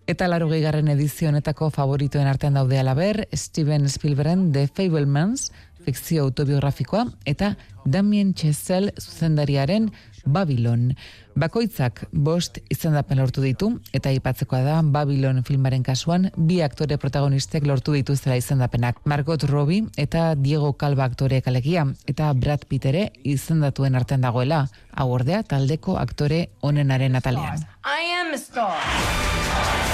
Eta 0.07 0.27
laro 0.29 0.47
gehigarren 0.51 0.87
edizionetako 0.93 1.71
favoritoen 1.73 2.27
artean 2.29 2.53
daude 2.59 2.77
alaber, 2.77 3.27
Steven 3.33 3.89
Spielbergen 3.89 4.51
The 4.53 4.67
Fablemans, 4.67 5.49
fikzio 5.85 6.23
autobiografikoa, 6.23 7.07
eta 7.25 7.55
Damien 7.85 8.33
Chazelle 8.33 8.93
zuzendariaren 8.99 9.91
Babylon. 10.25 10.93
Bakoitzak 11.35 12.05
bost 12.15 12.61
izendapen 12.71 13.19
lortu 13.19 13.41
ditu, 13.43 13.67
eta 13.91 14.11
ipatzekoa 14.15 14.61
da 14.63 14.75
Babylon 14.81 15.41
filmaren 15.43 15.83
kasuan, 15.83 16.29
bi 16.37 16.61
aktore 16.63 16.95
protagonistek 16.95 17.67
lortu 17.67 17.91
dituztela 17.97 18.37
izendapenak. 18.39 19.01
Margot 19.03 19.43
Robbie 19.51 19.83
eta 19.99 20.29
Diego 20.39 20.71
Calva 20.79 21.03
aktoreek 21.03 21.49
alegia, 21.51 21.83
eta 22.07 22.31
Brad 22.33 22.63
Pitt 22.69 22.87
ere 22.87 23.09
izendatuen 23.27 23.99
artean 23.99 24.23
dagoela, 24.23 24.61
hau 24.95 25.09
ordea 25.11 25.43
taldeko 25.43 25.97
aktore 25.99 26.45
onenaren 26.63 27.19
atalean. 27.19 27.67
I 27.83 28.15
am 28.21 28.31
a 28.33 28.39
star. 28.39 29.84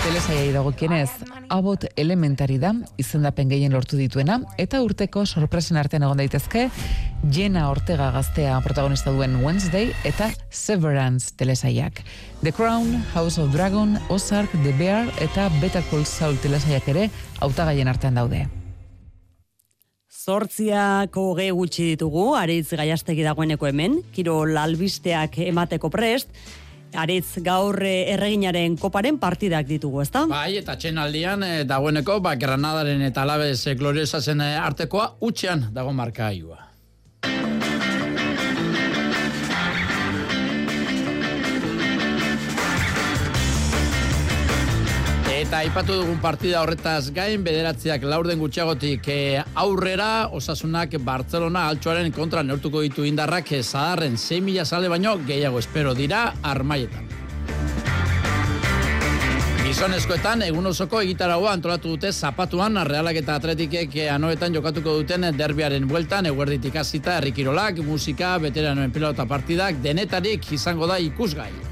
Telesaiai 0.00 0.52
dagokienez, 0.54 1.10
abot 1.52 1.82
elementari 2.00 2.54
da, 2.56 2.70
izendapen 2.96 3.50
gehien 3.52 3.74
lortu 3.76 3.98
dituena, 4.00 4.38
eta 4.56 4.78
urteko 4.80 5.26
sorpresen 5.28 5.76
artean 5.76 6.06
egon 6.06 6.22
daitezke, 6.22 6.62
Jena 7.28 7.66
Ortega 7.68 8.06
gaztea 8.14 8.54
protagonista 8.64 9.12
duen 9.12 9.36
Wednesday 9.44 9.90
eta 10.08 10.30
Severance 10.48 11.34
telesaiak. 11.36 12.00
The 12.40 12.52
Crown, 12.56 12.94
House 13.12 13.36
of 13.42 13.52
Dragon, 13.52 13.98
Ozark, 14.08 14.54
The 14.64 14.72
Bear 14.78 15.12
eta 15.20 15.50
Better 15.60 15.84
Call 15.90 16.08
Saul 16.08 16.40
telesaiak 16.40 16.88
ere 16.88 17.10
hautagaien 17.44 17.92
artean 17.92 18.16
daude. 18.16 18.46
Zortziako 20.08 21.34
ge 21.36 21.50
gutxi 21.52 21.92
ditugu, 21.92 22.30
aritz 22.40 22.72
gaiastegi 22.72 23.28
dagoeneko 23.28 23.68
hemen, 23.68 24.00
kiro 24.16 24.46
lalbisteak 24.48 25.36
emateko 25.50 25.92
prest, 25.92 26.32
Aritz 26.94 27.38
gaur 27.44 27.78
eh, 27.86 28.12
erreginaren 28.14 28.76
koparen 28.80 29.18
partidak 29.22 29.68
ditugu, 29.68 30.02
ezta? 30.02 30.24
Bai, 30.30 30.56
eta 30.58 30.76
txenaldian 30.78 31.44
e, 31.46 31.52
dagoeneko, 31.68 32.20
ba, 32.24 32.34
Granadaren 32.40 33.02
eta 33.06 33.22
Alabez 33.26 33.60
e, 33.66 33.76
gloriosazen 33.78 34.40
artekoa, 34.40 35.14
utxean 35.20 35.68
dago 35.74 35.92
marka 35.92 36.26
aiua. 36.30 36.66
Eta 45.40 45.62
aipatu 45.64 45.94
dugun 45.96 46.18
partida 46.20 46.58
horretaz 46.60 47.14
gain, 47.16 47.40
bederatziak 47.40 48.02
laurden 48.04 48.42
gutxiagotik 48.42 49.06
e, 49.08 49.20
aurrera, 49.62 50.28
osasunak 50.36 50.98
Barcelona 51.00 51.62
altxoaren 51.70 52.12
kontra 52.12 52.42
neurtuko 52.44 52.82
ditu 52.84 53.06
indarrak 53.08 53.48
e, 53.56 53.62
zadarren 53.62 54.18
6 54.20 54.42
mila 54.44 54.66
sale 54.68 54.90
baino 54.92 55.14
gehiago 55.24 55.62
espero 55.62 55.94
dira 55.96 56.26
armaietan. 56.42 57.08
Gizonezkoetan, 59.64 60.44
egun 60.50 60.74
osoko 60.74 61.00
egitaragoa 61.06 61.56
antolatu 61.56 61.94
dute 61.94 62.12
zapatuan, 62.12 62.76
realak 62.84 63.22
eta 63.22 63.40
atletikek 63.40 63.96
eh, 63.96 64.10
anoetan 64.12 64.60
jokatuko 64.60 64.98
duten 65.00 65.24
derbiaren 65.40 65.88
bueltan, 65.88 66.28
eguerditik 66.28 66.76
azita, 66.84 67.16
errikirolak, 67.16 67.80
musika, 67.88 68.36
veteranoen 68.44 68.92
pilota 68.92 69.24
partidak, 69.30 69.80
denetarik 69.80 70.52
izango 70.52 70.90
da 70.90 71.00
ikusgai. 71.00 71.69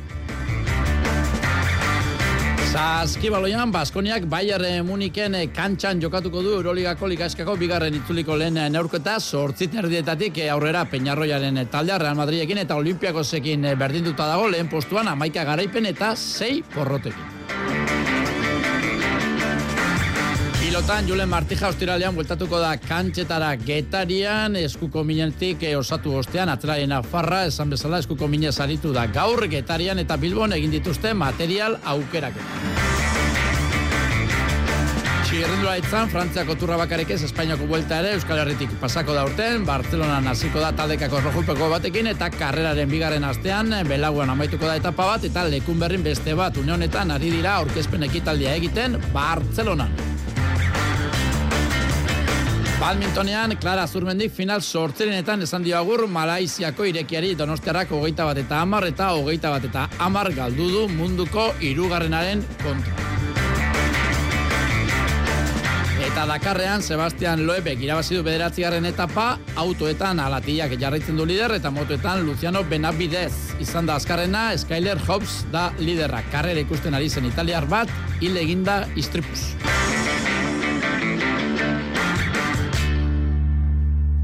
Zaskibaloian, 2.68 3.70
Baskoniak 3.72 4.26
Bayer 4.28 4.60
Muniken 4.84 5.34
eh, 5.38 5.46
kantxan 5.56 6.02
jokatuko 6.02 6.42
du 6.44 6.50
Euroligako 6.58 7.08
ligaskako 7.08 7.54
bigarren 7.56 7.96
itzuliko 7.96 8.36
lehen 8.36 8.60
eh, 8.60 8.66
neurketa 8.68 9.14
sortzit 9.20 9.78
erdietatik 9.80 10.42
eh, 10.44 10.50
aurrera 10.52 10.84
Peñarroiaren 10.84 11.62
taldea 11.72 11.96
Real 12.04 12.20
Madridekin 12.20 12.60
eta 12.66 12.76
Olimpiakosekin 12.76 13.70
berdinduta 13.80 14.28
dago 14.28 14.52
lehen 14.52 14.68
postuan 14.68 15.08
amaika 15.08 15.48
garaipen 15.48 15.88
eta 15.94 16.12
sei 16.16 16.60
porrotekin. 16.74 17.37
Pilotan, 20.78 21.08
Julen 21.08 21.28
Martija 21.28 21.68
ostiralean 21.72 22.14
bueltatuko 22.14 22.60
da 22.62 22.68
kantxetara 22.78 23.48
getarian, 23.58 24.54
eskuko 24.54 25.02
minetik 25.02 25.64
e, 25.66 25.72
osatu 25.74 26.12
ostean, 26.20 26.52
atzelaien 26.52 26.92
farra, 27.02 27.40
esan 27.50 27.72
bezala 27.74 27.98
eskuko 27.98 28.28
minez 28.30 28.52
aritu 28.62 28.92
da 28.94 29.08
gaur 29.10 29.42
getarian 29.50 29.98
eta 29.98 30.14
bilbon 30.16 30.52
egin 30.54 30.70
dituzte 30.70 31.10
material 31.18 31.74
aukerak. 31.82 32.38
Txirrindula 35.26 35.72
itzan, 35.80 36.12
Frantziako 36.12 36.54
turra 36.60 36.76
bakarek 36.78 37.10
ez, 37.10 37.24
Espainiako 37.26 37.66
buelta 37.66 37.98
ere, 37.98 38.12
Euskal 38.14 38.38
Herritik 38.44 38.76
pasako 38.78 39.16
da 39.18 39.24
urten, 39.26 39.66
Barcelona 39.66 40.20
hasiko 40.30 40.62
da 40.62 40.70
taldekako 40.78 41.24
rojupeko 41.26 41.72
batekin, 41.74 42.12
eta 42.12 42.30
karreraren 42.36 42.94
bigarren 42.94 43.26
astean, 43.26 43.74
belaguan 43.90 44.30
amaituko 44.30 44.70
da 44.70 44.78
etapa 44.78 45.10
bat, 45.10 45.26
eta 45.26 45.42
lekun 45.50 45.82
berrin 45.82 46.06
beste 46.06 46.38
bat, 46.38 46.62
unionetan 46.62 47.10
ari 47.18 47.34
dira 47.34 47.56
aurkezpen 47.64 48.06
ekitaldia 48.12 48.54
egiten, 48.62 48.94
Barcelona. 49.10 49.90
Badmintonean, 52.78 53.56
Clara 53.58 53.88
Zurmendik 53.88 54.30
final 54.30 54.62
sortzerenetan 54.62 55.42
esan 55.42 55.64
dio 55.66 55.74
agur 55.80 56.04
Malaiziako 56.06 56.84
irekiari 56.86 57.32
donostiarrak 57.34 57.90
hogeita 57.90 58.22
bat 58.28 58.38
eta 58.38 58.60
amar 58.62 58.86
eta 58.86 59.08
hogeita 59.16 59.50
bat 59.50 59.66
eta 59.66 59.88
amar 60.06 60.30
galdu 60.36 60.68
du 60.70 60.84
munduko 60.92 61.48
irugarrenaren 61.58 62.44
kontra. 62.62 62.94
Eta 66.06 66.24
Dakarrean, 66.30 66.82
Sebastian 66.82 67.42
Loebek 67.46 67.82
irabazi 67.82 68.14
du 68.14 68.22
bederatzigarren 68.22 68.86
etapa, 68.86 69.26
autoetan 69.58 70.22
alatiak 70.22 70.72
jarraitzen 70.78 71.18
du 71.18 71.26
lider, 71.26 71.56
eta 71.58 71.74
motoetan 71.74 72.22
Luciano 72.26 72.62
Benabidez. 72.62 73.58
Izan 73.60 73.90
da 73.90 73.98
azkarrena, 73.98 74.52
Skyler 74.56 75.02
Hobbs 75.08 75.44
da 75.52 75.72
liderra. 75.82 76.22
Karrera 76.32 76.62
ikusten 76.62 76.94
ari 76.94 77.10
zen 77.10 77.26
italiar 77.26 77.66
bat, 77.66 77.90
hile 78.22 78.46
eginda 78.46 78.84
istripuz. 78.96 79.50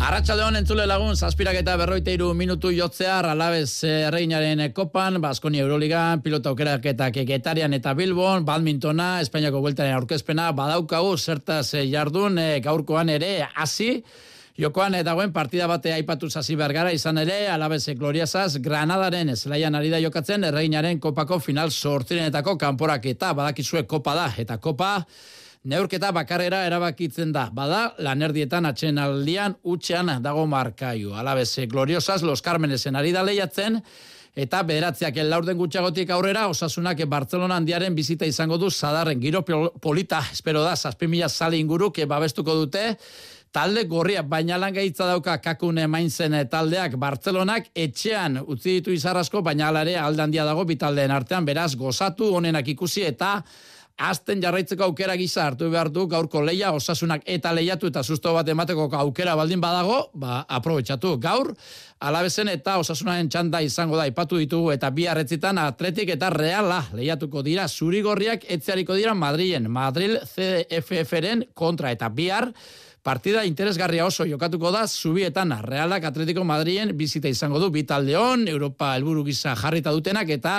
Arratxaldeon 0.05 0.59
entzule 0.59 0.85
lagun, 0.85 1.15
zazpirak 1.17 1.57
eta 1.57 1.79
berroite 1.81 2.13
iru 2.13 2.27
minutu 2.37 2.69
jotzea, 2.77 3.23
alabez 3.31 3.87
erreinaren 3.89 4.61
kopan, 4.77 5.17
Baskoni 5.23 5.63
Euroligan, 5.63 6.21
pilota 6.21 6.51
aukeraketak 6.51 7.23
getarian 7.25 7.73
eta 7.73 7.95
Bilbon, 7.97 8.45
badmintona, 8.45 9.23
Espainiako 9.25 9.63
bueltaren 9.65 9.95
aurkezpena, 9.97 10.51
badaukagu, 10.53 11.15
zertaz 11.17 11.71
jardun, 11.89 12.37
e, 12.37 12.61
gaurkoan 12.61 13.15
ere, 13.15 13.49
hasi, 13.55 14.03
Jokoan 14.61 14.95
dagoen 15.03 15.33
partida 15.33 15.67
bate 15.67 15.91
aipatu 15.95 16.29
zazi 16.29 16.55
bergara 16.55 16.93
izan 16.93 17.17
ere, 17.19 17.49
alabeze 17.49 17.95
gloriazaz, 17.99 18.59
Granadaren 18.63 19.33
zelaian 19.35 19.75
ari 19.75 19.89
da 19.91 20.03
jokatzen, 20.05 20.45
erreinaren 20.51 21.01
kopako 21.01 21.41
final 21.41 21.73
sortzirenetako 21.73 22.59
kanporak 22.61 23.09
eta 23.11 23.33
badakizue 23.33 23.83
kopa 23.89 24.15
da, 24.21 24.29
eta 24.39 24.61
kopa 24.61 24.99
Neurketa 25.65 26.11
bakarrera 26.13 26.59
erabakitzen 26.69 27.31
da. 27.33 27.47
Bada, 27.57 27.95
lanerdietan 28.05 28.69
atxen 28.69 28.99
aldian 29.01 29.55
utxean 29.65 30.11
dago 30.21 30.45
markaio. 30.47 31.15
Alabez, 31.17 31.57
gloriosaz, 31.73 32.21
Los 32.23 32.43
Carmenesen 32.45 32.97
ari 33.01 33.15
da 33.17 33.23
lehiatzen, 33.25 33.81
eta 34.37 34.61
bederatziak 34.69 35.17
laurden 35.25 35.57
gutxagotik 35.57 36.13
aurrera, 36.13 36.49
osasunak 36.53 37.01
Barcelona 37.09 37.57
handiaren 37.57 37.97
bizita 37.97 38.29
izango 38.29 38.59
du, 38.61 38.69
zadarren 38.69 39.23
giro 39.23 39.41
polita, 39.81 40.21
espero 40.37 40.61
da, 40.63 40.77
zazpimila 40.77 41.31
sali 41.31 41.65
inguruk, 41.65 42.05
babestuko 42.13 42.61
dute, 42.61 42.99
talde 43.51 43.89
gorria, 43.89 44.21
baina 44.23 44.59
lan 44.61 44.75
gehitza 44.75 45.07
dauka 45.07 45.39
kakune 45.41 45.87
mainzen 45.87 46.35
taldeak 46.51 46.99
Barcelonak 47.01 47.71
etxean 47.75 48.43
utzi 48.45 48.83
ditu 48.83 48.93
izarrasko, 48.93 49.41
baina 49.41 49.71
alare 49.73 49.97
aldandia 49.97 50.45
dago 50.45 50.67
bitaldeen 50.69 51.11
artean, 51.11 51.47
beraz 51.49 51.73
gozatu 51.75 52.35
honenak 52.37 52.69
ikusi 52.69 53.09
eta 53.09 53.39
Azten 53.95 54.41
jarraitzeko 54.43 54.89
aukera 54.89 55.15
gisa 55.15 55.45
hartu 55.47 55.69
behar 55.71 55.87
du 55.95 56.09
gaurko 56.11 56.41
leia 56.43 56.73
osasunak 56.75 57.23
eta 57.31 57.53
leiatu 57.55 57.87
eta 57.87 58.03
susto 58.03 58.33
bat 58.35 58.49
emateko 58.49 58.89
aukera 58.99 59.37
baldin 59.39 59.61
badago, 59.63 60.11
ba, 60.15 60.41
aprobetsatu 60.49 61.13
gaur, 61.23 61.53
alabezen 62.01 62.51
eta 62.51 62.79
osasunaren 62.83 63.29
txanda 63.31 63.61
izango 63.63 63.97
da 63.97 64.09
ipatu 64.11 64.41
ditugu 64.43 64.73
eta 64.75 64.91
bi 64.91 65.07
harretzitan 65.07 65.59
atletik 65.63 66.11
eta 66.17 66.31
reala. 66.35 66.81
Lehiatuko 66.93 67.43
dira 67.47 67.69
zurigorriak 67.69 68.49
etziariko 68.51 68.99
dira 68.99 69.15
Madrilen, 69.15 69.71
Madril 69.71 70.19
CFF-ren 70.27 71.47
kontra 71.55 71.95
eta 71.95 72.11
bihar, 72.11 72.51
Partida 73.05 73.43
interesgarria 73.45 74.07
oso 74.09 74.25
jokatuko 74.25 74.71
da 74.73 74.87
zubietan. 74.89 75.51
Realak 75.61 76.07
Atletico 76.09 76.41
Madrien 76.49 76.95
bizita 76.97 77.29
izango 77.29 77.59
du 77.61 77.69
bitaldeon, 77.69 78.47
Europa 78.49 78.95
helburu 78.97 79.27
gisa 79.27 79.53
jarrita 79.61 79.93
dutenak 79.93 80.31
eta 80.33 80.55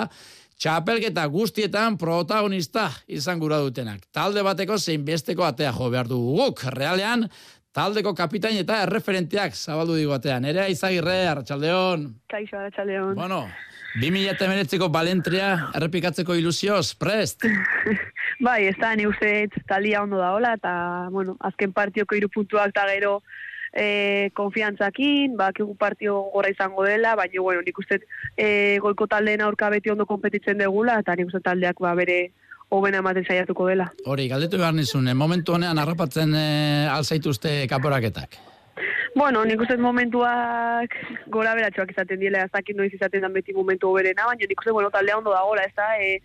txapelketa 0.59 1.25
guztietan 1.31 1.97
protagonista 1.99 2.89
izan 3.07 3.39
gura 3.39 3.59
dutenak. 3.63 4.07
Talde 4.15 4.43
bateko 4.45 4.77
zein 4.79 5.05
besteko 5.05 5.45
atea 5.47 5.73
jo 5.75 5.89
behar 5.91 6.07
du 6.07 6.19
guk. 6.37 6.63
Realean, 6.75 7.27
taldeko 7.75 8.15
kapitain 8.15 8.57
eta 8.61 8.81
erreferenteak 8.85 9.55
zabaldu 9.55 9.97
digoatean. 9.99 10.45
Ere 10.51 10.69
izagirre, 10.71 11.25
Arratxaldeon. 11.27 12.07
Kaixo, 12.31 12.57
Arratxaldeon. 12.61 13.15
Bueno, 13.19 13.43
2008ko 13.99 14.89
balentria 14.91 15.49
errepikatzeko 15.75 16.35
ilusioz, 16.39 16.95
prest? 16.99 17.45
bai, 18.47 18.65
ez 18.71 18.75
da, 18.79 18.93
ni 18.95 19.07
uste 19.07 19.47
talia 19.67 20.03
ondo 20.03 20.19
da 20.19 20.33
hola, 20.35 20.55
eta, 20.59 20.73
bueno, 21.11 21.37
azken 21.47 21.75
partioko 21.75 22.15
irupuntuak 22.15 22.71
eta 22.75 22.87
gero 22.91 23.19
e, 23.75 24.31
konfiantzakin, 24.33 25.35
ba, 25.37 25.51
kigu 25.53 25.75
partio 25.75 26.21
gora 26.33 26.49
izango 26.49 26.85
dela, 26.87 27.15
baina, 27.19 27.41
bueno, 27.41 27.61
nik 27.65 27.77
uste 27.77 27.99
e, 28.37 28.79
goiko 28.81 29.07
taldeen 29.11 29.43
aurka 29.43 29.69
beti 29.69 29.91
ondo 29.91 30.07
kompetitzen 30.07 30.57
degula, 30.63 31.01
eta 31.03 31.15
nik 31.19 31.27
uste 31.27 31.43
taldeak 31.43 31.81
ba, 31.83 31.93
bere 31.99 32.31
hobena 32.73 33.03
ematen 33.03 33.27
saiatuko 33.27 33.67
dela. 33.67 33.91
Hori, 34.05 34.29
galdetu 34.31 34.57
behar 34.61 34.73
nizun, 34.73 35.11
momentu 35.17 35.57
honean 35.57 35.77
harrapatzen 35.77 36.33
e, 36.39 36.45
alzaituzte 36.91 37.65
kaporaketak? 37.69 38.39
Bueno, 39.15 39.43
nik 39.47 39.61
uste 39.63 39.77
momentuak 39.79 40.95
gora 41.31 41.53
beratxoak 41.55 41.91
izaten 41.93 42.19
diela, 42.19 42.47
ez 42.47 42.51
dakit 42.51 42.75
noiz 42.75 42.91
izaten 42.95 43.23
dan 43.23 43.35
beti 43.35 43.53
momentu 43.55 43.91
hoberena, 43.91 44.25
baina 44.31 44.47
nik 44.47 44.63
uste, 44.63 44.73
bueno, 44.75 44.89
taldea 44.91 45.19
ondo 45.19 45.35
da 45.35 45.43
gola, 45.43 45.67
ez 45.67 45.75
da, 45.75 45.91
e, 45.99 46.17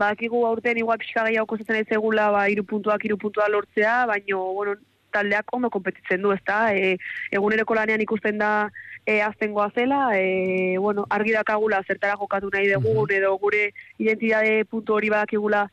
ba, 0.00 0.12
kigu 0.16 0.44
aurten 0.48 0.78
igual 0.80 1.00
pixka 1.00 1.26
gehiago 1.26 1.48
kozatzen 1.50 1.82
ez 1.82 1.88
egula, 1.96 2.30
ba, 2.32 2.46
irupuntuak, 2.48 3.04
irupuntua 3.08 3.48
lortzea, 3.52 4.06
baina, 4.08 4.40
bueno, 4.56 4.76
taldeak 5.12 5.52
ondo 5.56 5.70
kompetitzen 5.70 6.22
du, 6.22 6.32
ezta? 6.32 6.72
E, 6.74 6.96
eguneroko 7.32 7.74
lanean 7.74 8.02
ikusten 8.04 8.38
da 8.38 8.70
e, 9.06 9.20
aztengoa 9.22 9.70
zela, 9.74 10.02
e, 10.16 10.78
bueno, 10.78 11.06
argi 11.10 11.32
dakagula 11.36 11.82
zertara 11.86 12.16
jokatu 12.20 12.50
nahi 12.52 12.72
dugu, 12.72 13.06
edo 13.10 13.36
gure 13.38 13.70
identitate 13.98 14.64
puntu 14.64 14.98
hori 14.98 15.10
bakigula 15.10 15.68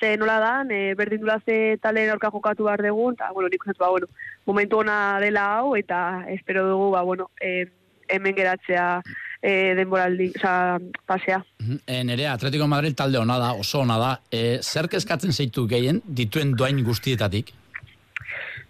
ze 0.00 0.16
nola 0.16 0.38
dan, 0.40 0.70
e, 0.70 0.94
berdin 0.98 1.20
dula 1.20 1.38
ze 1.46 1.78
talen 1.82 2.10
aurka 2.10 2.30
jokatu 2.30 2.64
behar 2.64 2.82
dugu, 2.82 3.12
eta, 3.12 3.30
bueno, 3.32 3.48
nik 3.48 3.64
ba, 3.78 3.90
bueno, 3.90 4.08
momentu 4.46 4.78
ona 4.78 5.18
dela 5.20 5.46
hau, 5.58 5.76
eta 5.76 6.24
espero 6.28 6.66
dugu, 6.68 6.90
ba, 6.90 7.02
bueno, 7.02 7.30
e, 7.40 7.66
hemen 8.08 8.34
geratzea 8.34 9.02
e, 9.40 9.74
denboraldi, 9.74 10.32
oza, 10.36 10.78
pasea. 11.06 11.44
E, 11.86 12.02
nerea, 12.04 12.34
Atletico 12.34 12.68
Madrid 12.68 12.94
talde 12.96 13.18
ona 13.18 13.38
da, 13.38 13.52
oso 13.58 13.80
ona 13.82 13.98
da. 13.98 14.12
E, 14.30 14.60
zer 14.62 14.88
kezkatzen 14.88 15.32
zeitu 15.32 15.66
gehien, 15.70 16.02
dituen 16.06 16.54
doain 16.58 16.82
guztietatik? 16.84 17.54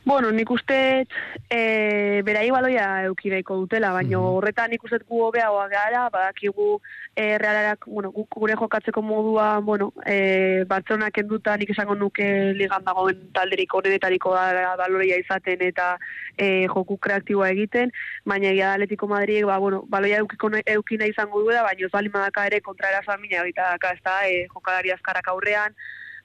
Bueno, 0.05 0.33
nik 0.33 0.51
uste 0.51 1.07
e, 1.49 2.23
berai 2.27 2.49
baloia 2.51 3.05
eukideiko 3.07 3.55
dutela, 3.61 3.93
baina 3.95 4.19
mm 4.19 4.33
horretan 4.35 4.73
nik 4.75 4.83
uste 4.83 4.99
gu 5.07 5.21
hobea 5.23 5.47
gara, 5.71 6.09
badakigu 6.11 6.81
e, 7.15 7.39
realarak, 7.39 7.87
bueno, 7.87 8.11
gure 8.11 8.57
jokatzeko 8.57 9.01
modua, 9.01 9.61
bueno, 9.61 9.93
e, 10.05 10.65
batzonak 10.67 11.19
enduta 11.19 11.57
nik 11.57 11.71
esango 11.71 11.95
nuke 11.95 12.53
ligan 12.59 12.83
dagoen 12.85 13.31
talderik 13.33 13.73
honenetariko 13.75 14.35
da 14.35 14.75
baloia 14.77 15.21
izaten 15.23 15.63
eta 15.63 15.99
e, 16.37 16.67
joku 16.67 16.99
kreatiboa 16.99 17.51
egiten, 17.51 17.93
baina 18.25 18.51
egia 18.51 18.73
Atletico 18.73 19.07
Madrid, 19.07 19.45
ba, 19.45 19.59
bueno, 19.59 19.85
baloia 19.87 20.19
eukiko 20.19 20.51
eukina 20.67 21.07
izango 21.07 21.45
duela, 21.45 21.63
baina 21.63 21.87
ez 21.87 21.93
bali 21.93 22.09
madaka 22.09 22.47
ere 22.47 22.61
kontra 22.61 22.91
erasan 22.91 23.21
mina 23.21 23.45
egita 23.45 23.71
daka, 23.77 23.93
ez 23.95 24.03
da, 24.03 24.19
e, 24.27 24.49
jokalari 24.51 24.91
azkarak 24.91 25.29
aurrean, 25.29 25.77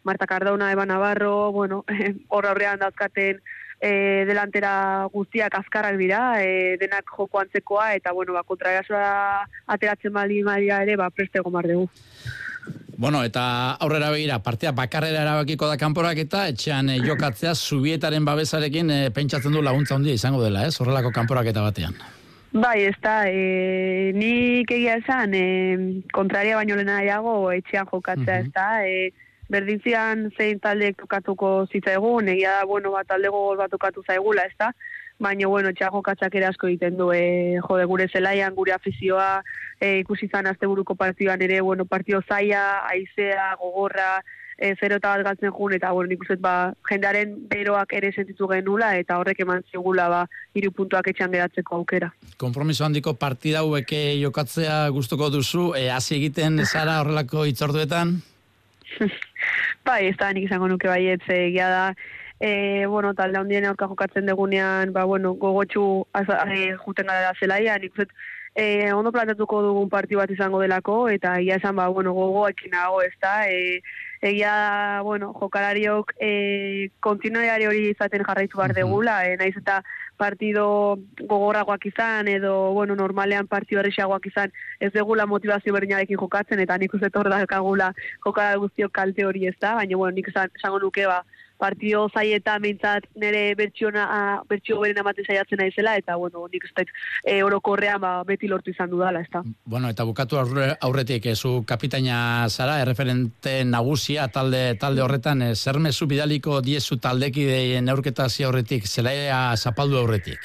Marta 0.04 0.26
Cardona, 0.26 0.72
Eba 0.72 0.86
Navarro, 0.86 1.52
bueno, 1.52 1.84
horra 2.30 2.52
horrean 2.52 2.80
dauzkaten 2.80 3.42
e, 3.82 4.26
delantera 4.26 5.08
guztiak 5.14 5.54
azkarrak 5.60 5.98
dira, 6.00 6.42
e, 6.44 6.78
denak 6.82 7.06
joko 7.18 7.40
antzekoa, 7.40 7.94
eta, 7.96 8.12
bueno, 8.12 8.34
ba, 8.34 8.44
kontra 8.44 8.74
ateratzen 9.68 10.14
bali 10.14 10.44
madia 10.44 10.82
ere, 10.84 10.98
ba, 10.98 11.10
preste 11.10 11.40
egon 11.40 11.62
dugu. 11.64 11.90
Bueno, 12.98 13.24
eta 13.24 13.78
aurrera 13.78 14.10
begira, 14.10 14.40
partea 14.42 14.72
bakarrera 14.72 15.22
erabakiko 15.22 15.68
da 15.70 15.78
kanporak 15.78 16.18
eta 16.18 16.48
etxean 16.50 16.90
e, 16.90 16.98
jokatzea 17.06 17.54
zubietaren 17.54 18.26
babesarekin 18.26 18.90
e, 18.90 19.02
pentsatzen 19.14 19.54
du 19.54 19.62
laguntza 19.62 19.96
handia 19.96 20.18
izango 20.18 20.42
dela, 20.42 20.66
ez? 20.66 20.80
Horrelako 20.82 21.12
kanporak 21.14 21.52
eta 21.54 21.62
batean. 21.62 21.94
Bai, 22.58 22.88
ez 22.90 22.96
da, 23.04 23.28
e, 23.30 24.12
nik 24.18 24.72
egia 24.74 24.98
esan, 24.98 25.36
e, 25.38 26.02
kontraria 26.16 26.58
baino 26.58 26.76
lena 26.76 26.98
etxean 27.04 27.86
jokatzea, 27.86 28.40
ez 28.40 28.52
da, 28.56 28.68
e, 28.88 29.12
berdintzian 29.50 30.30
zein 30.38 30.60
taldeek 30.64 30.98
tokatuko 31.02 31.52
zitzaigun, 31.72 32.30
egia 32.34 32.60
da, 32.60 32.66
bueno, 32.66 32.92
bat 32.96 33.08
talde 33.08 33.32
gogol 33.34 33.58
bat 33.60 33.72
tokatu 33.72 34.04
zaigula, 34.08 34.48
ez 34.48 34.56
da? 34.60 34.72
Baina, 35.20 35.48
bueno, 35.50 35.72
txago 35.74 36.04
katzak 36.06 36.36
ere 36.38 36.46
asko 36.46 36.68
egiten 36.70 36.98
du, 36.98 37.10
e, 37.16 37.58
jode, 37.66 37.86
gure 37.90 38.06
zelaian, 38.12 38.54
gure 38.54 38.76
afizioa, 38.76 39.42
e, 39.82 39.98
ikusi 40.04 40.30
zan 40.30 40.46
azte 40.46 40.70
buruko 40.70 40.94
partioan 40.96 41.42
ere, 41.42 41.62
bueno, 41.62 41.86
partio 41.90 42.22
zaia, 42.28 42.84
aizea, 42.92 43.56
gogorra, 43.58 44.20
e, 44.58 44.76
zero 44.80 45.00
eta 45.02 45.16
bat 45.16 45.26
galtzen 45.26 45.56
jun, 45.56 45.74
eta, 45.74 45.92
bueno, 45.96 46.12
nik 46.14 46.28
ba, 46.44 46.74
jendearen 46.90 47.34
beroak 47.50 47.98
ere 47.98 48.12
sentitu 48.14 48.46
genula, 48.52 48.94
eta 49.00 49.18
horrek 49.18 49.42
eman 49.42 49.66
zigula, 49.72 50.08
ba, 50.10 50.24
iru 50.54 50.72
puntuak 50.72 51.10
etxan 51.10 51.34
geratzeko 51.34 51.82
aukera. 51.82 52.12
Kompromiso 52.38 52.86
handiko 52.86 53.16
partida 53.18 53.66
haueke 53.66 54.20
jokatzea 54.22 54.88
gustuko 54.94 55.32
duzu, 55.34 55.72
e, 55.74 55.90
hasi 55.90 56.20
egiten 56.22 56.62
zara 56.66 57.02
horrelako 57.02 57.50
itzorduetan? 57.50 58.20
bai, 59.88 60.08
ez 60.08 60.16
da, 60.18 60.32
nik 60.34 60.48
izango 60.48 60.70
nuke 60.72 60.90
bai, 60.90 61.04
ez 61.16 61.22
egia 61.28 61.70
da, 61.70 61.84
e, 62.40 62.86
bueno, 62.86 63.14
talde 63.14 63.40
handien 63.40 63.66
aurka 63.66 63.88
jokatzen 63.88 64.26
degunean, 64.30 64.94
ba, 64.94 65.06
bueno, 65.06 65.34
gogotxu 65.34 66.08
e, 66.16 66.74
juten 66.86 67.08
gara 67.08 67.34
zelaia, 67.40 67.78
nik 67.82 67.96
uzet, 67.98 68.14
e, 68.58 68.92
ondo 68.92 69.12
plantetuko 69.14 69.62
dugun 69.62 69.90
parti 69.90 70.18
bat 70.18 70.32
izango 70.34 70.62
delako, 70.62 71.08
eta 71.14 71.38
egia 71.42 71.60
esan, 71.62 71.76
ba, 71.78 71.88
bueno, 71.94 72.14
gogo 72.18 72.48
ekin 72.50 72.74
nago, 72.74 73.02
ez 73.06 73.14
da, 73.22 73.36
e, 73.50 73.82
egia 74.22 75.02
bueno, 75.06 75.32
jokalariok 75.38 76.16
e, 76.20 76.90
kontinuari 77.06 77.68
hori 77.70 77.84
izaten 77.92 78.26
jarraitu 78.26 78.58
behar 78.58 78.74
degula, 78.74 79.20
e, 79.28 79.38
naiz 79.38 79.54
eta 79.62 79.84
partido 80.18 80.98
gogorragoak 81.22 81.86
izan 81.86 82.28
edo 82.28 82.74
bueno, 82.74 82.96
normalean 82.96 83.48
partido 83.48 83.82
erresiagoak 83.82 84.26
izan 84.32 84.54
ez 84.80 84.92
degula 84.94 85.26
motivazio 85.26 85.74
berdinarekin 85.74 86.20
jokatzen 86.20 86.60
eta 86.60 86.78
nik 86.78 86.94
uste 86.98 87.10
torda 87.14 87.44
kagula 87.48 87.94
jokada 88.26 88.58
guztiok 88.64 88.92
kalte 88.92 89.26
hori 89.26 89.48
ez 89.48 89.56
da, 89.62 89.76
baina 89.80 89.98
bueno, 89.98 90.16
nik 90.18 90.32
esango 90.34 90.80
nuke 90.84 91.06
ba, 91.08 91.22
partio 91.58 92.08
zaieta 92.14 92.58
mintzat 92.60 93.08
nire 93.16 93.56
bertsiona, 93.58 94.06
bertsio 94.50 94.80
beren 94.82 95.02
amaten 95.02 95.26
saiatzen 95.28 95.62
naizela 95.62 95.96
eta 95.98 96.16
bueno, 96.16 96.46
nik 96.52 96.68
ez 96.68 96.86
e, 97.24 97.42
orokorrean 97.44 98.02
ba, 98.02 98.14
beti 98.28 98.48
lortu 98.48 98.72
izan 98.72 98.90
dudala, 98.90 99.22
ez 99.22 99.32
da. 99.34 99.44
Bueno, 99.66 99.90
eta 99.90 100.06
bukatu 100.06 100.38
aurretik, 100.40 101.26
ezu 101.34 101.64
kapitaina 101.68 102.48
zara, 102.50 102.80
erreferente 102.82 103.64
nagusia 103.66 104.28
talde 104.28 104.76
talde 104.80 105.02
horretan, 105.02 105.42
e, 105.42 105.56
zer 105.56 105.80
mezu 105.80 106.08
bidaliko 106.08 106.62
diezu 106.62 107.00
taldeki 107.02 107.48
neurketa 107.82 108.30
zi 108.30 108.48
aurretik, 108.48 108.88
zelaia 108.88 109.56
zapaldu 109.58 109.98
aurretik? 109.98 110.40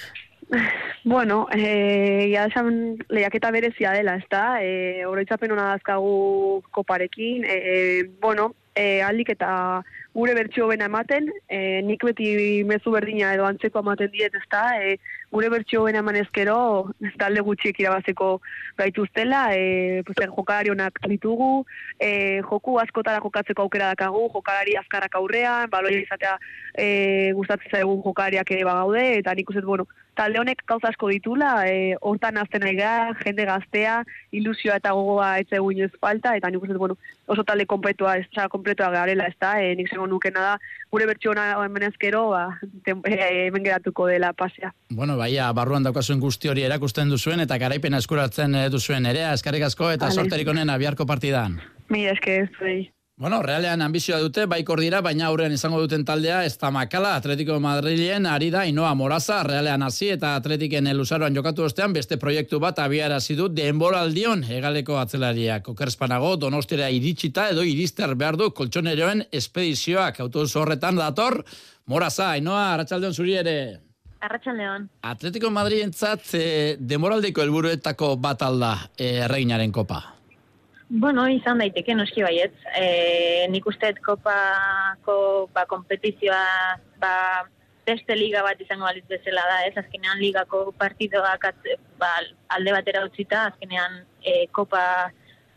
Bueno, 1.05 1.49
eh, 1.53 2.31
ya 2.31 2.47
esan 2.47 2.99
lehiaketa 3.09 3.51
berezia 3.51 3.91
dela, 3.91 4.15
ez 4.17 4.29
da? 4.31 4.63
Eh, 4.63 5.05
oroitzapen 5.07 5.51
hona 5.51 5.73
dazkagu 5.73 6.63
koparekin. 6.71 7.45
Eh, 7.45 8.05
bueno, 8.21 8.55
eh, 8.75 9.03
aldik 9.03 9.33
eta 9.35 9.83
gure 10.15 10.35
bertxio 10.35 10.67
bena 10.69 10.87
ematen, 10.91 11.31
e, 11.49 11.81
nik 11.87 12.05
beti 12.05 12.27
mezu 12.69 12.93
berdina 12.93 13.33
edo 13.33 13.47
antzeko 13.49 13.81
ematen 13.81 14.11
diet, 14.13 14.35
ezta, 14.37 14.63
e, 14.77 14.99
gure 15.33 15.49
bertxio 15.49 15.87
bena 15.87 16.03
eman 16.05 16.19
ezkero, 16.21 16.57
talde 17.21 17.41
gutxiek 17.47 17.81
irabazeko 17.81 18.35
gaituztela, 18.77 19.47
e, 19.57 20.03
pues, 20.05 20.19
jokalari 20.37 20.73
honak 20.75 21.01
ditugu, 21.09 21.65
e, 21.99 22.43
joku 22.45 22.77
askotara 22.83 23.25
jokatzeko 23.25 23.65
aukera 23.65 23.95
dakagu, 23.95 24.29
jokalari 24.35 24.77
azkarrak 24.83 25.17
aurrean, 25.17 25.71
baloia 25.73 26.05
izatea 26.05 26.37
e, 26.77 27.33
gustatzen 27.33 27.73
zaigun 27.79 28.05
jokalariak 28.05 28.53
ere 28.53 28.69
bagaude, 28.69 29.07
eta 29.23 29.35
nik 29.35 29.49
uzet, 29.49 29.65
bueno, 29.65 29.89
talde 30.15 30.39
honek 30.43 30.61
gauza 30.69 30.91
asko 30.91 31.09
ditula, 31.09 31.55
e, 31.69 31.97
hortan 32.01 32.37
azten 32.37 32.61
nahi 32.67 32.77
jende 33.23 33.47
gaztea, 33.49 34.03
ilusioa 34.33 34.77
eta 34.77 34.93
gogoa 34.93 35.39
etze 35.41 35.57
ez 35.57 35.91
falta, 36.01 36.37
eta 36.37 36.51
nik 36.51 36.63
uzet, 36.63 36.77
bueno, 36.77 36.97
oso 37.27 37.45
talde 37.45 37.65
kompletua, 37.65 38.19
ez 38.19 38.27
kompletoa 38.51 38.91
garela, 38.91 39.25
ez 39.25 39.37
da, 39.41 39.61
e, 39.63 39.75
nik 39.75 39.89
esango 40.03 40.07
nukena 40.07 40.41
da, 40.41 40.59
gure 40.91 41.07
bertxona 41.07 41.57
hemen 41.65 41.83
ezkero, 41.89 42.31
ba, 42.31 42.59
eh, 43.07 43.47
hemen 43.49 43.65
geratuko 43.65 44.07
dela 44.07 44.33
pasea. 44.33 44.73
Bueno, 44.91 45.17
baia, 45.17 45.53
barruan 45.53 45.83
daukazuen 45.83 46.21
guzti 46.21 46.49
hori 46.49 46.63
erakusten 46.63 47.09
duzuen, 47.09 47.41
eta 47.41 47.59
garaipena 47.59 47.99
eskuratzen 47.99 48.55
eh, 48.55 48.69
duzuen 48.71 49.07
ere, 49.07 49.25
eskarrik 49.33 49.65
asko, 49.65 49.91
eta 49.91 50.11
sorterik 50.11 50.49
honen 50.49 50.71
abiarko 50.71 51.07
partidan. 51.07 51.61
Mi 51.89 52.07
eske, 52.07 52.49
zuei. 52.59 52.91
Bueno, 53.17 53.43
realean 53.43 53.83
ambizioa 53.85 54.19
dute, 54.19 54.47
baikor 54.49 54.81
dira, 54.81 55.03
baina 55.05 55.27
aurrean 55.29 55.53
izango 55.53 55.79
duten 55.83 56.05
taldea, 56.09 56.39
ez 56.49 56.57
da 56.59 56.71
makala, 56.73 57.11
Atletico 57.19 57.59
Madrilien, 57.61 58.25
ari 58.27 58.49
da, 58.51 58.65
inoa 58.65 58.95
moraza, 58.97 59.43
realean 59.45 59.83
hasi 59.85 60.09
eta 60.15 60.31
Atletiken 60.39 60.89
elusaroan 60.89 61.37
jokatu 61.37 61.67
ostean, 61.67 61.93
beste 61.93 62.17
proiektu 62.17 62.59
bat 62.59 62.81
abiara 62.81 63.21
zidu, 63.21 63.51
denboraldion, 63.53 64.47
egaleko 64.57 64.97
atzelariak, 64.99 65.69
okerspanago, 65.75 66.33
donostera 66.41 66.89
iritsita, 66.91 67.51
edo 67.53 67.63
irister 67.69 68.15
behar 68.17 68.41
du, 68.41 68.49
koltsoneroen 68.51 69.27
espedizioak, 69.31 70.23
autobus 70.25 70.57
horretan 70.57 70.97
dator, 70.97 71.43
moraza, 71.93 72.33
inoa, 72.41 72.73
arratsaldeon 72.73 73.13
zuri 73.13 73.37
ere. 73.45 73.57
Arratxaldeon. 74.23 74.89
Atletico 75.13 75.53
Madrilentzat, 75.53 76.33
e, 76.33 76.49
denboraldiko 76.81 77.45
helburuetako 77.45 78.17
bat 78.17 78.49
alda, 78.49 78.75
e, 78.97 79.29
reinaren 79.29 79.71
kopa. 79.71 80.01
Bueno, 80.93 81.25
izan 81.33 81.63
daiteke 81.63 81.95
noski 81.97 82.21
baietz. 82.21 82.53
E, 82.77 83.47
nik 83.49 83.65
uste 83.71 83.95
kopako 84.05 85.15
ba, 85.55 85.65
kompetizioa 85.71 86.43
ba, 87.01 87.15
beste 87.89 88.17
liga 88.19 88.43
bat 88.45 88.61
izango 88.61 88.85
balitz 88.85 89.07
bezala 89.09 89.47
da, 89.49 89.63
ez? 89.69 89.73
Azkenean 89.81 90.21
ligako 90.21 90.67
partidoak 90.77 91.49
ba, 92.03 92.11
alde 92.53 92.77
batera 92.77 93.07
utzita, 93.09 93.47
azkenean 93.49 94.03
e, 94.21 94.47
kopa 94.53 94.85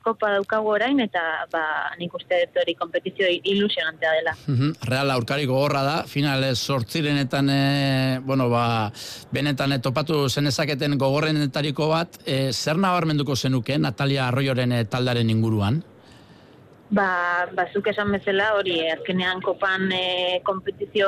kopa 0.06 0.30
daukagu 0.36 0.70
orain 0.76 0.99
eta 1.01 1.22
ba, 1.51 1.64
nik 1.99 2.14
uste 2.18 2.43
dut 2.43 2.62
hori 2.62 2.76
kompetizio 2.78 3.30
ilusionantea 3.51 4.14
dela. 4.20 4.36
Real 4.86 5.14
aurkari 5.16 5.47
gogorra 5.49 5.82
da, 5.86 5.95
final 6.10 6.45
sortzirenetan, 6.56 7.49
e, 7.49 8.20
bueno, 8.26 8.49
ba, 8.53 8.91
benetan 9.34 9.74
e, 9.74 9.82
topatu 9.82 10.28
zenezaketen 10.30 10.99
gogorrenetariko 11.01 11.89
bat, 11.89 12.22
e, 12.26 12.53
zer 12.53 12.78
nabarmenduko 12.78 13.36
zenuke 13.36 13.80
Natalia 13.82 14.30
Arroyoren 14.30 14.78
e, 14.78 14.86
taldaren 14.86 15.34
inguruan? 15.34 15.82
Ba, 16.95 17.08
bazuk 17.58 17.88
esan 17.89 18.12
bezala 18.14 18.51
hori 18.60 18.76
azkenean 18.93 19.41
kopan 19.41 19.89
e, 19.91 20.03
kompetizio 20.45 21.08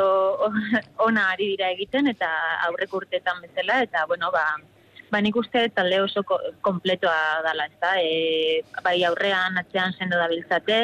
ona 1.07 1.27
ari 1.35 1.51
dira 1.53 1.69
egiten 1.75 2.09
eta 2.09 2.31
aurrek 2.65 2.97
urteetan 2.97 3.43
bezala 3.45 3.83
eta 3.85 4.07
bueno, 4.09 4.31
ba, 4.33 4.47
ba 5.11 5.21
nik 5.21 5.35
uste 5.35 5.69
talde 5.75 6.01
oso 6.01 6.23
kompletoa 6.61 7.41
dala, 7.45 7.67
ez 7.67 7.79
da, 7.81 7.93
e, 8.01 8.63
bai 8.83 9.01
aurrean, 9.07 9.57
atzean 9.57 9.93
sendo 9.97 10.17
dabiltzate, 10.19 10.79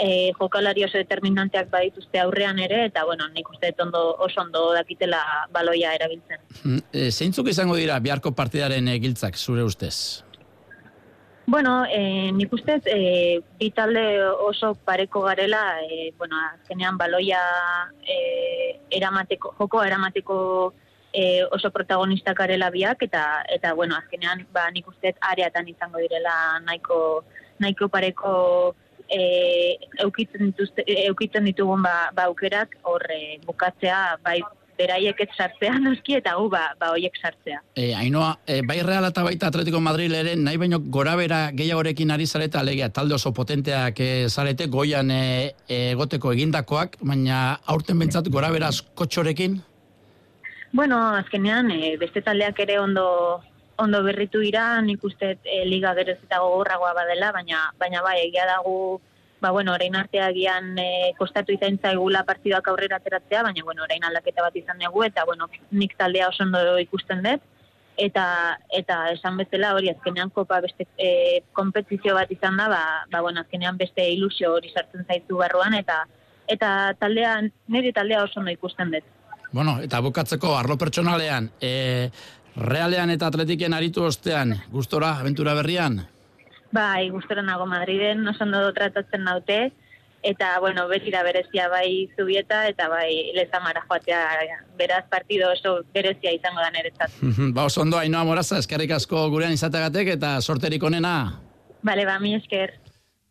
e, 0.00 0.32
jokalari 0.38 0.84
oso 0.84 0.98
determinanteak 0.98 1.68
badituzte 1.70 2.20
aurrean 2.22 2.58
ere, 2.58 2.84
eta 2.88 3.04
bueno, 3.04 3.28
nik 3.34 3.48
uste 3.50 3.74
ondo, 3.82 4.16
oso 4.18 4.40
ondo 4.40 4.70
dakitela 4.74 5.20
baloia 5.52 5.94
erabiltzen. 5.98 6.42
Hmm, 6.62 6.82
e, 6.92 7.10
zeintzuk 7.10 7.52
izango 7.52 7.76
dira 7.78 7.98
biharko 8.00 8.32
partidaren 8.36 8.88
egiltzak, 8.96 9.36
zure 9.36 9.64
ustez? 9.66 10.24
Bueno, 11.50 11.84
e, 11.84 12.30
nik 12.30 12.52
uste 12.54 12.78
e, 12.86 13.40
bi 13.58 13.72
talde 13.74 14.04
oso 14.22 14.74
pareko 14.86 15.24
garela, 15.24 15.80
e, 15.82 16.12
bueno, 16.18 16.38
azkenean 16.52 16.98
baloia 16.98 17.40
e, 18.06 18.78
eramateko, 19.00 19.56
joko 19.58 19.82
eramateko 19.82 20.36
e, 21.12 21.44
oso 21.50 21.70
protagonista 21.70 22.34
karela 22.34 22.70
biak 22.70 23.02
eta 23.02 23.44
eta 23.48 23.74
bueno, 23.74 23.96
azkenean 23.96 24.46
ba 24.52 24.70
nik 24.70 24.88
uste 24.88 25.14
areatan 25.20 25.68
izango 25.68 25.98
direla 25.98 26.60
nahiko 26.64 27.24
nahiko 27.58 27.88
pareko 27.88 28.74
eh 29.10 29.76
eukitzen 29.98 30.52
dituzte 30.52 30.84
eukitzen 30.86 31.44
ditugun 31.44 31.82
ba, 31.82 32.10
ba 32.14 32.30
aukerak 32.30 32.78
hor 32.82 33.02
e, 33.10 33.38
bukatzea 33.46 34.18
bai 34.22 34.40
beraiek 34.80 35.18
ez 35.20 35.28
sartzea 35.36 35.78
noski 35.82 36.16
eta 36.16 36.36
gu 36.38 36.48
ba 36.48 36.62
ba 36.80 36.92
hoiek 36.94 37.16
sartzea. 37.20 37.60
Eh 37.76 37.92
Ainoa, 37.94 38.38
e, 38.46 38.62
bai 38.62 38.80
Real 38.86 39.04
eta 39.04 39.24
baita 39.26 39.50
Atletico 39.50 39.80
Madrid 39.80 40.12
ere 40.12 40.36
nahi 40.36 40.56
baino 40.56 40.78
gorabera 40.80 41.50
gehiagorekin 41.52 42.10
ari 42.10 42.26
zareta 42.26 42.60
alegia 42.60 42.88
talde 42.88 43.14
oso 43.14 43.32
potenteak 43.34 44.00
e, 44.00 44.28
zarete 44.28 44.66
goian 44.66 45.10
e, 45.10 45.54
egoteko 45.68 46.32
egindakoak, 46.32 46.96
baina 47.02 47.60
aurten 47.66 47.98
bentsat 47.98 48.30
gorabera 48.30 48.68
askotxorekin 48.68 49.60
Bueno, 50.72 51.14
azkenean, 51.16 51.70
e, 51.70 51.96
beste 51.98 52.22
taldeak 52.22 52.58
ere 52.62 52.78
ondo 52.78 53.42
ondo 53.80 54.02
berritu 54.04 54.40
dira, 54.44 54.80
nik 54.84 55.02
uste 55.08 55.38
e, 55.44 55.62
liga 55.66 55.94
gerez 55.96 56.18
eta 56.20 56.38
gogorragoa 56.44 56.92
badela, 56.94 57.30
baina, 57.32 57.62
baina 57.80 58.02
bai, 58.04 58.18
egia 58.26 58.44
dago, 58.46 59.00
ba, 59.40 59.50
bueno, 59.50 59.72
orain 59.72 59.96
artea 59.96 60.28
gian 60.36 60.74
e, 60.78 61.12
kostatu 61.18 61.54
izan 61.56 61.78
zaigula 61.80 62.22
partiduak 62.28 62.68
aurrera 62.68 63.00
ateratzea, 63.00 63.42
baina, 63.46 63.64
bueno, 63.64 63.82
orain 63.86 64.04
aldaketa 64.04 64.44
bat 64.44 64.56
izan 64.60 64.84
dugu, 64.84 65.06
eta, 65.08 65.24
bueno, 65.24 65.48
nik 65.70 65.96
taldea 65.98 66.28
oso 66.28 66.44
ondo 66.44 66.76
ikusten 66.78 67.24
dut, 67.24 67.46
eta 68.00 68.24
eta 68.76 68.98
esan 69.14 69.36
bezala 69.40 69.74
hori 69.76 69.90
azkenean 69.90 70.30
kopa 70.30 70.60
beste 70.64 70.86
e, 70.96 71.40
kompetizio 71.56 72.14
bat 72.14 72.30
izan 72.32 72.60
da, 72.60 72.68
ba, 72.72 72.82
ba, 73.10 73.22
bueno, 73.26 73.40
azkenean 73.40 73.80
beste 73.80 74.06
ilusio 74.12 74.52
hori 74.58 74.70
sartzen 74.74 75.08
zaitu 75.08 75.40
barruan, 75.40 75.74
eta 75.74 76.04
eta 76.50 76.70
taldea, 77.00 77.40
nire 77.68 77.92
taldea 77.96 78.24
oso 78.26 78.40
ondo 78.40 78.52
ikusten 78.52 78.92
dut. 78.92 79.16
Bueno, 79.52 79.80
eta 79.82 80.00
bukatzeko 80.00 80.54
arlo 80.56 80.76
pertsonalean, 80.78 81.50
e, 81.60 82.10
realean 82.56 83.10
eta 83.10 83.26
atletiken 83.30 83.74
aritu 83.74 84.04
ostean, 84.06 84.54
gustora, 84.70 85.16
aventura 85.18 85.54
berrian? 85.58 86.00
Bai, 86.70 87.10
gustora 87.10 87.42
nago 87.42 87.66
Madriden, 87.66 88.22
oso 88.30 88.44
ondo 88.46 88.62
tratatzen 88.72 89.24
naute, 89.26 89.72
eta, 90.22 90.52
bueno, 90.60 90.86
betira 90.88 91.22
berezia 91.26 91.66
bai 91.68 92.08
zubieta, 92.16 92.66
eta 92.68 92.88
bai 92.88 93.32
lezamara 93.34 93.82
joatea 93.88 94.20
beraz 94.78 95.04
partido 95.10 95.50
oso 95.50 95.80
berezia 95.94 96.32
izango 96.36 96.60
da 96.60 96.70
niretzat. 96.70 97.18
ba, 97.56 97.64
oso 97.64 97.82
ondo, 97.82 97.98
hainoa 97.98 98.22
moraza, 98.28 98.60
eskerrik 98.62 98.94
asko 98.94 99.28
gurean 99.34 99.56
izatagatek, 99.56 100.14
eta 100.14 100.36
sorterik 100.40 100.82
onena. 100.82 101.40
Bale, 101.82 102.06
ba, 102.06 102.20
mi 102.20 102.36
esker. 102.36 102.76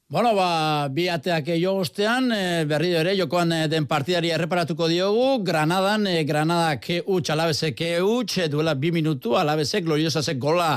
Bueno, 0.10 0.32
ba, 0.34 0.88
bi 0.90 1.04
ateak 1.06 1.52
jo 1.62 1.76
ostean, 1.84 2.32
e, 2.34 2.64
berri 2.66 2.96
ere, 2.98 3.12
jokoan 3.14 3.52
e, 3.54 3.60
den 3.70 3.86
partidari 3.86 4.32
erreparatuko 4.34 4.88
diogu, 4.90 5.44
Granadan, 5.46 6.08
e, 6.10 6.24
Granada 6.26 6.80
ke 6.82 7.04
utx, 7.06 7.30
alabeze 7.30 7.76
ke 7.78 7.92
utx, 8.02 8.48
duela 8.50 8.74
bi 8.74 8.90
minutu, 8.90 9.36
alabeze, 9.38 9.84
gloriosazek 9.86 10.40
gola 10.42 10.72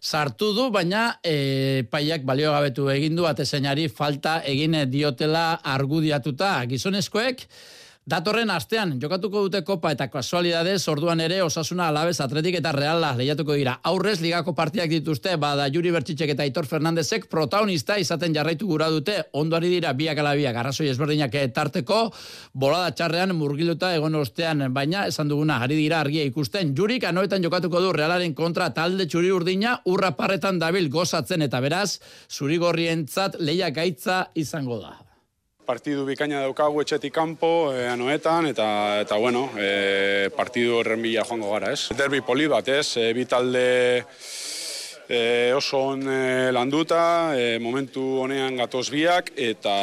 sartu 0.00 0.54
du, 0.56 0.70
baina 0.72 1.02
e, 1.20 1.84
paiak 1.92 2.24
balio 2.24 2.54
gabetu 2.56 2.88
egin 2.94 3.20
du, 3.20 3.28
atezenari 3.28 3.90
falta 3.92 4.38
egin 4.48 4.80
diotela 4.88 5.58
argudiatuta. 5.76 6.54
Gizonezkoek, 6.72 7.44
Datorren 8.08 8.48
astean, 8.48 8.94
jokatuko 9.02 9.42
dute 9.44 9.60
kopa 9.68 9.90
eta 9.92 10.06
kasualidadez, 10.08 10.78
orduan 10.88 11.20
ere 11.20 11.42
osasuna 11.44 11.90
alabez 11.90 12.14
atletik 12.24 12.54
eta 12.56 12.70
reala 12.72 13.10
lehiatuko 13.18 13.52
dira. 13.58 13.74
Aurrez, 13.90 14.14
ligako 14.22 14.54
partiak 14.56 14.88
dituzte, 14.88 15.34
bada 15.36 15.66
Juri 15.74 15.90
Bertxitxek 15.92 16.30
eta 16.32 16.46
Aitor 16.46 16.64
Fernandezek 16.70 17.26
protagonista 17.28 17.98
izaten 18.00 18.32
jarraitu 18.32 18.64
gura 18.70 18.86
dute, 18.88 19.18
onduari 19.36 19.68
dira 19.74 19.92
biak 19.98 20.22
ala 20.22 20.32
biak, 20.38 20.56
arrazoi 20.56 20.88
ezberdinak 20.88 21.36
tarteko, 21.52 21.98
bolada 22.54 22.94
txarrean 22.96 23.34
murgiluta 23.36 23.90
egon 23.98 24.16
ostean, 24.22 24.70
baina 24.72 25.04
esan 25.10 25.28
duguna, 25.28 25.58
ari 25.66 25.76
dira 25.76 25.98
argia 26.00 26.24
ikusten, 26.30 26.72
Jurik 26.78 27.04
anoetan 27.04 27.44
jokatuko 27.44 27.82
du 27.84 27.90
realaren 27.92 28.32
kontra 28.32 28.70
talde 28.72 29.04
txuri 29.04 29.34
urdina, 29.36 29.82
urra 29.84 30.14
parretan 30.16 30.62
dabil 30.62 30.88
gozatzen 30.88 31.44
eta 31.44 31.60
beraz, 31.60 31.98
zuri 32.30 32.56
gorrientzat 32.56 33.36
lehiak 33.36 33.76
gaitza 33.82 34.22
izango 34.46 34.80
da 34.80 34.96
partidu 35.68 36.06
bikaina 36.08 36.40
daukagu 36.46 36.80
etxetik 36.80 37.12
kanpo, 37.12 37.70
e, 37.76 37.84
anoetan, 37.92 38.48
eta, 38.48 38.68
eta 39.04 39.18
bueno, 39.20 39.50
e, 39.60 40.30
partidu 40.36 40.78
horren 40.80 41.02
bila 41.04 41.26
joango 41.28 41.52
gara, 41.52 41.74
ez? 41.76 41.90
Derbi 41.98 42.22
poli 42.24 42.48
bat, 42.48 42.70
ez? 42.72 42.96
E, 42.96 43.10
bitalde 43.16 43.64
e, 45.08 45.20
oso 45.56 45.82
on 45.92 46.08
e, 46.08 46.50
landuta, 46.56 47.02
e, 47.36 47.58
momentu 47.60 48.04
honean 48.24 48.56
gatoz 48.56 48.86
biak, 48.94 49.34
eta, 49.36 49.74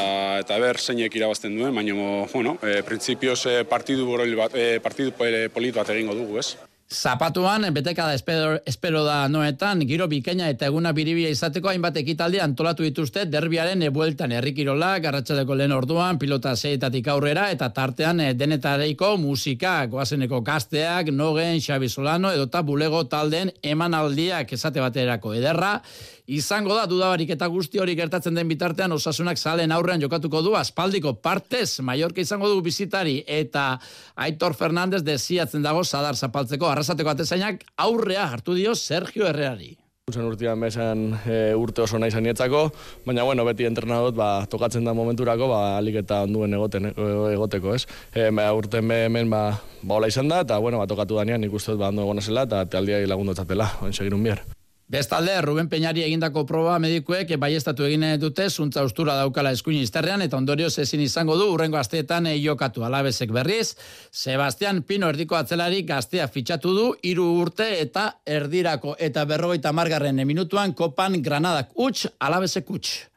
eta 0.42 0.62
ber 0.62 0.82
zeinek 0.82 1.22
irabazten 1.22 1.54
duen, 1.58 1.76
baina, 1.78 1.98
bueno, 2.34 2.58
e, 2.66 2.80
prinsipioz 2.88 3.44
e, 3.52 3.60
partidu, 3.70 4.10
bat, 4.38 4.58
e, 4.58 4.80
partidu 4.82 5.14
polit 5.14 5.76
bat 5.76 5.94
egingo 5.94 6.18
dugu, 6.18 6.42
ez? 6.42 6.56
Zapatuan, 6.88 7.66
beteka 7.74 8.06
da 8.06 8.14
espero, 8.14 8.60
espero 8.64 9.04
da 9.04 9.28
noetan, 9.28 9.80
giro 9.90 10.06
bikaina 10.08 10.52
eta 10.54 10.68
eguna 10.70 10.92
biribia 10.94 11.32
izateko 11.34 11.72
hainbat 11.72 11.98
ekitaldi 11.98 12.38
antolatu 12.40 12.86
dituzte 12.86 13.24
derbiaren 13.26 13.82
ebueltan 13.88 14.36
errikirola, 14.38 14.92
garratxadeko 15.02 15.58
lehen 15.58 15.74
orduan, 15.74 16.20
pilota 16.22 16.54
zeetatik 16.56 17.10
aurrera, 17.10 17.48
eta 17.50 17.72
tartean 17.74 18.22
e, 18.22 18.28
denetareiko 18.38 19.16
musika, 19.18 19.80
goazeneko 19.90 20.44
gazteak, 20.46 21.10
nogen, 21.10 21.58
Xabi 21.58 21.90
Solano, 21.90 22.30
edota 22.32 22.62
bulego 22.62 23.02
talden 23.10 23.50
emanaldiak 23.64 24.54
esate 24.54 24.86
baterako 24.86 25.34
ederra, 25.34 25.80
izango 26.28 26.76
da 26.76 26.86
dudabarik 26.90 27.30
eta 27.36 27.48
guzti 27.48 27.80
hori 27.80 27.96
gertatzen 27.96 28.36
den 28.36 28.48
bitartean 28.50 28.92
osasunak 28.92 29.38
salen 29.38 29.72
aurrean 29.72 30.02
jokatuko 30.02 30.42
du 30.42 30.56
aspaldiko 30.58 31.14
partez 31.14 31.80
Mallorca 31.80 32.22
izango 32.22 32.50
du 32.50 32.62
bizitari 32.66 33.24
eta 33.28 33.80
Aitor 34.16 34.56
Fernandez 34.58 35.04
desiatzen 35.04 35.62
dago 35.62 35.84
sadar 35.84 36.16
zapaltzeko 36.16 36.68
arrasateko 36.70 37.10
atezainak 37.10 37.64
aurrea 37.78 38.28
hartu 38.28 38.54
dio 38.54 38.76
Sergio 38.76 39.28
Herrerari. 39.28 39.76
Usen 40.06 40.22
urtean 40.22 40.62
bezan 40.62 41.00
e, 41.26 41.56
urte 41.58 41.82
oso 41.82 41.98
nahi 41.98 42.14
zanietzako, 42.14 42.60
baina 43.08 43.24
bueno, 43.26 43.42
beti 43.48 43.66
entrenadot, 43.66 44.14
ba, 44.14 44.46
tokatzen 44.46 44.86
da 44.86 44.94
momenturako, 44.94 45.48
ba, 45.50 45.62
alik 45.80 45.98
eta 46.04 46.20
onduen 46.28 46.54
egoten, 46.54 46.92
egoteko, 47.32 47.74
ez? 47.74 47.88
E, 48.14 48.30
ba, 48.30 48.46
urten 48.54 48.94
hemen, 48.94 49.34
ba, 49.34 49.42
ba, 49.82 49.98
izan 50.06 50.30
da, 50.30 50.44
eta 50.46 50.62
bueno, 50.62 50.78
ba, 50.78 50.86
tokatu 50.86 51.18
danean, 51.18 51.42
nik 51.42 51.58
uste 51.58 51.74
ba, 51.74 51.90
ondo 51.90 52.06
egonazela, 52.06 52.46
eta 52.46 52.68
taldia 52.70 53.02
lagundu 53.10 53.34
etzatela, 53.34 53.72
oin 53.82 53.98
segirun 53.98 54.22
bier. 54.30 54.46
Bestalde, 54.88 55.42
Ruben 55.42 55.66
Peñari 55.66 56.04
egindako 56.06 56.44
proba 56.46 56.76
medikuek 56.78 57.32
baiestatu 57.42 57.88
egin 57.88 58.04
dute 58.22 58.46
zuntza 58.52 58.84
ustura 58.86 59.16
daukala 59.18 59.50
eskuin 59.56 59.80
izterrean 59.82 60.22
eta 60.22 60.38
ondorioz 60.38 60.78
ezin 60.84 61.02
izango 61.02 61.38
du 61.40 61.48
urrengo 61.54 61.80
asteetan 61.80 62.30
jokatu 62.38 62.86
alabezek 62.86 63.34
berriz. 63.34 63.74
Sebastian 64.12 64.84
Pino 64.84 65.10
erdiko 65.10 65.40
atzelari 65.40 65.82
gaztea 65.90 66.28
fitxatu 66.28 66.76
du 66.78 66.86
hiru 67.02 67.26
urte 67.42 67.72
eta 67.80 68.06
erdirako 68.38 68.94
eta 69.00 69.26
berrogeita 69.26 69.74
margarren 69.74 70.22
minutuan 70.22 70.78
kopan 70.78 71.18
granadak 71.22 71.74
utx 71.74 72.06
alabezek 72.20 72.70
utx. 72.70 73.15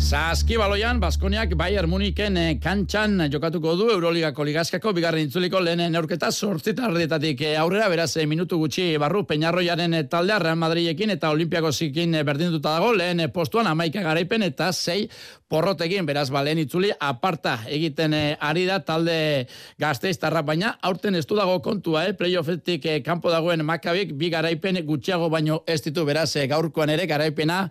Zaskibaloian, 0.00 0.98
Baskoniak 0.98 1.52
Bayern 1.60 1.90
Muniken 1.90 2.36
eh, 2.40 2.54
kantxan 2.58 3.20
jokatuko 3.30 3.74
du 3.76 3.90
Euroligako 3.92 4.46
ligazkako 4.48 4.94
bigarren 4.96 5.26
intzuliko 5.26 5.60
lehen 5.60 5.82
neurketa 5.92 6.30
sortzita 6.32 6.86
ardietatik 6.88 7.42
eh, 7.44 7.58
aurrera, 7.60 7.90
beraz 7.92 8.16
eh, 8.16 8.24
minutu 8.26 8.56
gutxi 8.58 8.96
barru 8.98 9.26
Peñarroiaren 9.28 9.92
taldea 10.08 10.38
Real 10.40 10.56
Madridekin 10.56 11.12
eta 11.12 11.30
Olimpiako 11.30 11.70
zikin 11.72 12.16
berdinduta 12.24 12.72
dago. 12.78 12.94
Lehen 12.96 13.20
eh, 13.20 13.28
postuan 13.28 13.68
amaika 13.68 14.00
garaipen 14.02 14.42
eta 14.42 14.72
sei 14.72 15.04
porrotekin, 15.52 16.06
beraz 16.08 16.30
balen 16.32 16.58
itzuli 16.64 16.90
aparta 16.98 17.58
egiten 17.68 18.16
ari 18.40 18.64
da 18.66 18.80
talde 18.80 19.46
gazteiztarra, 19.78 20.42
baina 20.42 20.78
aurten 20.82 21.14
ez 21.20 21.26
du 21.26 21.36
dago 21.36 21.58
kontua, 21.60 22.06
eh? 22.06 22.16
playoffetik 22.16 22.86
eh, 22.86 23.02
kanpo 23.04 23.30
dagoen 23.30 23.66
makabik 23.68 24.16
bi 24.16 24.32
garaipen 24.32 24.80
gutxiago 24.86 25.28
baino 25.28 25.60
ez 25.66 25.82
ditu. 25.84 26.06
Beraz 26.08 26.32
gaurkoan 26.48 26.96
ere 26.96 27.06
garaipena 27.06 27.66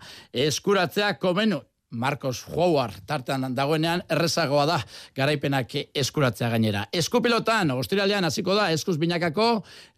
eskuratzea 0.46 1.18
komenu 1.18 1.60
Marcos 1.90 2.44
Howard 2.54 3.02
tartan 3.06 3.54
dagoenean 3.54 4.04
errezagoa 4.08 4.66
da 4.66 4.78
garaipenak 5.16 5.74
eskuratzea 5.94 6.48
gainera. 6.52 6.84
Eskupilotan, 6.92 7.72
ostiralean 7.74 8.24
hasiko 8.24 8.54
da 8.54 8.70
eskuz 8.70 8.96
binakako 8.98 9.48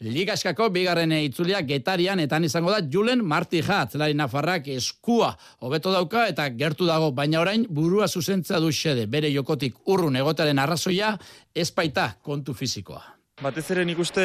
ligaskako 0.01 0.71
bigarren 0.73 1.13
itzulia 1.21 1.61
getarian 1.63 2.21
eta 2.21 2.41
izango 2.43 2.73
da 2.73 2.81
Julen 2.81 3.25
Marti 3.25 3.61
Hat, 3.61 3.93
zelari 3.93 4.15
nafarrak 4.15 4.69
eskua 4.69 5.37
hobeto 5.61 5.93
dauka 5.93 6.27
eta 6.29 6.49
gertu 6.49 6.87
dago, 6.87 7.13
baina 7.13 7.41
orain 7.41 7.67
burua 7.69 8.09
zuzentza 8.09 8.61
du 8.61 8.73
xede, 8.73 9.07
bere 9.07 9.33
jokotik 9.33 9.77
urrun 9.87 10.17
egotaren 10.17 10.59
arrazoia 10.59 11.19
espaita 11.55 12.15
kontu 12.23 12.55
fizikoa. 12.55 13.22
Batez 13.43 13.65
ere 13.75 13.83
nik 13.83 13.99
uste 13.99 14.23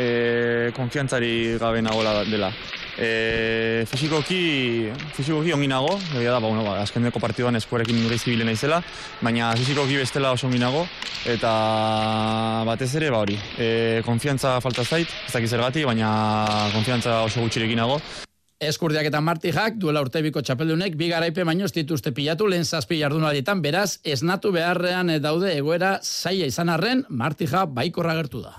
e, 0.00 0.70
konfiantzari 0.72 1.58
gabe 1.60 1.82
nagola 1.84 2.22
dela. 2.24 2.48
E, 2.96 3.84
fizikoki, 3.88 4.88
fizikoki 5.12 5.52
ongi 5.52 5.68
nago, 5.68 5.98
egia 6.16 6.32
da, 6.32 6.38
ba, 6.40 6.48
bueno, 6.48 6.64
ba, 6.64 6.78
azkeneko 6.80 7.20
partiduan 7.20 7.60
eskuarekin 7.60 8.00
nire 8.00 8.16
izibile 8.16 8.48
naizela, 8.48 8.80
baina 9.20 9.52
fizikoki 9.60 10.00
bestela 10.00 10.32
oso 10.32 10.48
ongi 10.48 10.60
nago, 10.62 10.86
eta 11.28 11.52
batez 12.68 12.90
ere, 12.96 13.12
ba 13.12 13.20
hori, 13.26 13.36
e, 13.60 14.00
konfiantza 14.08 14.56
falta 14.64 14.88
zait, 14.88 15.12
ez 15.28 15.36
dakiz 15.36 15.52
zergatik, 15.52 15.84
baina 15.92 16.10
konfiantza 16.72 17.20
oso 17.28 17.44
gutxirekin 17.44 17.80
nago. 17.84 18.00
Eskurdiak 18.60 19.06
eta 19.08 19.22
Martijak 19.24 19.78
duela 19.80 20.02
urtebiko 20.04 20.42
txapeldunek 20.44 20.92
bi 21.00 21.06
garaipe 21.08 21.46
baino 21.48 21.64
ez 21.64 21.72
dituzte 21.72 22.10
pilatu 22.12 22.44
lehen 22.44 22.66
zazpi 22.68 22.98
jardunalietan 23.00 23.62
beraz 23.64 23.94
esnatu 24.04 24.52
beharrean 24.52 25.14
daude 25.24 25.54
egoera 25.56 25.94
zaila 26.04 26.50
izan 26.52 26.68
arren 26.68 27.06
Martija 27.08 27.64
baikorra 27.64 28.18
gertu 28.18 28.42
da. 28.44 28.52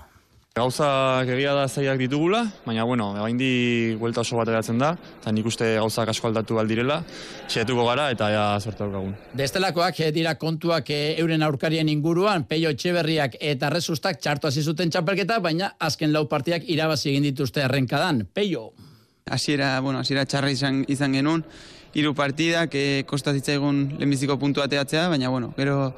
Gauzak 0.57 1.29
egia 1.31 1.53
da 1.53 1.67
zaiak 1.69 2.01
ditugula, 2.01 2.41
baina 2.65 2.83
bueno, 2.83 3.13
gaindi 3.13 3.93
buelta 4.01 4.25
oso 4.25 4.41
bat 4.41 4.49
eratzen 4.49 4.81
da, 4.81 4.95
eta 5.21 5.31
nik 5.31 5.45
uste 5.45 5.69
gauzak 5.77 6.09
asko 6.11 6.31
aldatu 6.31 6.57
aldirela, 6.57 7.03
txetuko 7.47 7.85
gara 7.87 8.09
eta 8.11 8.33
ja 8.33 8.43
sortu 8.59 8.83
daukagun. 8.83 9.13
Bestelakoak 9.37 10.01
eh, 10.01 10.11
dira 10.11 10.33
kontuak 10.41 10.89
eh, 10.89 11.15
euren 11.21 11.45
aurkarien 11.45 11.93
inguruan, 11.93 12.49
Peio 12.49 12.73
Etxeberriak 12.73 13.37
eta 13.39 13.69
Resustak 13.69 14.17
txartu 14.19 14.49
hasi 14.49 14.65
zuten 14.65 14.89
txapelketa, 14.89 15.39
baina 15.39 15.75
azken 15.79 16.11
lau 16.11 16.25
partiak 16.27 16.65
irabazi 16.65 17.13
egin 17.13 17.31
dituzte 17.31 17.69
errenkadan. 17.69 18.25
Peio. 18.33 18.71
Hasiera, 19.29 19.79
bueno, 19.79 19.99
hasiera 19.99 20.25
txarra 20.25 20.51
izan, 20.51 20.83
izan 20.87 21.13
genuen, 21.13 21.43
hiru 21.93 22.13
partidak, 22.15 22.75
e, 22.75 23.03
kosta 23.07 23.33
zitzaigun 23.35 23.83
lehenbiziko 23.97 24.37
puntu 24.39 24.63
ateatzea, 24.63 25.07
baina, 25.11 25.29
bueno, 25.29 25.53
gero 25.57 25.93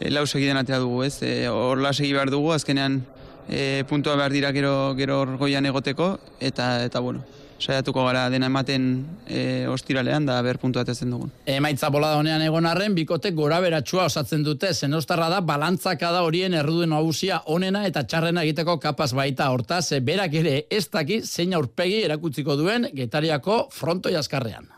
e, 0.00 0.10
lau 0.10 0.26
segiden 0.26 0.60
atea 0.60 0.78
dugu, 0.82 1.02
ez? 1.04 1.18
E, 1.22 1.48
Horla 1.48 1.92
segi 1.92 2.12
behar 2.12 2.30
dugu, 2.30 2.52
azkenean 2.54 3.02
e, 3.48 3.84
puntua 3.88 4.16
behar 4.16 4.32
dira 4.32 4.52
gero, 4.52 4.94
gero 4.98 5.20
hor 5.22 5.36
goian 5.38 5.66
egoteko, 5.66 6.18
eta, 6.40 6.84
eta 6.84 7.00
bueno, 7.00 7.24
saiatuko 7.58 8.04
gara 8.06 8.26
dena 8.30 8.48
ematen 8.50 8.86
e, 9.26 9.66
ostiralean 9.70 10.26
da 10.26 10.40
ber 10.42 10.58
puntu 10.58 10.80
ateatzen 10.80 11.10
dugun. 11.10 11.30
Emaitza 11.46 11.90
bolada 11.92 12.18
honean 12.20 12.42
egon 12.42 12.66
arren, 12.66 12.94
bikote 12.96 13.32
gora 13.36 13.60
beratxua 13.64 14.08
osatzen 14.10 14.44
dute, 14.44 14.72
zenostarra 14.74 15.30
da 15.32 15.40
balantzaka 15.40 16.10
da 16.12 16.22
horien 16.26 16.54
erruduen 16.54 16.92
hausia 16.92 17.40
onena 17.46 17.84
eta 17.88 18.04
txarrena 18.04 18.44
egiteko 18.44 18.78
kapaz 18.82 19.12
baita 19.16 19.50
hortaz, 19.54 19.86
e, 19.92 20.00
berak 20.04 20.34
ere 20.42 20.56
ez 20.70 20.86
daki 20.90 21.22
zein 21.24 21.54
aurpegi 21.54 22.02
erakutziko 22.04 22.56
duen 22.60 22.88
getariako 22.94 23.64
fronto 23.72 24.12
jaskarrean. 24.12 24.68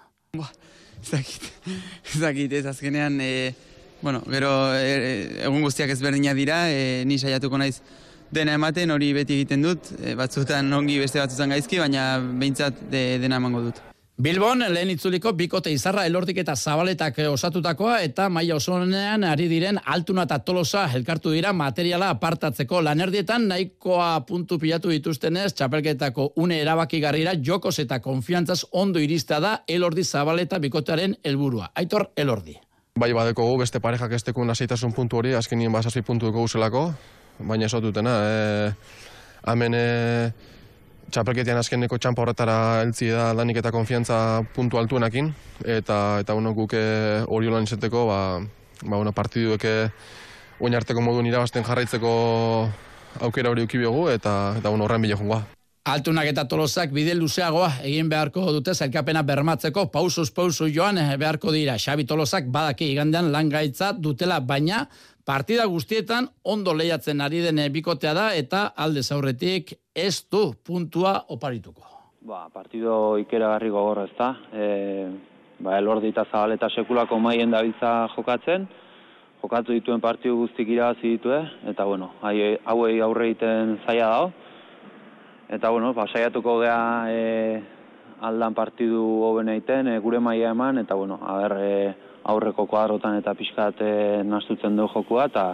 Zakit, 1.06 1.52
zakit, 2.22 2.52
ez 2.52 2.66
azkenean, 2.66 3.20
e, 3.20 3.54
bueno, 4.02 4.22
gero 4.30 4.50
e, 4.74 5.42
egun 5.46 5.62
guztiak 5.64 5.92
ezberdina 5.94 6.34
dira, 6.36 6.66
e, 6.70 7.04
ni 7.06 7.18
saiatuko 7.18 7.58
naiz 7.58 7.80
dena 8.30 8.54
ematen 8.58 8.90
hori 8.90 9.12
beti 9.16 9.40
egiten 9.40 9.62
dut, 9.62 9.92
e, 10.02 10.14
batzutan 10.18 10.72
ongi 10.72 10.98
beste 11.02 11.20
batzutan 11.22 11.54
gaizki, 11.54 11.78
baina 11.82 12.16
behintzat 12.20 12.88
de, 12.90 13.04
dena 13.22 13.42
emango 13.42 13.66
dut. 13.68 13.82
Bilbon, 14.16 14.62
lehen 14.72 14.88
itzuliko 14.88 15.34
bikote 15.36 15.68
izarra 15.68 16.06
elordik 16.08 16.38
eta 16.40 16.54
zabaletak 16.56 17.18
osatutakoa 17.28 17.98
eta 18.00 18.30
maila 18.32 18.54
osonean 18.56 19.26
ari 19.28 19.44
diren 19.50 19.76
altuna 19.84 20.24
eta 20.24 20.38
tolosa 20.38 20.86
elkartu 20.96 21.34
dira 21.34 21.52
materiala 21.52 22.08
apartatzeko 22.14 22.80
lanerdietan 22.80 23.44
nahikoa 23.50 24.22
puntu 24.24 24.56
pilatu 24.58 24.88
dituztenez 24.88 25.50
txapelketako 25.52 26.30
une 26.36 26.62
erabaki 26.62 27.00
garrira 27.00 27.34
jokos 27.36 27.78
eta 27.84 28.00
konfiantzaz 28.00 28.62
ondo 28.72 29.04
irista 29.04 29.36
da 29.38 29.58
elordi 29.68 30.04
zabaleta 30.04 30.58
bikotearen 30.64 31.18
helburua. 31.22 31.68
Aitor 31.74 32.08
elordi. 32.16 32.56
Bai 32.96 33.12
badeko 33.12 33.50
beste 33.60 33.84
parejak 33.84 34.16
ez 34.16 34.22
tekun 34.24 34.48
lasaitasun 34.48 34.96
puntu 34.96 35.18
hori, 35.20 35.34
azkenien 35.36 35.72
basazpi 35.72 36.00
puntu 36.00 36.30
dugu 36.32 36.48
zelako, 36.48 36.86
baina 37.38 37.66
esotutena, 37.66 38.12
e, 38.24 38.70
hemen 39.52 39.76
e, 39.76 39.86
txapelketian 41.10 41.60
azkeneko 41.60 41.98
txampa 41.98 42.24
horretara 42.24 42.58
heltzi 42.82 43.10
da 43.14 43.30
lanik 43.36 43.60
eta 43.62 43.72
konfiantza 43.74 44.18
puntu 44.54 44.80
altuenakin, 44.80 45.32
eta, 45.64 46.20
eta 46.22 46.34
bueno, 46.34 46.54
guk 46.56 46.74
e, 46.74 46.86
hori 47.26 47.52
lan 47.52 47.68
izateko, 47.68 48.06
ba, 48.10 48.20
ba, 48.82 48.94
bueno, 48.96 49.12
partiduek 49.16 49.68
oin 50.60 50.74
arteko 50.74 51.04
moduen 51.04 51.28
irabazten 51.28 51.66
jarraitzeko 51.66 52.14
aukera 53.26 53.52
hori 53.52 53.66
ukibiogu, 53.66 54.08
eta, 54.12 54.56
eta 54.58 54.72
bueno, 54.72 54.88
horren 54.88 55.04
bile 55.04 55.18
jungoa. 55.18 55.44
Altunak 55.86 56.26
eta 56.26 56.42
tolosak 56.50 56.90
bide 56.90 57.12
luzeagoa 57.14 57.68
egin 57.86 58.08
beharko 58.10 58.42
dute 58.50 58.72
zailkapena 58.74 59.20
bermatzeko 59.22 59.84
pausuz 59.94 60.32
pausu 60.34 60.66
joan 60.74 60.98
beharko 61.14 61.52
dira. 61.54 61.76
Xabi 61.78 62.02
tolosak 62.10 62.48
badaki 62.50 62.88
igandean 62.90 63.30
langaitza 63.30 63.92
dutela, 63.94 64.40
baina 64.40 64.88
partida 65.26 65.66
guztietan 65.66 66.28
ondo 66.44 66.74
lehiatzen 66.74 67.20
ari 67.20 67.42
den 67.42 67.60
bikotea 67.72 68.14
da 68.14 68.26
eta 68.34 68.66
alde 68.76 69.02
zaurretik 69.02 69.74
ez 69.94 70.24
du 70.30 70.54
puntua 70.64 71.18
oparituko. 71.28 71.82
Ba, 72.26 72.48
partido 72.54 73.18
ikera 73.18 73.52
garri 73.54 73.70
gogorra 73.70 74.06
ez 74.06 74.14
da. 74.18 74.30
E, 74.52 74.66
ba, 75.58 75.76
elordi 75.78 76.14
eta 76.14 76.24
zabal 76.30 76.54
eta 76.54 76.70
sekulako 76.70 77.18
maien 77.18 77.50
dabiltza 77.50 78.08
jokatzen. 78.14 78.66
Jokatu 79.42 79.74
dituen 79.76 80.00
partidu 80.00 80.40
guztik 80.46 80.68
irabazi 80.68 81.16
ditue. 81.18 81.42
Eta 81.70 81.84
bueno, 81.84 82.14
hauei 82.22 83.00
aurre 83.00 83.30
egiten 83.30 83.78
zaila 83.86 84.10
dago 84.14 84.34
eta 85.48 85.70
bueno, 85.70 85.92
ba, 85.94 86.06
saiatuko 86.10 86.58
gea 86.60 87.06
e, 87.10 87.62
aldan 88.26 88.54
partidu 88.54 89.02
hoben 89.22 89.50
egiten, 89.54 89.88
e, 89.88 89.98
gure 90.02 90.20
maila 90.20 90.50
eman, 90.50 90.80
eta 90.82 90.94
bueno, 90.98 91.18
aber, 91.22 91.56
e, 91.62 91.94
aurreko 92.32 92.66
kuadrotan 92.66 93.18
eta 93.20 93.34
pixkat 93.38 93.80
e, 93.82 93.92
nastutzen 94.26 94.76
du 94.76 94.88
jokua, 94.92 95.28
eta 95.30 95.46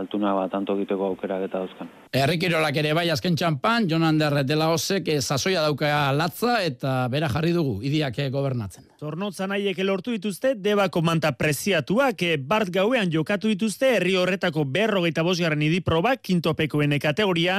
altuna 0.00 0.34
bat 0.36 0.52
tanto 0.52 0.76
egiteko 0.76 1.12
aukerak 1.12 1.46
eta 1.48 1.62
dauzkan. 1.62 1.92
Errikirolak 2.16 2.78
ere 2.80 2.94
bai 2.96 3.10
azken 3.12 3.34
txampan, 3.36 3.90
Jonan 3.90 4.16
Derret 4.16 4.46
dela 4.48 4.70
osek, 4.72 5.10
sasoia 5.20 5.60
dauka 5.60 5.90
latza 6.16 6.62
eta 6.64 7.02
bera 7.12 7.28
jarri 7.28 7.52
dugu, 7.52 7.74
idiak 7.84 8.16
gobernatzen. 8.32 8.86
Zornotza 8.96 9.44
nahiek 9.44 9.76
elortu 9.82 10.14
dituzte, 10.14 10.54
debako 10.56 11.02
manta 11.04 11.34
preziatuak, 11.36 12.22
bart 12.48 12.70
gauean 12.72 13.10
jokatu 13.12 13.50
dituzte, 13.52 13.90
herri 13.98 14.14
horretako 14.16 14.64
berrogeita 14.64 15.20
bosgarren 15.26 15.60
idiprobak, 15.66 16.22
kintopekoen 16.24 16.94
kategoria, 17.02 17.58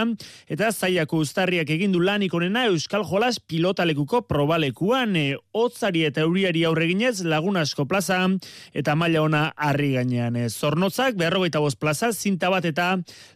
eta 0.49 0.71
zaiako 0.71 1.19
ustarriak 1.21 1.69
egindu 1.75 2.01
lanik 2.01 2.33
onena 2.33 2.65
Euskal 2.71 3.05
Jolas 3.05 3.37
pilotalekuko 3.37 4.23
probalekuan, 4.25 5.13
e, 5.15 5.35
otzari 5.53 6.07
eta 6.09 6.25
euriari 6.25 6.65
aurreginez 6.65 7.21
lagun 7.21 7.61
asko 7.61 7.85
plaza, 7.85 8.23
eta 8.73 8.97
maila 8.97 9.21
ona 9.27 9.43
harri 9.53 9.93
gainean. 9.99 10.35
E, 10.35 10.49
zornotzak 10.49 11.13
berrogeita 11.21 11.61
bost 11.61 11.77
plaza, 11.77 12.09
zinta 12.09 12.49
bat 12.49 12.65
eta 12.65 12.95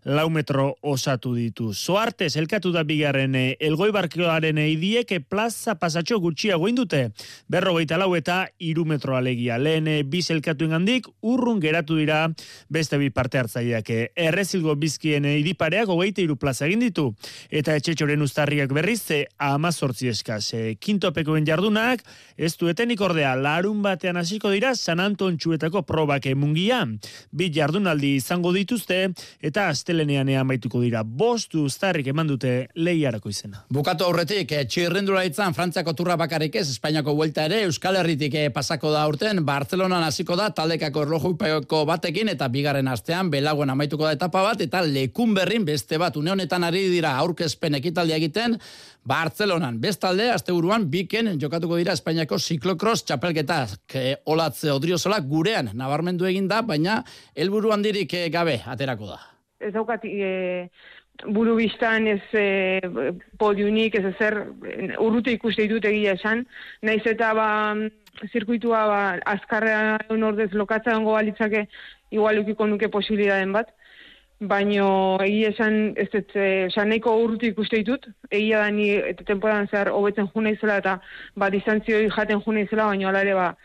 lau 0.09 0.27
metro 0.33 0.71
osatu 1.11 1.33
ditu. 1.35 1.73
Soartez, 1.73 2.35
elkatu 2.37 2.71
da 2.71 2.83
bigarren 2.87 3.35
e, 3.35 3.57
elgoi 3.59 3.91
barkioaren 3.91 4.57
idiek 4.63 5.11
plaza 5.27 5.75
pasatxo 5.75 6.19
gutxiago 6.19 6.69
indute, 6.69 7.11
eta 7.51 7.97
lau 7.97 8.15
eta 8.15 8.47
iru 8.59 8.85
metro 8.85 9.15
alegia. 9.15 9.57
Lehen 9.57 9.87
e, 9.87 10.03
biz 10.03 10.29
elkatu 10.31 10.65
ingandik, 10.65 11.07
urrun 11.21 11.59
geratu 11.59 11.97
dira 11.97 12.29
beste 12.69 12.97
bi 12.97 13.09
parte 13.09 13.39
hartzaileak. 13.39 13.89
Errezilgo 14.15 14.75
bizkien 14.75 15.25
idipareak 15.25 15.89
hogeite 15.89 16.21
iru 16.23 16.37
plaza 16.37 16.65
egin 16.65 16.79
ditu. 16.79 17.13
Eta 17.49 17.75
etxetxoren 17.75 18.21
ustarriak 18.21 18.71
berriz, 18.71 19.01
ze 19.01 19.27
amazortzi 19.37 20.07
eskaz. 20.07 20.53
Kintopekoen 20.79 21.45
jardunak, 21.45 22.03
ez 22.37 22.55
duetenik 22.57 23.01
ordea, 23.01 23.35
larun 23.35 23.81
batean 23.81 24.17
hasiko 24.17 24.51
dira 24.51 24.75
San 24.75 24.99
Anton 24.99 25.37
txuetako 25.37 25.83
probak 25.83 26.25
emungia. 26.25 26.85
Bi 27.31 27.51
jardunaldi 27.51 28.15
izango 28.15 28.53
dituzte, 28.53 29.11
eta 29.41 29.67
astelenean 29.67 30.29
amaituko 30.39 30.79
dira. 30.81 31.00
Bostu 31.03 31.65
ustarrik 31.67 32.07
eman 32.11 32.29
dute 32.29 32.51
lehiarako 32.75 33.31
izena. 33.31 33.63
Bukatu 33.73 34.05
aurretik, 34.05 34.53
txirrendura 34.69 35.23
itzan, 35.27 35.55
Frantziako 35.57 35.93
turra 35.97 36.17
bakarik 36.19 36.55
ez, 36.59 36.67
Espainiako 36.73 37.15
vuelta 37.17 37.45
ere, 37.49 37.61
Euskal 37.67 37.97
Herritik 37.99 38.35
eh, 38.39 38.49
pasako 38.53 38.91
da 38.93 39.05
urten, 39.09 39.43
Bartzelonan 39.45 40.03
hasiko 40.05 40.37
da, 40.39 40.49
taldekako 40.55 41.05
erlojupeko 41.07 41.83
batekin, 41.89 42.31
eta 42.33 42.47
bigarren 42.51 42.91
astean, 42.91 43.31
belagoen 43.33 43.73
amaituko 43.73 44.07
da 44.07 44.13
etapa 44.17 44.43
bat, 44.45 44.61
eta 44.61 44.83
lekun 44.85 45.35
berrin 45.37 45.65
beste 45.67 45.99
bat, 46.01 46.17
une 46.17 46.33
honetan 46.35 46.63
ari 46.67 46.87
dira 46.91 47.15
aurkezpen 47.23 47.79
ekitaldia 47.81 48.19
egiten, 48.21 48.59
Bartzelonan, 49.07 49.79
bestalde, 49.81 50.27
asteburuan 50.29 50.85
biken 50.91 51.33
jokatuko 51.41 51.79
dira 51.79 51.95
Espainiako 51.97 52.37
ziklokros 52.37 53.01
txapelketa, 53.07 53.63
olatze 54.29 54.69
odriozola 54.71 55.19
gurean, 55.25 55.71
nabarmendu 55.73 56.29
egin 56.29 56.47
da, 56.51 56.61
baina 56.61 57.01
helburu 57.35 57.73
handirik 57.73 58.13
eh, 58.13 58.29
gabe 58.29 58.61
aterako 58.65 59.15
da. 59.15 59.30
Ez 59.61 59.73
daukat 59.73 60.05
e, 60.05 60.69
buru 61.29 61.55
biztan 61.55 62.07
ez 62.07 62.21
e, 62.33 62.81
podiunik, 63.39 63.95
ez 63.95 64.05
ezer 64.13 64.37
urrute 64.99 65.33
ikuste 65.35 65.67
ditut 65.67 65.85
egia 65.85 66.15
esan, 66.17 66.45
naiz 66.81 67.01
eta 67.05 67.33
ba, 67.37 67.49
zirkuitua 68.31 68.85
ba, 68.89 69.01
azkarra 69.35 69.99
ordez 70.31 70.51
lokatza 70.53 70.95
dongo 70.95 71.13
balitzake 71.17 71.67
igual 72.11 72.41
ukiko 72.41 72.67
nuke 72.67 72.89
posibilidaden 72.89 73.53
bat, 73.53 73.69
baino 74.41 75.19
egia 75.21 75.51
esan 75.53 75.93
ez 76.01 76.09
ez 76.17 76.25
esan 76.41 76.89
nahiko 76.89 77.13
urrutu 77.23 77.45
ikuste 77.45 77.77
ditut, 77.77 78.07
egia 78.31 78.63
da 78.63 78.71
ni 78.73 78.89
eta 79.13 79.23
temporan 79.27 79.69
zehar 79.69 79.91
hobetzen 79.93 80.31
juna 80.33 80.55
izela 80.55 80.79
eta 80.81 80.97
ba 81.35 81.49
distantzioi 81.53 82.09
jaten 82.09 82.41
juna 82.41 82.65
izela, 82.65 82.87
baino 82.89 83.09
ala 83.09 83.21
ere 83.21 83.35
ba 83.37 83.55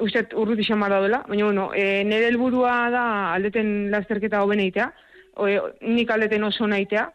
uste 0.00 0.24
urruti 0.34 0.64
xamar 0.64 0.90
daudela, 0.90 1.22
baina 1.28 1.44
bueno, 1.44 1.70
e, 1.74 2.02
nire 2.04 2.30
helburua 2.32 2.90
da 2.90 3.04
aldeten 3.34 3.90
lasterketa 3.90 4.42
hoben 4.42 4.64
eitea, 5.36 5.72
nik 5.82 6.10
aldeten 6.10 6.44
oso 6.44 6.66
naitea, 6.66 7.08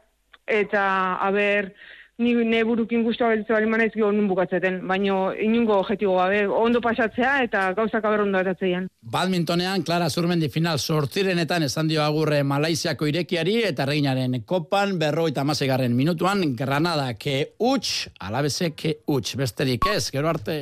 eta 0.50 0.84
haber, 1.22 1.74
ni 2.20 2.34
ne 2.34 2.64
burukin 2.68 3.04
guztua 3.04 3.30
beltze 3.32 3.54
bali 3.54 3.68
manaiz 3.70 3.92
gio 3.94 4.12
nun 4.12 4.28
bukatzeten, 4.28 4.82
baina 4.88 5.32
inungo 5.40 5.78
objetibo 5.80 6.18
gabe, 6.18 6.42
ondo 6.48 6.82
pasatzea 6.84 7.44
eta 7.46 7.62
gauzak 7.78 8.06
aber 8.06 8.26
ondo 8.26 8.42
atatzean. 8.42 8.90
Badmintonean, 9.00 9.86
Clara 9.88 10.10
Zurmendi 10.10 10.50
final 10.50 10.80
sortzirenetan 10.80 11.64
esan 11.70 11.88
dio 11.88 12.04
agurre 12.04 12.42
Malaisiako 12.44 13.08
irekiari 13.08 13.62
eta 13.70 13.88
reinaren 13.88 14.42
kopan 14.46 14.98
berroita 15.00 15.46
amasegarren 15.48 15.96
minutuan 15.96 16.44
Granada 16.60 17.14
ke 17.14 17.56
utx, 17.58 18.10
alabeze 18.20 18.74
ke 18.76 19.00
utx, 19.08 19.36
besterik 19.40 19.88
ez, 19.96 20.10
gero 20.12 20.30
arte... 20.30 20.60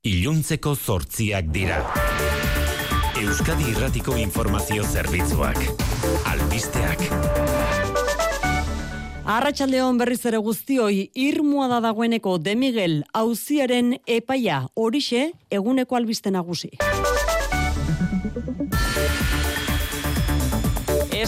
Iluntzeko 0.00 0.72
zortziak 0.74 1.52
dira. 1.52 1.82
Euskadi 3.30 3.68
Irratiko 3.70 4.16
Informazio 4.18 4.82
Zerbitzuak. 4.82 5.58
Albisteak. 6.26 7.04
Arratxaldeon 9.22 10.00
berriz 10.00 10.18
ere 10.26 10.40
guztioi, 10.42 11.12
irmua 11.14 11.68
da 11.70 11.78
dagoeneko 11.84 12.40
de 12.42 12.56
Miguel 12.58 12.96
auziaren 13.14 14.00
epaia 14.18 14.64
horixe 14.74 15.28
eguneko 15.60 16.00
albiste 16.00 16.34
nagusi. 16.34 16.72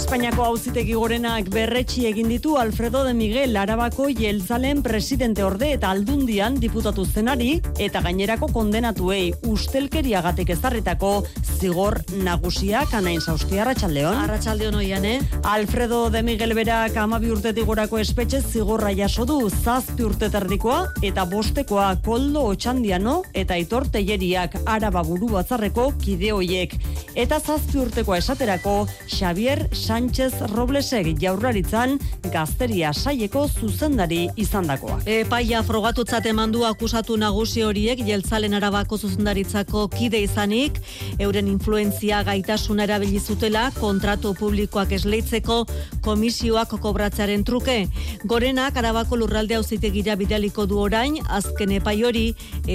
Espainiako 0.03 0.43
auzitegi 0.43 0.97
gorenak 0.99 1.47
berretxi 1.55 2.09
egin 2.09 2.27
ditu 2.33 2.57
Alfredo 2.59 3.05
de 3.07 3.13
Miguel 3.15 3.55
Arabako 3.57 4.09
Jeltzalen 4.11 4.81
presidente 4.83 5.45
orde 5.47 5.69
eta 5.77 5.93
aldundian 5.95 6.57
diputatu 6.59 7.05
zenari 7.07 7.53
eta 7.79 8.03
gainerako 8.03 8.49
kondenatuei 8.51 9.31
ustelkeriagatik 9.47 10.51
ezarritako 10.57 11.13
zigor 11.61 12.01
nagusiak 12.27 12.97
anain 12.99 13.23
zauzti 13.23 13.61
Arratxaldeon. 13.63 14.19
Arratxaldeon 14.25 14.81
oian, 14.81 15.07
eh? 15.07 15.21
Alfredo 15.47 16.09
de 16.11 16.25
Miguel 16.27 16.57
berak 16.59 16.99
amabi 16.99 17.31
urtetik 17.31 17.71
gorako 17.71 18.03
espetxe 18.03 18.43
zigorra 18.43 18.91
jaso 18.99 19.25
du 19.25 19.39
zazpi 19.51 20.03
urtetardikoa 20.03 20.81
eta 21.07 21.29
bostekoa 21.31 21.93
koldo 22.03 22.43
otxandiano 22.51 23.21
eta 23.45 23.61
itor 23.63 23.87
teieriak 23.87 24.59
araba 24.67 25.07
buru 25.07 25.31
batzarreko 25.37 25.93
kideoiek. 26.03 26.75
Eta 27.15 27.39
zazpi 27.39 27.79
urtekoa 27.87 28.19
esaterako 28.19 28.77
Xavier 29.07 29.69
Sánchez 29.93 30.33
Roblesek 30.55 31.11
jaurlaritzan 31.21 31.99
gazteria 32.33 32.95
saieko 32.97 33.43
zuzendari 33.45 34.23
izandakoa. 34.41 34.95
Epaia 35.05 35.59
frogatutzat 35.69 36.25
emandu 36.31 36.63
akusatu 36.65 37.19
nagusi 37.21 37.61
horiek 37.67 38.01
jeltzalen 38.07 38.57
arabako 38.57 38.97
zuzendaritzako 38.97 39.83
kide 39.93 40.23
izanik, 40.25 40.79
euren 41.21 41.51
influenzia 41.53 42.23
gaitasuna 42.25 42.87
erabili 42.89 43.21
zutela 43.21 43.67
kontratu 43.77 44.33
publikoak 44.39 44.95
esleitzeko 44.97 45.59
komisioak 46.01 46.73
kobratzearen 46.87 47.45
truke. 47.45 47.77
Gorenak 48.25 48.81
arabako 48.81 49.21
lurralde 49.21 49.61
auzitegira 49.61 50.17
bidaliko 50.17 50.65
du 50.65 50.81
orain, 50.87 51.21
azken 51.29 51.77
epai 51.83 51.99
hori, 52.09 52.25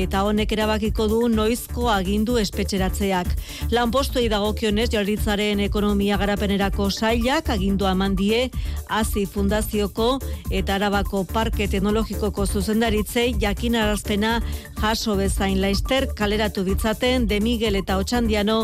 eta 0.04 0.22
honek 0.22 0.54
erabakiko 0.54 1.10
du 1.10 1.24
noizko 1.34 1.90
agindu 1.96 2.38
espetxeratzeak. 2.44 3.34
Lanpostuei 3.74 4.30
dagokionez, 4.30 4.92
jarritzaren 4.94 5.66
ekonomia 5.66 6.22
garapenerako 6.22 6.92
sailak 7.08 7.50
agindu 7.50 7.86
amandie 7.88 8.50
Azi 8.90 9.26
Fundazioko 9.26 10.08
eta 10.52 10.76
Arabako 10.76 11.24
Parke 11.24 11.68
Teknologikoko 11.72 12.46
zuzendaritzei 12.46 13.30
jakin 13.40 13.78
arazpena 13.80 14.42
jaso 14.82 15.16
bezain 15.16 15.62
laister 15.64 16.10
kaleratu 16.20 16.66
ditzaten 16.68 17.28
de 17.32 17.40
Miguel 17.40 17.80
eta 17.80 17.98
Otxandiano 18.02 18.58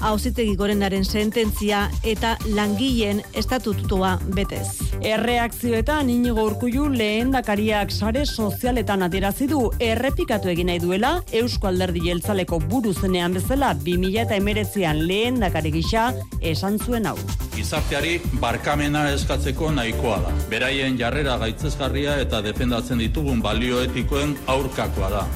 hauzitegi 0.00 0.54
gorenaren 0.56 1.04
sententzia 1.04 1.88
eta 2.02 2.36
langileen 2.54 3.22
estatutua 3.34 4.16
betez. 4.34 4.66
Erreakzioetan 5.00 6.10
inigo 6.10 6.44
urkullu 6.48 6.88
lehen 6.92 7.32
dakariak 7.34 7.90
sare 7.90 8.24
sozialetan 8.26 9.02
adierazi 9.06 9.48
du 9.50 9.60
errepikatu 9.80 10.52
egin 10.52 10.70
nahi 10.70 10.82
duela 10.82 11.12
Eusko 11.32 11.70
Alderdi 11.70 12.04
Jeltzaleko 12.06 12.60
buru 12.70 12.94
zenean 12.94 13.34
bezala 13.34 13.74
2000 13.74 14.24
eta 14.26 14.38
emeretzean 14.38 15.04
lehen 15.06 15.40
dakari 15.40 15.72
gisa 15.74 16.12
esan 16.40 16.78
zuen 16.78 17.06
hau. 17.06 17.16
Gizarteari 17.56 18.18
barkamena 18.40 19.08
eskatzeko 19.14 19.72
nahikoa 19.74 20.18
da. 20.26 20.34
Beraien 20.50 20.98
jarrera 20.98 21.38
gaitzesgarria 21.42 22.18
eta 22.22 22.42
defendatzen 22.42 22.98
ditugun 23.02 23.42
balioetikoen 23.42 24.36
aurkakoa 24.46 25.10
da. 25.10 25.26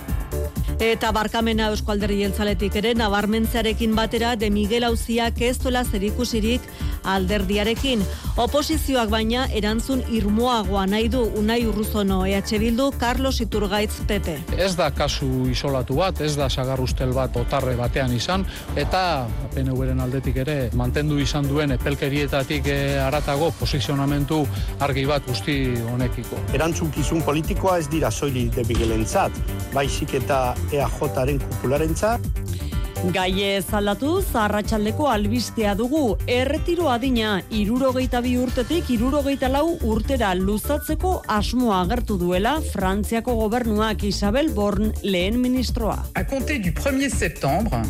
Eta 0.83 1.12
barkamena 1.14 1.68
Eusko 1.70 1.95
Jeltzaletik 1.95 2.74
ere 2.80 2.91
nabarmentzearekin 2.99 3.93
batera 3.95 4.33
de 4.35 4.49
Miguel 4.51 4.83
Auziak 4.83 5.39
ez 5.41 5.57
duela 5.62 5.85
zerikusirik 5.85 6.61
alderdiarekin. 7.05 8.05
Oposizioak 8.37 9.11
baina 9.13 9.47
erantzun 9.53 10.03
irmoagoa 10.11 10.87
nahi 10.87 11.09
du 11.13 11.23
Unai 11.39 11.67
Urruzono 11.67 12.23
EH 12.27 12.59
Bildu 12.63 12.91
Carlos 12.99 13.41
Iturgaitz 13.41 14.01
PP. 14.09 14.57
Ez 14.57 14.75
da 14.77 14.91
kasu 14.91 15.49
isolatu 15.51 15.99
bat, 15.99 16.21
ez 16.21 16.35
da 16.37 16.49
sagarrustel 16.49 17.13
bat 17.13 17.37
otarre 17.37 17.77
batean 17.77 18.13
izan, 18.17 18.47
eta 18.77 19.27
PNV-ren 19.55 20.01
aldetik 20.01 20.37
ere 20.45 20.57
mantendu 20.79 21.19
izan 21.21 21.49
duen 21.49 21.73
epelkerietatik 21.77 22.69
aratago 23.05 23.53
posizionamentu 23.59 24.43
argi 24.81 25.05
bat 25.07 25.27
guzti 25.27 25.59
honekiko. 25.93 26.41
Erantzunkizun 26.55 27.23
politikoa 27.27 27.79
ez 27.79 27.89
dira 27.93 28.11
soili 28.11 28.49
de 28.55 28.65
Miguelentzat, 28.69 29.33
baizik 29.75 30.15
eta 30.23 30.55
EAJaren 30.73 31.41
kupularentzat. 31.43 32.21
Gaie 33.11 33.57
zaldatu, 33.59 34.21
zarratxaldeko 34.23 35.09
albistea 35.11 35.73
dugu, 35.75 36.03
erretiro 36.31 36.87
adina, 36.93 37.41
irurogeita 37.51 38.21
bi 38.23 38.37
urtetik, 38.39 38.93
irurogeita 38.95 39.51
lau 39.51 39.75
urtera 39.91 40.31
luzatzeko 40.39 41.17
asmoa 41.27 41.81
agertu 41.83 42.21
duela 42.21 42.61
Frantziako 42.71 43.35
gobernuak 43.41 44.07
Isabel 44.07 44.55
Born 44.55 44.95
lehen 45.03 45.43
ministroa. 45.43 45.99
A 46.15 46.23
compter 46.23 46.63
du 46.63 46.71
1er 46.71 47.11
septembre, 47.11 47.83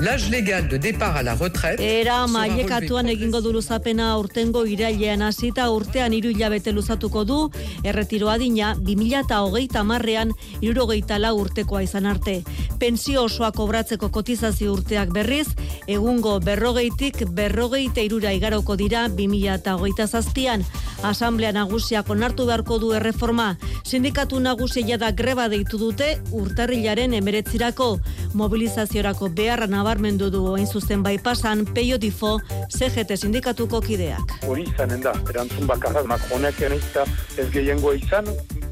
L'âge 0.00 0.28
légal 0.30 0.68
de 0.68 0.76
départ 0.76 1.16
à 1.16 1.22
la 1.22 1.34
retraite 1.34 1.80
Era 1.80 2.26
maiekatuan 2.26 3.08
egingo 3.08 3.40
du 3.40 3.52
luzapena 3.52 4.10
urtengo 4.18 4.66
irailean 4.66 5.22
hasita 5.22 5.70
urtean 5.72 6.12
hiru 6.12 6.32
hilabete 6.34 6.72
luzatuko 6.72 7.22
du 7.24 7.38
erretiro 7.82 8.28
adina 8.28 8.74
2030 8.76 9.84
marrean 9.88 10.34
irurogeita 10.60 11.18
lau 11.18 11.38
urtekoa 11.40 11.82
izan 11.86 12.06
arte. 12.06 12.42
Pensio 12.78 13.24
osoa 13.24 13.52
kobratzeko 13.56 14.10
kotizazio 14.46 14.72
urteak 14.74 15.10
berriz, 15.10 15.48
egungo 15.90 16.38
berrogeitik 16.40 17.24
berrogeita 17.34 18.00
irura 18.00 18.30
igaroko 18.32 18.76
dira 18.76 19.08
2008 19.08 20.06
zazpian. 20.06 20.62
Asamblea 21.02 21.52
nagusiak 21.52 22.08
onartu 22.10 22.46
beharko 22.46 22.78
du 22.78 22.92
erreforma. 22.94 23.56
Sindikatu 23.84 24.38
nagusia 24.40 24.98
da 24.98 25.10
greba 25.10 25.48
deitu 25.48 25.78
dute 25.78 26.18
urtarrilaren 26.30 27.14
emeretzirako. 27.14 27.98
Mobilizaziorako 28.34 29.28
beharra 29.28 29.66
nabarmendu 29.66 30.30
du 30.30 30.44
hain 30.54 30.66
zuzen 30.66 31.02
bai 31.02 31.18
pasan 31.18 31.66
peio 31.74 31.98
difo 31.98 32.38
CGT 32.70 33.16
sindikatuko 33.16 33.80
kideak. 33.80 34.38
Hori 34.46 34.62
izanen 34.62 35.02
da, 35.02 35.12
erantzun 35.30 35.66
bakarra, 35.66 36.04
Macronek 36.06 36.60
ez 36.62 37.50
gehiengoa 37.52 37.94
izan, 37.96 38.26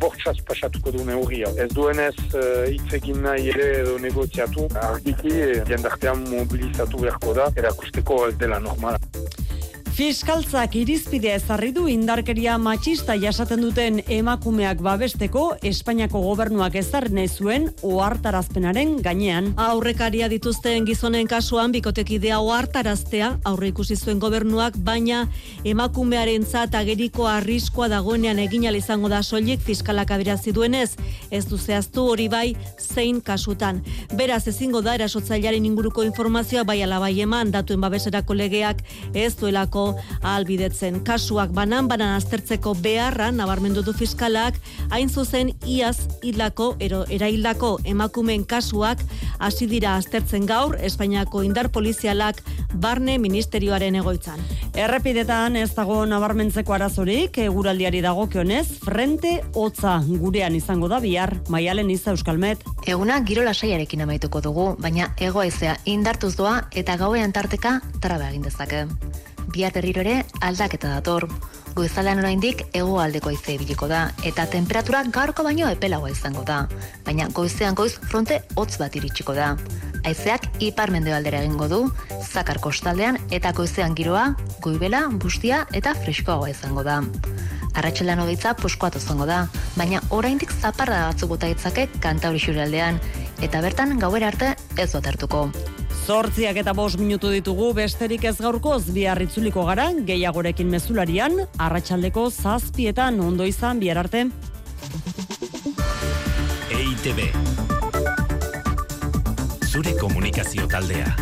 bortxaz 0.05 0.37
pasatuko 0.49 0.93
du 0.95 1.05
neurria. 1.09 1.51
Ez 1.65 1.71
duenez 1.75 2.15
hitz 2.15 2.89
uh, 2.93 2.99
egin 3.01 3.23
nahi 3.25 3.51
ere 3.55 3.71
edo 3.81 3.97
negoziatu, 4.03 4.69
argiki 4.85 5.35
jendartean 5.71 6.27
mobilizatu 6.31 7.03
beharko 7.07 7.35
da, 7.41 7.51
erakusteko 7.65 8.27
ez 8.29 8.37
dela 8.45 8.61
normala. 8.63 9.01
Fiskaltzak 9.95 10.73
irizpidea 10.75 11.37
ezarri 11.39 11.69
du 11.71 11.85
indarkeria 11.87 12.57
matxista 12.59 13.15
jasaten 13.15 13.61
duten 13.63 14.01
emakumeak 14.11 14.81
babesteko 14.83 15.45
Espainiako 15.71 16.19
gobernuak 16.25 16.75
ezarri 16.81 17.15
nahi 17.15 17.29
zuen 17.31 17.69
ohartarazpenaren 17.87 18.97
gainean. 19.05 19.53
Aurrekaria 19.55 20.27
dituzten 20.33 20.89
gizonen 20.89 21.31
kasuan 21.31 21.71
bikotekidea 21.77 22.41
ohartaraztea 22.43 23.29
aurre 23.47 23.69
ikusi 23.71 23.95
zuen 23.95 24.19
gobernuak 24.19 24.81
baina 24.89 25.29
emakumearentzat 25.63 26.75
ageriko 26.75 27.29
arriskoa 27.31 27.87
dagoenean 27.95 28.43
egin 28.43 28.67
ahal 28.67 28.81
izango 28.81 29.13
da 29.15 29.23
soilik 29.23 29.63
fiskalak 29.63 30.11
adierazi 30.11 30.51
duenez 30.59 30.97
ez 31.31 31.45
du 31.47 31.55
zehaztu 31.55 32.09
hori 32.17 32.27
bai 32.27 32.57
zein 32.83 33.23
kasutan. 33.23 33.79
Beraz 34.19 34.43
ezingo 34.51 34.83
da 34.83 34.99
erasotzailearen 34.99 35.71
inguruko 35.71 36.03
informazioa 36.03 36.67
bai 36.67 36.81
ala 36.83 36.99
bai 36.99 37.15
eman 37.29 37.55
datuen 37.55 37.87
babeserako 37.87 38.35
legeak 38.43 38.83
ez 39.15 39.37
duelako 39.39 39.84
albidetzen. 40.23 41.01
Kasuak 41.07 41.53
banan 41.57 41.89
banan 41.91 42.17
aztertzeko 42.19 42.75
beharra 42.85 43.31
nabarmendu 43.33 43.85
du 43.87 43.95
fiskalak, 43.97 44.59
hain 44.91 45.11
zuzen 45.11 45.53
iaz 45.67 46.09
hilako 46.23 46.75
ero 46.81 47.05
eraildako 47.11 47.77
emakumeen 47.95 48.45
kasuak 48.49 49.03
hasi 49.39 49.67
dira 49.71 49.97
aztertzen 49.97 50.47
gaur 50.47 50.77
Espainiako 50.81 51.43
indar 51.45 51.71
polizialak 51.73 52.41
barne 52.75 53.19
ministerioaren 53.19 53.95
egoitzan. 54.01 54.41
Errepidetan 54.75 55.57
ez 55.57 55.71
dago 55.77 56.01
nabarmentzeko 56.11 56.75
arazorik, 56.75 57.39
eguraldiari 57.45 58.01
dagokionez, 58.05 58.67
frente 58.85 59.37
hotza 59.55 60.01
gurean 60.07 60.57
izango 60.59 60.89
da 60.91 60.99
bihar, 61.05 61.37
maialen 61.49 61.93
iza 61.95 62.15
euskalmet. 62.15 62.65
Eguna 62.87 63.21
giro 63.29 63.45
lasaiarekin 63.47 64.03
amaituko 64.07 64.43
dugu, 64.45 64.73
baina 64.83 65.13
egoaizea 65.29 65.79
indartuz 65.85 66.35
doa 66.41 66.57
eta 66.75 66.99
gauean 67.01 67.33
tarteka 67.33 67.79
traba 68.01 68.33
egin 68.33 68.51
dezake 68.51 68.87
bihar 69.53 69.73
berriro 69.73 70.01
ere 70.01 70.25
aldaketa 70.41 70.89
dator. 70.97 71.27
Goizalean 71.75 72.21
oraindik 72.23 72.63
hegoaldeko 72.73 73.33
haize 73.33 73.57
ibiliko 73.57 73.89
da 73.91 74.05
eta 74.23 74.47
temperatura 74.47 75.03
gaurko 75.11 75.43
baino 75.43 75.69
epelagoa 75.73 76.13
izango 76.13 76.45
da. 76.47 76.69
Baina 77.05 77.27
goizean 77.35 77.75
goiz 77.75 77.93
fronte 77.99 78.41
hotz 78.55 78.77
bat 78.79 78.95
iritsiko 78.95 79.35
da. 79.35 79.57
Haizeak 80.05 80.47
iparmendebaldera 80.63 81.41
egingo 81.43 81.69
du, 81.69 81.81
zakar 82.23 82.61
kostaldean 82.61 83.19
eta 83.33 83.53
goizean 83.53 83.97
giroa, 83.97 84.35
goibela, 84.63 85.09
bustia 85.09 85.65
eta 85.73 85.95
freskoagoa 86.05 86.53
izango 86.53 86.85
da. 86.87 87.01
Arratxelan 87.75 88.21
hogeitza 88.23 88.55
poskoatu 88.55 89.01
izango 89.03 89.27
da, 89.27 89.49
baina 89.75 90.01
oraindik 90.15 90.53
zaparra 90.55 91.09
batzuk 91.09 91.35
bota 91.35 91.51
itzake 91.51 91.89
kanta 92.01 92.31
hori 92.31 92.39
eta 93.43 93.61
bertan 93.65 93.99
gauera 93.99 94.29
arte 94.29 94.55
ez 94.77 94.91
dut 94.93 95.07
hartuko. 95.07 95.49
Zortziak 96.05 96.59
eta 96.61 96.75
bos 96.77 96.99
minutu 97.01 97.31
ditugu 97.33 97.71
besterik 97.73 98.27
ez 98.29 98.37
gaurkoz 98.37 98.91
biarritzuliko 98.93 99.65
gara, 99.65 99.89
gehiagorekin 100.05 100.69
mezularian, 100.69 101.47
arratsaldeko 101.57 102.29
zazpietan 102.31 103.21
ondo 103.25 103.47
izan 103.49 103.81
bihar 103.81 104.03
arte. 104.05 104.27
EITB 106.75 107.31
Zure 109.65 109.97
komunikazio 109.99 110.69
taldea. 110.69 111.17